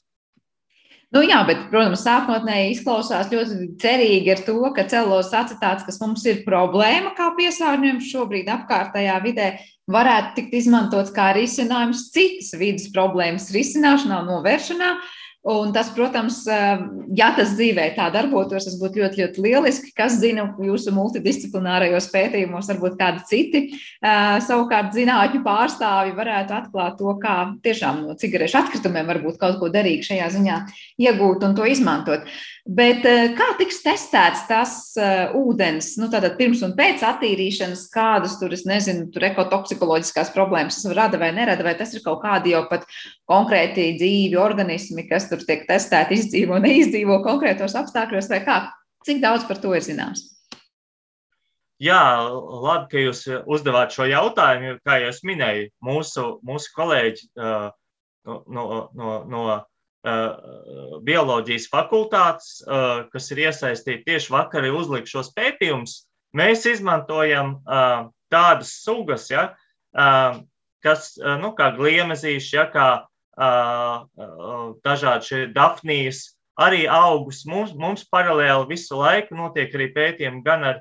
Nu, 1.10 1.24
jā, 1.26 1.40
bet, 1.42 1.64
protams, 1.72 2.04
sākotnēji 2.06 2.76
izklausās 2.76 3.32
ļoti 3.32 3.64
cerīgi 3.82 4.30
ar 4.30 4.42
to, 4.46 4.60
ka 4.76 4.84
celos 4.90 5.32
acetāts, 5.34 5.82
kas 5.82 5.98
mums 5.98 6.22
ir 6.30 6.44
problēma 6.44 7.10
kā 7.18 7.32
piesārņojums 7.34 8.10
šobrīd 8.12 8.50
apkārtējā 8.54 9.16
vidē, 9.24 9.48
varētu 9.90 10.36
tikt 10.36 10.54
izmantots 10.60 11.10
kā 11.16 11.32
risinājums 11.34 12.06
citas 12.14 12.54
vidas 12.60 12.86
problēmas 12.94 13.48
risināšanā, 13.50 14.20
novēršanā. 14.28 14.92
Un 15.40 15.70
tas, 15.72 15.88
protams, 15.96 16.42
eh, 16.52 16.80
ja 17.16 17.30
tas 17.32 17.54
dzīvē 17.56 17.86
tā 17.96 18.10
darbotos, 18.12 18.66
tas 18.66 18.74
būtu 18.76 19.00
ļoti, 19.00 19.22
ļoti 19.22 19.40
lieliski. 19.40 19.92
Kas 19.96 20.18
zina, 20.20 20.50
jūsu 20.60 20.92
multidisciplinārajos 20.92 22.10
pētījumos, 22.12 22.68
varbūt 22.68 22.98
kādi 23.00 23.24
citi 23.24 23.62
eh, 23.72 24.36
savukārt 24.44 24.92
zinātņu 24.92 25.40
pārstāvi 25.40 26.12
varētu 26.18 26.52
atklāt 26.58 26.98
to, 27.00 27.14
kā 27.22 27.36
tiešām 27.64 28.02
no 28.04 28.16
cigarešu 28.20 28.58
atkritumiem 28.60 29.08
varbūt 29.08 29.38
kaut 29.40 29.56
ko 29.62 29.70
derīgi 29.72 30.10
šajā 30.10 30.26
ziņā 30.36 30.58
iegūt 31.08 31.48
un 31.48 31.56
to 31.56 31.64
izmantot. 31.64 32.28
Bet 32.68 33.08
eh, 33.08 33.32
kā 33.32 33.48
tiks 33.56 33.80
testēts 33.80 34.44
tas 34.44 34.76
ūdens, 35.40 35.94
nu, 36.02 36.10
tātad 36.12 36.36
pirms 36.36 36.60
un 36.68 36.76
pēc 36.76 37.00
attīrīšanas, 37.06 37.86
kādas 37.94 38.36
tur, 38.42 38.52
es 38.52 38.66
nezinu, 38.68 39.08
tur 39.08 39.24
ekotoksikoloģiskās 39.30 40.34
problēmas 40.36 40.84
rada 40.92 41.16
vai 41.16 41.32
nerada, 41.32 41.64
vai 41.64 41.72
tas 41.80 41.96
ir 41.96 42.04
kaut 42.04 42.20
kādi 42.26 42.52
jau 42.52 42.66
pat 42.68 42.84
konkrēti 43.30 43.94
dzīvi 43.96 44.36
organismi, 44.36 45.08
kas 45.08 45.29
tur 45.30 45.46
tiek 45.46 45.64
testēti, 45.68 46.18
izdzīvo, 46.18 46.58
neizdzīvo 46.62 47.20
konkrētos 47.26 47.76
apstākļos, 47.78 48.28
vai 48.32 48.42
kā? 48.46 48.60
Cik 49.06 49.22
daudz 49.22 49.46
par 49.48 49.62
to 49.62 49.72
ir 49.76 49.84
zināms? 49.86 50.26
Jā, 51.80 52.02
labi, 52.28 52.90
ka 52.90 53.02
jūs 53.06 53.24
uzdevāt 53.48 53.94
šo 53.96 54.04
jautājumu. 54.10 54.76
Kā 54.84 54.98
jau 55.00 55.14
minēju, 55.24 55.70
mūsu, 55.80 56.26
mūsu 56.44 56.74
kolēģi 56.76 57.30
uh, 57.40 57.70
no, 58.28 58.66
no, 58.92 59.14
no, 59.24 59.44
Uh, 60.00 60.96
bioloģijas 61.04 61.66
fakultātes, 61.68 62.62
kas 63.12 63.26
ir 63.34 63.42
iesaistīti 63.42 64.06
tieši 64.06 64.30
vakar, 64.32 64.64
uzlika 64.72 65.10
šos 65.10 65.28
pētījumus. 65.36 66.06
Mēs 66.32 66.64
izmantojam 66.70 67.58
tādas 68.32 68.70
sugas, 68.80 69.26
ja, 69.28 69.50
kas, 70.80 71.10
nu, 71.42 71.52
kā 71.58 71.68
gliemezīši, 71.76 72.54
ja, 72.56 72.64
kā 72.72 72.86
dažādi 73.38 75.28
šie 75.28 75.40
dafnijas, 75.54 76.36
arī 76.60 76.86
augus. 76.90 77.44
Mums, 77.48 77.74
mums 77.74 78.04
paralēli 78.10 78.68
visu 78.74 78.98
laiku 78.98 79.36
notiek 79.38 79.74
arī 79.74 79.90
pētījumi 79.94 80.42
gan 80.44 80.64
ar 80.72 80.80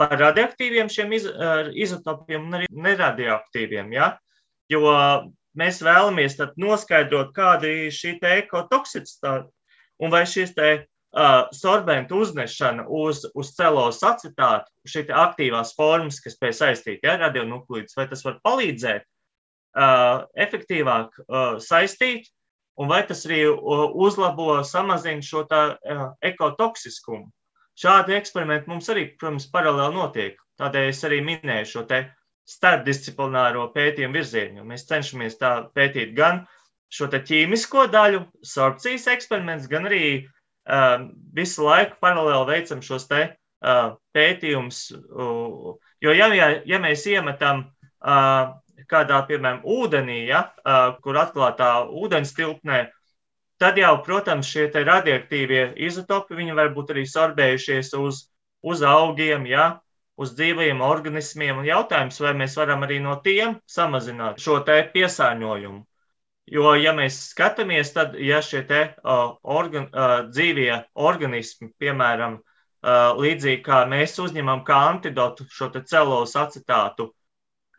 par 0.00 0.16
radioaktīviem 0.18 0.88
šiem 0.90 1.12
iz, 1.14 1.28
izotopiem 1.78 2.48
un 2.48 2.60
arī 2.60 2.70
neradioaktīviem. 2.70 3.92
Ja? 3.94 4.16
Jo 4.72 4.86
mēs 5.58 5.82
vēlamies 5.84 6.38
noskaidrot, 6.56 7.34
kāda 7.36 7.68
ir 7.68 7.92
šī 7.94 8.16
ekotoksicitāte 8.38 9.50
un 10.02 10.10
vai 10.10 10.24
šis 10.26 10.54
te, 10.56 10.70
uh, 11.14 11.44
sorbentu 11.54 12.22
uznešana 12.24 12.86
uz, 12.88 13.22
uz 13.38 13.52
celos 13.56 14.00
acetātu, 14.02 14.72
šī 14.88 15.06
aktīvās 15.12 15.74
formas, 15.76 16.20
kas 16.24 16.36
spēj 16.38 16.56
saistīt 16.58 17.04
ja, 17.06 17.18
radionuklīdus, 17.20 17.96
vai 17.98 18.08
tas 18.10 18.24
var 18.26 18.40
palīdzēt 18.44 19.06
efektīvāk 19.74 21.20
uh, 21.22 21.58
saistīt, 21.62 22.28
un 22.80 22.88
vai 22.88 23.02
tas 23.08 23.24
arī 23.28 23.44
uzlabo, 23.48 24.62
samazina 24.64 25.24
šo 25.24 25.44
uh, 25.46 26.02
ekotoksiskumu. 26.24 27.30
Šādi 27.78 28.16
eksperimenti 28.18 28.68
mums 28.68 28.90
arī, 28.92 29.06
protams, 29.16 29.48
paralēli 29.52 29.96
notiek. 29.96 30.40
Tādēļ 30.60 30.90
es 30.90 31.00
arī 31.08 31.22
minēju 31.24 31.68
šo 31.70 31.84
starpdisciplināro 32.52 33.68
pētījumu 33.72 34.18
virzienu. 34.18 34.64
Mēs 34.68 34.84
cenšamies 34.88 35.38
tā 35.40 35.52
pētīt 35.76 36.12
gan 36.16 36.44
šo 36.92 37.08
ķīmisko 37.12 37.86
daļu, 37.92 38.26
sorpcijas 38.44 39.08
eksperiments, 39.14 39.68
gan 39.70 39.88
arī 39.88 40.04
uh, 40.20 41.08
visu 41.32 41.64
laiku 41.64 41.96
paralēli 42.02 42.50
veicam 42.50 42.82
šos 42.84 43.08
te 43.08 43.22
uh, 43.30 43.94
pētījumus. 44.12 44.82
Uh, 44.92 45.78
jo, 46.04 46.12
ja, 46.12 46.28
ja, 46.36 46.50
ja 46.68 46.82
mēs 46.82 47.06
iemetam 47.08 47.64
uh, 47.64 48.52
kādā, 48.90 49.20
piemēram, 49.28 49.62
ūdenī, 49.64 50.24
ja, 50.30 50.46
kur 51.04 51.20
atklātā 51.20 51.74
ūdens 51.88 52.34
tilpnē, 52.36 52.86
Tad 53.62 53.76
jau, 53.78 53.92
protams, 54.02 54.48
šie 54.50 54.64
radioaktīvie 54.74 55.60
izotopi 55.86 56.48
var 56.50 56.72
būt 56.74 56.88
arī 56.90 57.04
sorbējušies 57.06 57.92
uz, 57.94 58.16
uz 58.66 58.82
augiem, 58.82 59.44
ja, 59.46 59.66
uz 60.18 60.32
dzīvajiem 60.34 60.80
organismiem. 60.82 61.60
Un 61.60 61.68
jautājums, 61.68 62.18
vai 62.24 62.32
mēs 62.40 62.56
varam 62.58 62.82
arī 62.82 62.98
no 63.04 63.14
tiem 63.22 63.54
samazināt 63.70 64.42
šo 64.42 64.58
piesārņojumu. 64.66 65.78
Jo, 66.56 66.74
ja 66.74 66.90
mēs 66.90 67.20
skatāmies, 67.30 67.94
tad, 67.94 68.18
ja 68.18 68.42
šie 68.42 68.64
te, 68.66 68.82
uh, 68.98 69.38
organ, 69.46 69.86
uh, 69.94 70.26
dzīvie 70.26 70.82
organismi, 70.98 71.70
piemēram, 71.78 72.40
uh, 72.42 73.14
līdzīgi 73.14 73.62
kā 73.62 73.84
mēs 73.86 74.18
uzņemam 74.18 74.66
kā 74.66 74.80
antidotu 74.88 75.46
šo 75.46 75.70
celos 75.86 76.34
acetātu 76.34 77.12
uh, 77.12 77.21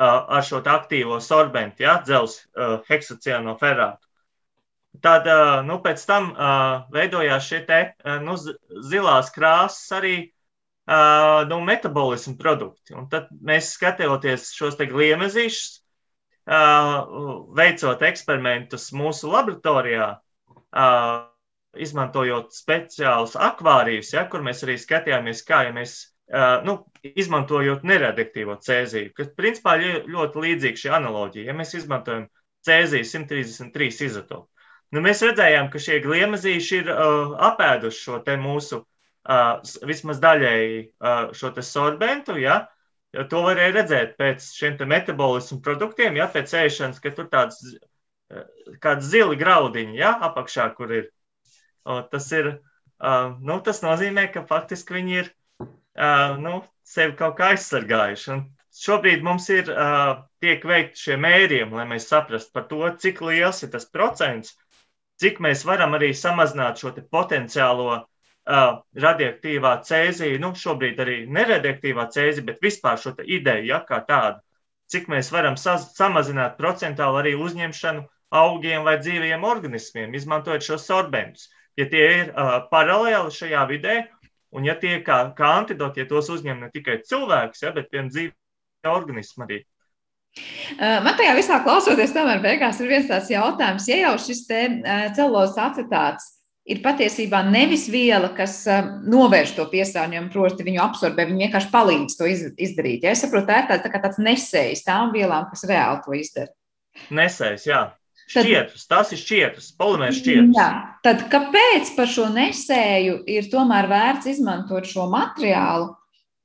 ar 0.04 0.46
šo 0.48 0.62
aktīvo 0.76 1.20
sorbentu, 1.24 1.86
ja, 1.86 2.00
dzels 2.06 2.40
uh, 2.56 2.80
heksacianoferātu, 2.90 4.04
Tad 5.02 5.26
nu, 5.66 5.80
pēc 5.82 6.04
tam 6.06 6.30
veidojās 6.94 7.48
šie 7.50 7.64
te, 7.66 7.80
nu, 8.22 8.36
zilās 8.90 9.32
krāsas 9.34 9.96
arī 9.98 10.16
nu, 11.50 11.58
metabolismu 11.66 12.36
produkti. 12.38 12.94
Un 12.98 13.08
tad 13.10 13.32
mēs 13.42 13.72
skatoties 13.74 14.52
šos 14.54 14.78
gliemezīšus, 14.78 15.80
veicot 17.58 18.06
eksperimentus 18.06 18.92
mūsu 18.94 19.32
laboratorijā, 19.34 20.12
izmantojot 21.74 22.54
speciālus 22.54 23.34
akvārijus, 23.50 24.14
ja, 24.14 24.28
kur 24.30 24.46
mēs 24.46 24.62
arī 24.68 24.78
skatījāmies, 24.78 25.42
kā 25.48 25.64
ja 25.66 25.74
mēs 25.74 25.96
nu, 26.64 26.78
izmantojot 27.04 27.84
neradioaktīvo 27.84 28.56
cēziju, 28.64 29.12
kas 29.18 29.34
principā 29.38 29.76
ļoti 29.82 30.46
līdzīga 30.46 30.82
šī 30.86 30.94
analoģija. 31.00 31.50
Ja 31.52 31.58
mēs 31.58 31.76
izmantojam 31.78 32.30
cēziju 32.64 33.06
133 33.10 34.08
izotopu, 34.08 34.48
Nu, 34.94 35.02
mēs 35.02 35.24
redzējām, 35.26 35.72
ka 35.74 35.80
šie 35.82 35.96
gliemezīši 36.04 36.76
ir 36.84 36.90
uh, 36.94 37.32
apēduši 37.48 38.02
šo 38.06 38.20
mūsu 38.38 38.78
uh, 38.84 39.56
vismaz 39.90 40.20
daļēji 40.22 40.76
uh, 40.84 41.32
šo 41.34 41.50
sorbentu. 41.66 42.36
Ja? 42.38 42.68
To 43.32 43.42
varēja 43.46 43.74
redzēt 43.80 44.14
pēc 44.22 44.46
šiem 44.54 44.78
metabolismu 44.90 45.64
produktiem, 45.66 46.20
ja 46.22 46.28
pēc 46.30 46.54
ēšanas, 46.62 47.02
ka 47.02 47.10
tur 47.18 47.26
tāds 47.32 47.58
kāds 48.82 49.10
zili 49.10 49.38
graudiņi 49.38 49.98
ja? 49.98 50.14
apakšā, 50.30 50.70
kur 50.78 50.94
ir. 50.94 51.10
O, 51.84 51.98
tas, 52.14 52.30
ir 52.32 52.52
uh, 52.54 53.34
nu, 53.42 53.58
tas 53.66 53.82
nozīmē, 53.84 54.28
ka 54.32 54.46
faktiski 54.50 55.00
viņi 55.00 55.18
ir 55.24 55.26
uh, 55.26 55.38
nu, 56.44 56.60
sevi 56.88 57.16
kaut 57.20 57.38
kā 57.38 57.54
aizsargājuši. 57.54 58.30
Un 58.34 58.44
šobrīd 58.84 59.24
mums 59.26 59.50
ir 59.54 59.70
uh, 59.70 60.24
tiek 60.42 60.66
veikti 60.66 61.08
šie 61.08 61.18
mērījumi, 61.22 61.78
lai 61.80 61.88
mēs 61.92 62.10
saprastu 62.10 62.56
par 62.56 62.68
to, 62.72 62.82
cik 63.04 63.22
liels 63.22 63.62
ir 63.66 63.74
tas 63.76 63.86
procents 63.90 64.56
cik 65.22 65.40
mēs 65.44 65.64
varam 65.68 65.96
arī 65.98 66.12
samazināt 66.18 66.82
šo 66.82 66.94
potenciālo 67.16 67.90
uh, 67.96 68.72
radioaktīvā 69.06 69.74
cēziju, 69.88 70.40
nu, 70.44 70.54
šobrīd 70.64 71.00
arī 71.04 71.18
neradioaktīvā 71.38 72.08
cēzija, 72.16 72.48
bet 72.50 72.66
vispār 72.66 73.00
šo 73.02 73.16
ideju, 73.24 73.70
ja 73.70 73.84
kā 73.88 74.02
tādu, 74.08 74.42
cik 74.92 75.08
mēs 75.12 75.32
varam 75.34 75.56
samazināt 75.60 76.58
procentāli 76.60 77.22
arī 77.22 77.36
uzņemšanu 77.40 78.04
augiem 78.34 78.84
vai 78.88 78.98
dzīviem 79.00 79.46
organismiem, 79.46 80.18
izmantojot 80.18 80.66
šos 80.66 80.88
sorbentus. 80.90 81.48
Ja 81.78 81.88
tie 81.90 82.04
ir 82.18 82.34
uh, 82.34 82.60
paralēli 82.70 83.34
šajā 83.34 83.64
vidē, 83.70 83.96
un 84.54 84.68
ja 84.68 84.78
tie 84.80 85.00
kā, 85.06 85.20
kā 85.38 85.56
antidoti, 85.60 86.04
ja 86.04 86.10
tos 86.10 86.30
uzņem 86.34 86.64
ne 86.64 86.72
tikai 86.74 87.02
cilvēks, 87.08 87.66
ja, 87.66 87.74
bet 87.76 87.90
piemēram 87.92 88.12
dzīvi 88.14 88.92
organismi 88.94 89.48
arī. 89.48 89.60
Man 90.80 91.14
tajā 91.18 91.34
visā 91.38 91.60
klausoties, 91.66 92.14
tomēr 92.16 92.40
beigās 92.42 92.80
ir 92.82 92.90
viens 92.90 93.10
tāds 93.10 93.30
jautājums, 93.30 93.86
ja 93.90 94.00
jau 94.08 94.14
šis 94.22 94.48
te 94.50 94.62
celulozes 95.14 95.60
acetāts 95.62 96.32
ir 96.66 96.80
patiesībā 96.84 97.44
nevis 97.46 97.86
viela, 97.92 98.32
kas 98.34 98.64
novērš 99.06 99.54
to 99.58 99.66
piesārņojumu, 99.72 100.32
proti 100.34 100.66
viņu 100.66 100.82
absorbē, 100.84 101.28
viņa 101.30 101.48
vienkārši 101.48 101.72
palīdz 101.74 102.18
to 102.18 102.30
izdarīt. 102.32 103.04
Ja 103.04 103.14
es 103.14 103.22
saprotu, 103.22 103.50
tā 103.52 103.60
ir 103.62 103.70
tāds, 103.70 103.86
tā 103.86 104.02
tāds 104.06 104.22
nesējs 104.24 104.86
tām 104.88 105.12
vielām, 105.16 105.50
kas 105.52 105.68
reāli 105.70 106.02
to 106.06 106.16
izdara. 106.18 106.54
Nesējs, 107.14 107.68
jā. 107.68 107.84
Šķietrs, 108.34 108.88
tas 108.90 109.12
ir 109.14 109.22
šķietrs, 109.22 109.74
polimērs 109.78 110.22
šķietrs. 110.22 110.56
Jā, 110.58 110.70
tad 111.06 111.28
kāpēc 111.32 111.94
par 111.98 112.10
šo 112.10 112.30
nesēju 112.34 113.20
ir 113.30 113.52
tomēr 113.54 113.90
vērts 113.92 114.32
izmantot 114.34 114.90
šo 114.90 115.10
materiālu? 115.12 115.94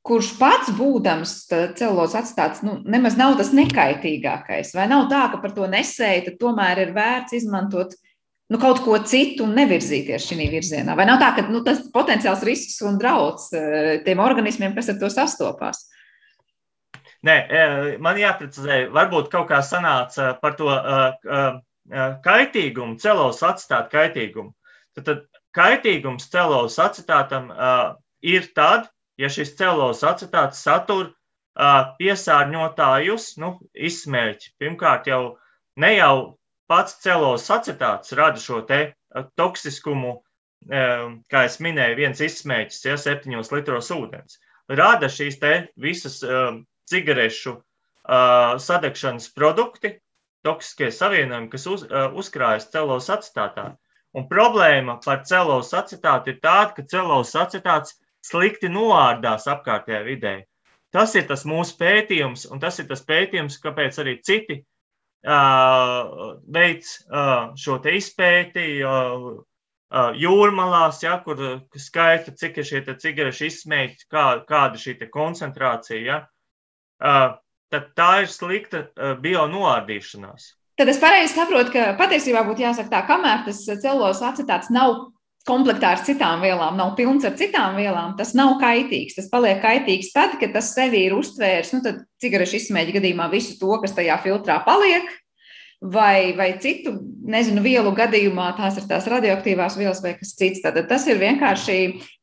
kurš 0.09 0.32
pats 0.39 0.72
būdams 0.76 1.32
celos 1.76 2.14
atstāts, 2.16 2.62
nu, 2.64 2.78
nemaz 2.89 3.18
nav 3.18 3.36
tas 3.41 3.53
nekaitīgākais. 3.57 4.72
Vai 4.76 4.86
nav 4.91 5.09
tā, 5.12 5.26
ka 5.32 5.41
par 5.43 5.53
to 5.57 5.68
nesēju, 5.70 6.39
tomēr 6.41 6.84
ir 6.86 6.95
vērts 6.97 7.36
izmantot 7.36 7.93
nu, 8.49 8.61
kaut 8.61 8.80
ko 8.86 8.97
citu 9.05 9.45
un 9.45 9.55
nevirzīties 9.59 10.30
šī 10.30 10.49
virzienā? 10.55 10.97
Vai 10.97 11.07
nav 11.09 11.20
tā, 11.20 11.34
ka 11.36 11.47
nu, 11.51 11.61
tas 11.66 11.84
potenciāls 11.93 12.45
risks 12.49 12.80
un 12.89 12.97
draudz 13.01 13.51
eh, 13.53 13.95
tiem 14.07 14.24
organismiem, 14.24 14.74
kas 14.76 14.89
ar 14.95 15.01
to 15.03 15.12
sastopās? 15.12 15.84
Nē, 17.26 17.36
eh, 17.36 17.89
man 18.01 18.20
jāprecizē, 18.20 18.86
varbūt 18.95 19.28
kaut 19.32 19.51
kā 19.51 19.61
sanāca 19.66 20.32
par 20.41 20.57
to 20.57 20.70
uh, 20.72 21.59
kaitīgumu, 22.24 22.99
celos 23.01 23.43
atstāt 23.47 23.91
kaitīgumu. 23.93 24.53
Tad, 24.97 25.05
tad 25.05 25.43
kaitīgums 25.57 26.28
celos 26.32 26.78
acetātam 26.82 27.51
uh, 27.53 27.97
ir 28.22 28.49
tad, 28.55 28.89
ja 29.18 29.30
šis 29.32 29.55
celos 29.59 30.05
acetāts 30.07 30.62
satur 30.64 31.09
uh, 31.09 31.95
piesārņotājus, 31.99 33.36
nu, 33.43 33.57
izsmēķi. 33.74 34.55
Pirmkārt, 34.61 35.09
jau 35.11 35.39
ne 35.76 35.95
jau 35.97 36.14
pats 36.68 36.99
celos 37.03 37.49
acetāts 37.51 38.12
rada 38.18 38.41
šo 38.41 38.61
te 38.68 38.80
toksiskumu, 39.41 40.18
um, 40.68 41.14
kā 41.32 41.45
es 41.49 41.59
minēju, 41.64 41.97
viens 42.03 42.20
izsmēķis, 42.24 42.84
ja 42.91 42.99
septiņos 43.01 43.53
litros 43.55 43.91
ūdens. 43.95 44.39
Rada 44.68 45.09
šīs 45.09 45.39
te 45.41 45.55
visas 45.80 46.20
um, 46.26 46.62
cigarešu 46.91 47.55
uh, 47.57 48.59
sadegšanas 48.61 49.30
produkti, 49.36 49.95
toksiskie 50.47 50.91
savienojumi, 50.95 51.51
kas 51.53 51.66
uz, 51.70 51.84
uh, 51.89 52.09
uzkrājas 52.18 52.68
celos 52.72 53.09
acetātā. 53.12 53.72
Un 54.16 54.28
problēma 54.30 54.99
par 55.05 55.24
celos 55.28 55.74
acetātu 55.76 56.32
ir 56.32 56.39
tāda, 56.45 56.72
ka 56.76 56.84
celos 56.89 57.34
acetāts 57.36 57.99
slikti 58.24 58.70
noārdās 58.72 59.47
apkārtējā 59.51 60.01
vidē. 60.07 60.36
Tas 60.95 61.12
ir 61.18 61.26
tas 61.28 61.45
mūsu 61.45 61.76
pētījums, 61.80 62.47
un 62.49 62.61
tas 62.62 62.78
ir 62.80 62.89
tas 62.89 63.05
pētījums, 63.05 63.59
kāpēc 63.61 63.99
arī 64.01 64.16
citi 64.24 64.62
uh, 64.62 66.39
veids 66.49 66.95
uh, 67.05 67.53
šo 67.61 67.76
izpēti 67.93 68.80
uh, 68.80 69.28
uh, 69.93 70.12
jūrmalās, 70.16 71.03
ja, 71.05 71.18
kur 71.24 71.43
skaita, 71.76 72.32
cik 72.32 72.62
ir 72.62 72.68
šie 72.70 72.82
cigarešu 73.05 73.51
izsmēķi, 73.51 74.09
kā, 74.09 74.24
kāda 74.49 74.80
šī 74.80 74.97
koncentrācija. 75.12 76.01
Ja. 76.09 76.18
Uh, 76.99 77.36
tad 77.73 77.93
tā 77.99 78.12
ir 78.25 78.33
slikta 78.33 78.87
uh, 78.87 79.14
bio 79.21 79.47
noārdīšanās. 79.51 80.55
Tad 80.79 80.91
es 80.93 81.01
pareizi 81.03 81.35
saprotu, 81.35 81.73
ka 81.75 81.93
patiesībā 81.99 82.45
būtu 82.47 82.62
jāsaka 82.62 82.93
tā, 82.93 83.05
kamēr 83.09 83.43
tas 83.49 83.64
celos 83.83 84.21
acetāts 84.23 84.71
nav 84.71 85.09
komplektā 85.49 85.95
ar 85.97 86.03
citām 86.05 86.43
vielām, 86.45 86.77
nav 86.79 86.93
pilns 86.99 87.25
ar 87.27 87.35
citām 87.39 87.79
vielām, 87.81 88.12
tas 88.19 88.35
nav 88.39 88.57
kaitīgs. 88.61 89.16
Tas 89.16 89.31
paliek 89.33 89.62
kaitīgs 89.64 90.12
tad, 90.14 90.37
kad 90.41 90.53
tas 90.55 90.71
sevi 90.77 91.07
ir 91.07 91.16
uztvērs, 91.16 91.73
nu, 91.75 91.81
tad 91.85 92.05
cigarešu 92.23 92.61
izsmēķi 92.61 92.99
gadījumā 92.99 93.31
visu 93.33 93.57
to, 93.61 93.73
kas 93.83 93.97
tajā 93.97 94.19
filtrā 94.25 94.61
paliek. 94.66 95.09
Vai, 95.79 96.33
vai 96.35 96.49
citu, 96.59 96.91
nezinu, 97.31 97.62
vielu 97.62 97.93
gadījumā 97.95 98.49
tās 98.57 98.81
ir 98.81 98.89
tās 98.91 99.05
radioaktīvās 99.07 99.76
vielas 99.79 100.01
vai 100.03 100.16
kas 100.18 100.33
cits. 100.35 100.64
Tad 100.64 100.81
tas 100.91 101.07
ir 101.07 101.20
vienkārši, 101.20 101.76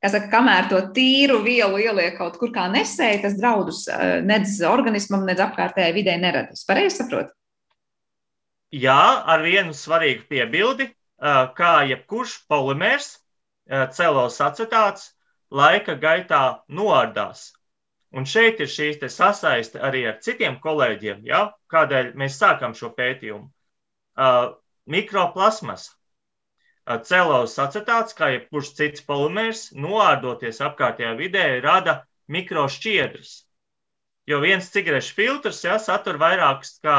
kā 0.03 0.11
saka, 0.11 0.27
kamēr 0.33 0.67
to 0.73 0.81
tīru 0.95 1.39
vielu 1.45 1.79
ieliek 1.85 2.17
kaut 2.19 2.35
kur 2.41 2.51
kā 2.55 2.67
nesēja, 2.73 3.21
tas 3.23 3.37
draudus 3.39 3.85
eh, 3.87 4.19
nedz 4.27 4.57
organismam, 4.67 5.23
nedz 5.23 5.39
apkārtējai 5.45 5.95
vidē 5.95 6.17
neradīs. 6.19 6.67
Pareizi 6.67 6.99
saprotu? 6.99 7.31
Jā, 8.75 9.23
ar 9.23 9.45
vienu 9.45 9.71
svarīgu 9.77 10.27
piebildi 10.27 10.89
kā 11.55 11.73
jebkurš 11.87 12.41
polimērs, 12.49 13.15
celos 13.95 14.39
acetāts, 14.43 15.13
laika 15.49 15.95
gaitā 15.95 16.61
noārdās. 16.67 17.53
Un 18.15 18.23
šeit 18.31 18.61
ir 18.63 18.69
šī 18.71 18.93
sasaiste 19.11 19.81
arī 19.83 20.05
ar 20.07 20.19
citiem 20.23 20.55
kolēģiem, 20.63 21.25
ja? 21.27 21.41
kādēļ 21.73 22.13
mēs 22.21 22.37
sākam 22.39 22.75
šo 22.79 22.93
pētījumu. 22.95 23.49
Uh, 24.15 24.53
mikroplasmas. 24.87 25.89
Uh, 26.85 27.01
celos 27.09 27.57
acetāts, 27.59 28.15
kā 28.15 28.29
jebkurš 28.31 28.71
cits 28.77 29.03
polimērs, 29.09 29.65
noārdoties 29.75 30.61
apkārtējā 30.63 31.11
vidē, 31.19 31.43
rada 31.65 31.97
mikrošķiedras. 32.31 33.33
Jo 34.31 34.39
viens 34.41 34.71
cigarešu 34.71 35.13
filtrs 35.19 35.59
ja, 35.67 35.75
satur 35.81 36.17
vairākus 36.21 36.79
kā 36.85 36.97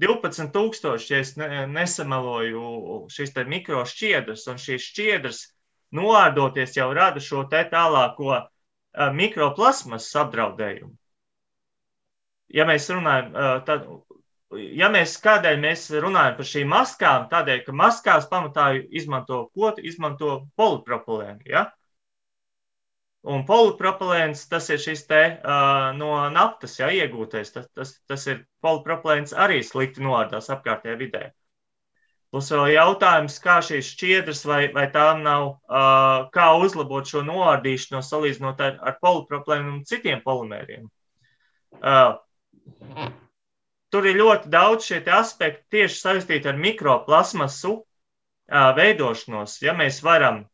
12,000, 0.00 1.10
ja 1.10 1.18
es 1.24 1.34
ne, 1.36 1.66
nesameloju, 1.74 2.62
šīs 3.12 3.34
mikrošķiedras, 3.56 4.46
un 4.52 4.62
šīs 4.62 4.86
šķiedras 4.92 5.42
noārdoties 5.98 6.78
jau 6.78 6.92
rada 6.96 7.20
šo 7.20 7.44
tālāko 7.50 8.38
mikroplasmas 9.16 10.08
apdraudējumu. 10.22 10.94
Ja 12.52 12.66
mēs 12.68 12.88
runājam, 12.92 13.30
tad, 13.64 13.86
ja 14.76 14.88
mēs 14.92 15.14
kādēļ 15.24 15.60
mēs 15.62 15.86
runājam 16.04 16.34
par 16.36 16.48
šīm 16.48 16.72
maskām, 16.72 17.28
tādēļ, 17.30 17.62
ka 17.66 17.76
maskās 17.76 18.26
pamatā 18.28 18.66
izmanto 18.90 19.46
ko? 19.56 19.72
Izmanto 19.80 20.34
polipropilēnu. 20.60 21.46
Ja? 21.48 21.70
Un 23.22 23.44
polipropilēns 23.46 24.48
tas 24.50 24.68
ir 24.74 24.80
šis 24.82 25.04
te 25.06 25.20
uh, 25.38 25.92
no 25.96 26.14
naftas 26.34 26.74
ja, 26.80 26.90
iegūtais. 26.90 27.52
Tas, 27.54 27.68
tas, 27.78 27.94
tas 28.10 28.26
ir 28.28 28.42
polipropilēns 28.66 29.32
arī 29.44 29.60
slikti 29.64 30.02
noārdās 30.02 30.50
apkārtējā 30.52 30.98
vidē. 30.98 31.28
Plus 32.32 32.46
vēl 32.48 32.70
jautājums, 32.72 33.34
kā 33.44 33.58
šīs 33.60 33.90
šķiedras 33.92 34.38
vai, 34.48 34.62
vai 34.72 34.86
tām 34.92 35.18
nav, 35.20 35.42
uh, 35.68 36.30
kā 36.32 36.46
uzlabot 36.56 37.04
šo 37.04 37.20
noārdīšanu 37.28 38.00
salīdzinot 38.06 38.62
ar, 38.64 38.78
ar 38.80 38.94
polipropilēnu 39.04 39.74
un 39.74 39.82
citiem 39.90 40.22
polimēriem. 40.24 40.86
Uh, 41.76 42.14
tur 43.92 44.08
ir 44.08 44.16
ļoti 44.16 44.48
daudz 44.54 44.88
šie 44.88 45.02
aspekti 45.12 45.76
tieši 45.76 45.98
saistīti 45.98 46.48
ar 46.48 46.56
mikroplasmasu 46.56 47.74
uh, 47.76 48.70
veidošanos. 48.80 49.58
Ja 49.66 49.76
mēs 49.76 50.00
varam 50.00 50.46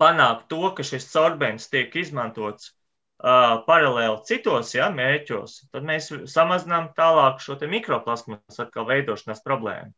panākt 0.00 0.50
to, 0.52 0.60
ka 0.76 0.84
šis 0.84 1.08
sorbents 1.08 1.70
tiek 1.72 1.96
izmantots 1.96 2.68
uh, 2.68 3.62
paralēli 3.64 4.20
citos 4.28 4.74
ja, 4.76 4.92
mērķos, 4.92 5.56
tad 5.72 5.88
mēs 5.88 6.12
samazinām 6.36 6.92
tālāk 7.00 7.40
šo 7.40 7.56
mikroplasmas 7.64 8.60
atkal 8.60 8.88
veidošanās 8.92 9.40
problēmu. 9.48 9.96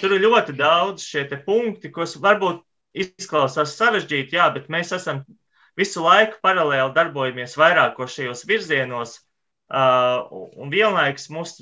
Tur 0.00 0.14
ir 0.14 0.24
ļoti 0.24 0.54
daudz 0.58 1.04
šie 1.04 1.24
punkti, 1.46 1.90
kas 1.94 2.16
varbūt 2.22 2.62
izklausās 2.98 3.76
sarežģīti, 3.78 4.36
jā, 4.36 4.48
bet 4.54 4.68
mēs 4.72 4.92
esam 4.96 5.22
visu 5.78 6.02
laiku 6.04 6.38
paralēli 6.42 6.94
darbojamies 6.96 7.56
vairākos 7.58 8.14
šajos 8.16 8.44
virzienos, 8.48 9.18
uh, 9.70 10.26
un 10.58 10.72
vienlaikus 10.72 11.28
mums 11.34 11.56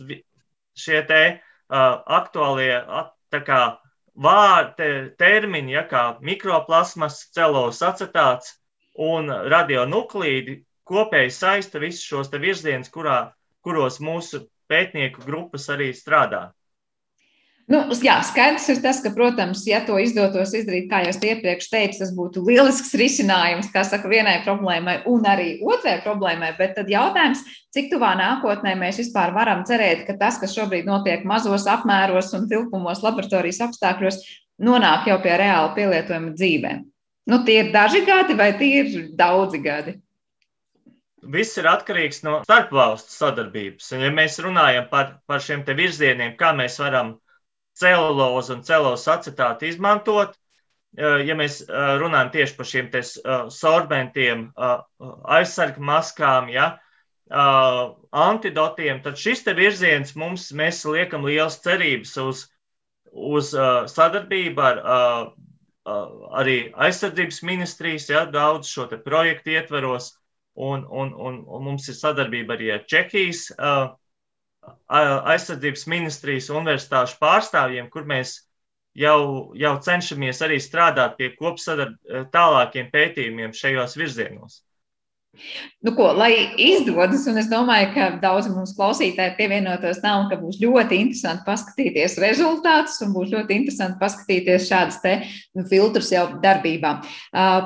šie 0.76 1.02
te 1.08 1.22
uh, 1.36 2.02
aktuālie 2.18 2.80
kā 3.46 3.62
vārdi, 4.16 4.90
termini, 5.20 5.74
ja, 5.76 5.84
kā 5.88 6.04
mikroplasmas, 6.24 7.26
celos 7.36 7.82
acetāts 7.84 8.56
un 8.96 9.28
radionuklīdi 9.28 10.62
kopēji 10.88 11.32
saista 11.34 11.82
visus 11.82 12.06
šos 12.06 12.32
virzienus, 12.32 12.92
kuros 12.92 14.00
mūsu 14.00 14.46
pētnieku 14.70 15.24
grupas 15.26 15.68
arī 15.74 15.92
strādā. 15.94 16.55
Nu, 17.66 17.80
jā, 17.98 18.20
skaidrs 18.22 18.68
ir 18.70 18.78
tas, 18.78 19.00
ka, 19.02 19.10
protams, 19.10 19.64
ja 19.66 19.80
to 19.82 19.96
izdotos 19.98 20.52
izdarīt, 20.54 20.84
kā 20.86 21.00
jau 21.02 21.10
es 21.10 21.16
iepriekš 21.18 21.66
teicu, 21.72 21.98
tas 21.98 22.12
būtu 22.14 22.44
lielisks 22.46 22.94
risinājums, 22.94 23.72
kā 23.74 23.82
saka, 23.82 24.06
vienai 24.06 24.36
problēmai 24.44 25.00
un 25.10 25.26
arī 25.26 25.56
otrai 25.66 25.96
problēmai. 26.04 26.52
Bet 26.60 26.76
tad 26.78 26.92
jautājums, 26.92 27.42
cik 27.74 27.90
tuvā 27.90 28.12
nākotnē 28.20 28.76
mēs 28.78 29.02
vispār 29.02 29.34
varam 29.34 29.66
cerēt, 29.66 30.06
ka 30.06 30.14
tas, 30.20 30.38
kas 30.38 30.54
šobrīd 30.54 30.86
notiek 30.86 31.26
mazos 31.26 31.66
apmēros 31.66 32.30
un 32.38 32.46
tilpumos 32.46 33.02
laboratorijas 33.02 33.64
apstākļos, 33.66 34.22
nonāk 34.62 35.10
jau 35.10 35.18
pie 35.26 35.34
reāla 35.34 35.74
pielietojuma 35.74 36.36
dzīvē. 36.38 36.78
Nu, 37.26 37.42
tie 37.42 37.64
ir 37.64 37.74
daži 37.74 38.06
gadi 38.06 38.38
vai 38.38 38.52
tie 38.54 38.72
ir 38.84 38.96
daudzi 39.18 39.58
gadi? 39.58 39.98
Viss 41.26 41.58
ir 41.58 41.66
atkarīgs 41.66 42.22
no 42.22 42.44
starpvalstu 42.46 43.10
sadarbības. 43.10 43.90
Un, 43.96 44.06
ja 44.06 44.14
mēs 44.14 44.38
runājam 44.38 44.86
par, 44.86 45.16
par 45.26 45.42
šiem 45.42 45.66
virzieniem, 45.66 46.36
kā 46.38 46.54
mēs 46.54 46.78
varam 46.78 47.16
celulozu 47.76 48.56
un 48.56 48.64
celulozes 48.66 49.08
acetātu 49.12 49.68
izmantot. 49.70 50.34
Ja 50.96 51.34
mēs 51.36 51.58
runājam 51.68 52.30
tieši 52.32 52.54
par 52.56 52.68
šiem 52.70 52.86
sorbentiem, 53.52 54.46
aizsargu 55.36 55.82
maskām, 55.84 56.48
ja, 56.48 56.78
antidotiem, 57.28 59.02
tad 59.04 59.20
šis 59.20 59.44
virziens 59.58 60.14
mums, 60.16 60.48
liekam 60.88 61.26
lielas 61.28 61.60
cerības 61.60 62.16
uz, 62.22 62.46
uz 63.12 63.52
sadarbību 63.92 64.64
ar 64.70 64.80
arī 66.40 66.56
aizsardzības 66.74 67.42
ministrijas, 67.46 68.08
ja, 68.10 68.24
daudz 68.24 68.72
šo 68.72 68.88
projektu 69.04 69.52
ietveros, 69.52 70.14
un, 70.56 70.86
un, 70.88 71.12
un, 71.14 71.42
un 71.46 71.62
mums 71.68 71.88
ir 71.88 71.94
sadarbība 71.98 72.56
arī 72.56 72.72
ar 72.74 72.84
Čehijas 72.88 73.50
uh, 73.52 73.92
aizsardzības 74.88 75.86
ministrijas 75.90 76.50
universitāšu 76.50 77.18
pārstāvjiem, 77.22 77.88
kur 77.90 78.06
mēs 78.08 78.36
jau, 78.96 79.52
jau 79.58 79.74
cenšamies 79.82 80.42
arī 80.46 80.60
strādāt 80.62 81.16
pie 81.18 81.32
kopsadarbības 81.38 82.30
tālākiem 82.32 82.90
pētījumiem 82.92 83.54
šajos 83.56 83.96
virzienos. 84.00 84.62
Nu, 85.84 85.93
ko, 85.95 86.09
lai 86.16 86.32
izdodas, 86.59 87.26
un 87.30 87.39
es 87.41 87.49
domāju, 87.51 87.91
ka 87.95 88.07
daudzi 88.22 88.51
mūsu 88.51 88.74
klausītāji 88.78 89.37
pievienotos 89.39 90.01
tam, 90.03 90.26
ka 90.30 90.39
būs 90.41 90.59
ļoti 90.62 90.99
interesanti 91.05 91.47
paskatīties 91.47 92.16
rezultātus 92.22 92.99
un 93.05 93.12
būs 93.14 93.30
ļoti 93.34 93.59
interesanti 93.61 94.01
paskatīties 94.01 94.66
šādas 94.70 94.99
te 95.05 95.14
nu, 95.55 95.66
filtrus 95.68 96.11
jau 96.14 96.24
darbībā. 96.43 96.97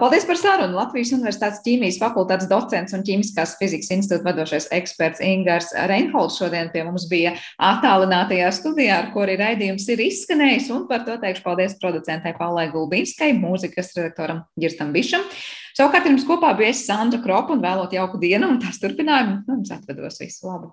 Paldies 0.03 0.27
par 0.29 0.41
sarunu. 0.41 0.77
Latvijas 0.81 1.15
Universitātes 1.17 1.63
ķīmijas 1.65 2.01
fakultātes 2.03 2.51
docents 2.51 2.97
un 2.97 3.05
ķīmiskās 3.07 3.57
fizikas 3.61 3.93
institūta 3.97 4.29
vadošais 4.31 4.69
eksperts 4.77 5.23
Ingars 5.25 5.73
Reinholds 5.91 6.39
šodien 6.41 6.71
pie 6.75 6.85
mums 6.87 7.07
bija 7.11 7.37
attālinātajā 7.71 8.51
studijā, 8.57 9.01
ar 9.07 9.25
arī 9.25 9.39
raidījums 9.41 9.89
ir 9.93 10.05
izskanējis, 10.07 10.71
un 10.75 10.87
par 10.91 11.07
to 11.09 11.17
teikšu 11.23 11.47
paldies 11.47 11.79
producentei 11.81 12.35
Paulai 12.37 12.69
Gulbīnskai, 12.75 13.33
mūzikas 13.39 13.95
redaktoram 13.97 14.45
Girstam 14.61 14.95
Bišam. 14.97 15.27
Savukārt 15.79 16.09
jums 16.11 16.27
kopā 16.29 16.51
bija 16.59 16.75
Sandra 16.77 17.23
Kropa 17.25 17.55
un 17.55 17.63
vēlot 17.65 17.95
jauku 17.97 18.21
dienu 18.21 18.51
un 18.51 18.59
tās 18.61 18.81
turpinājumu. 18.83 19.41
Nu, 19.47 19.57
jums 19.61 19.73
atvedos 19.73 20.21
visu 20.21 20.51
labu! 20.51 20.69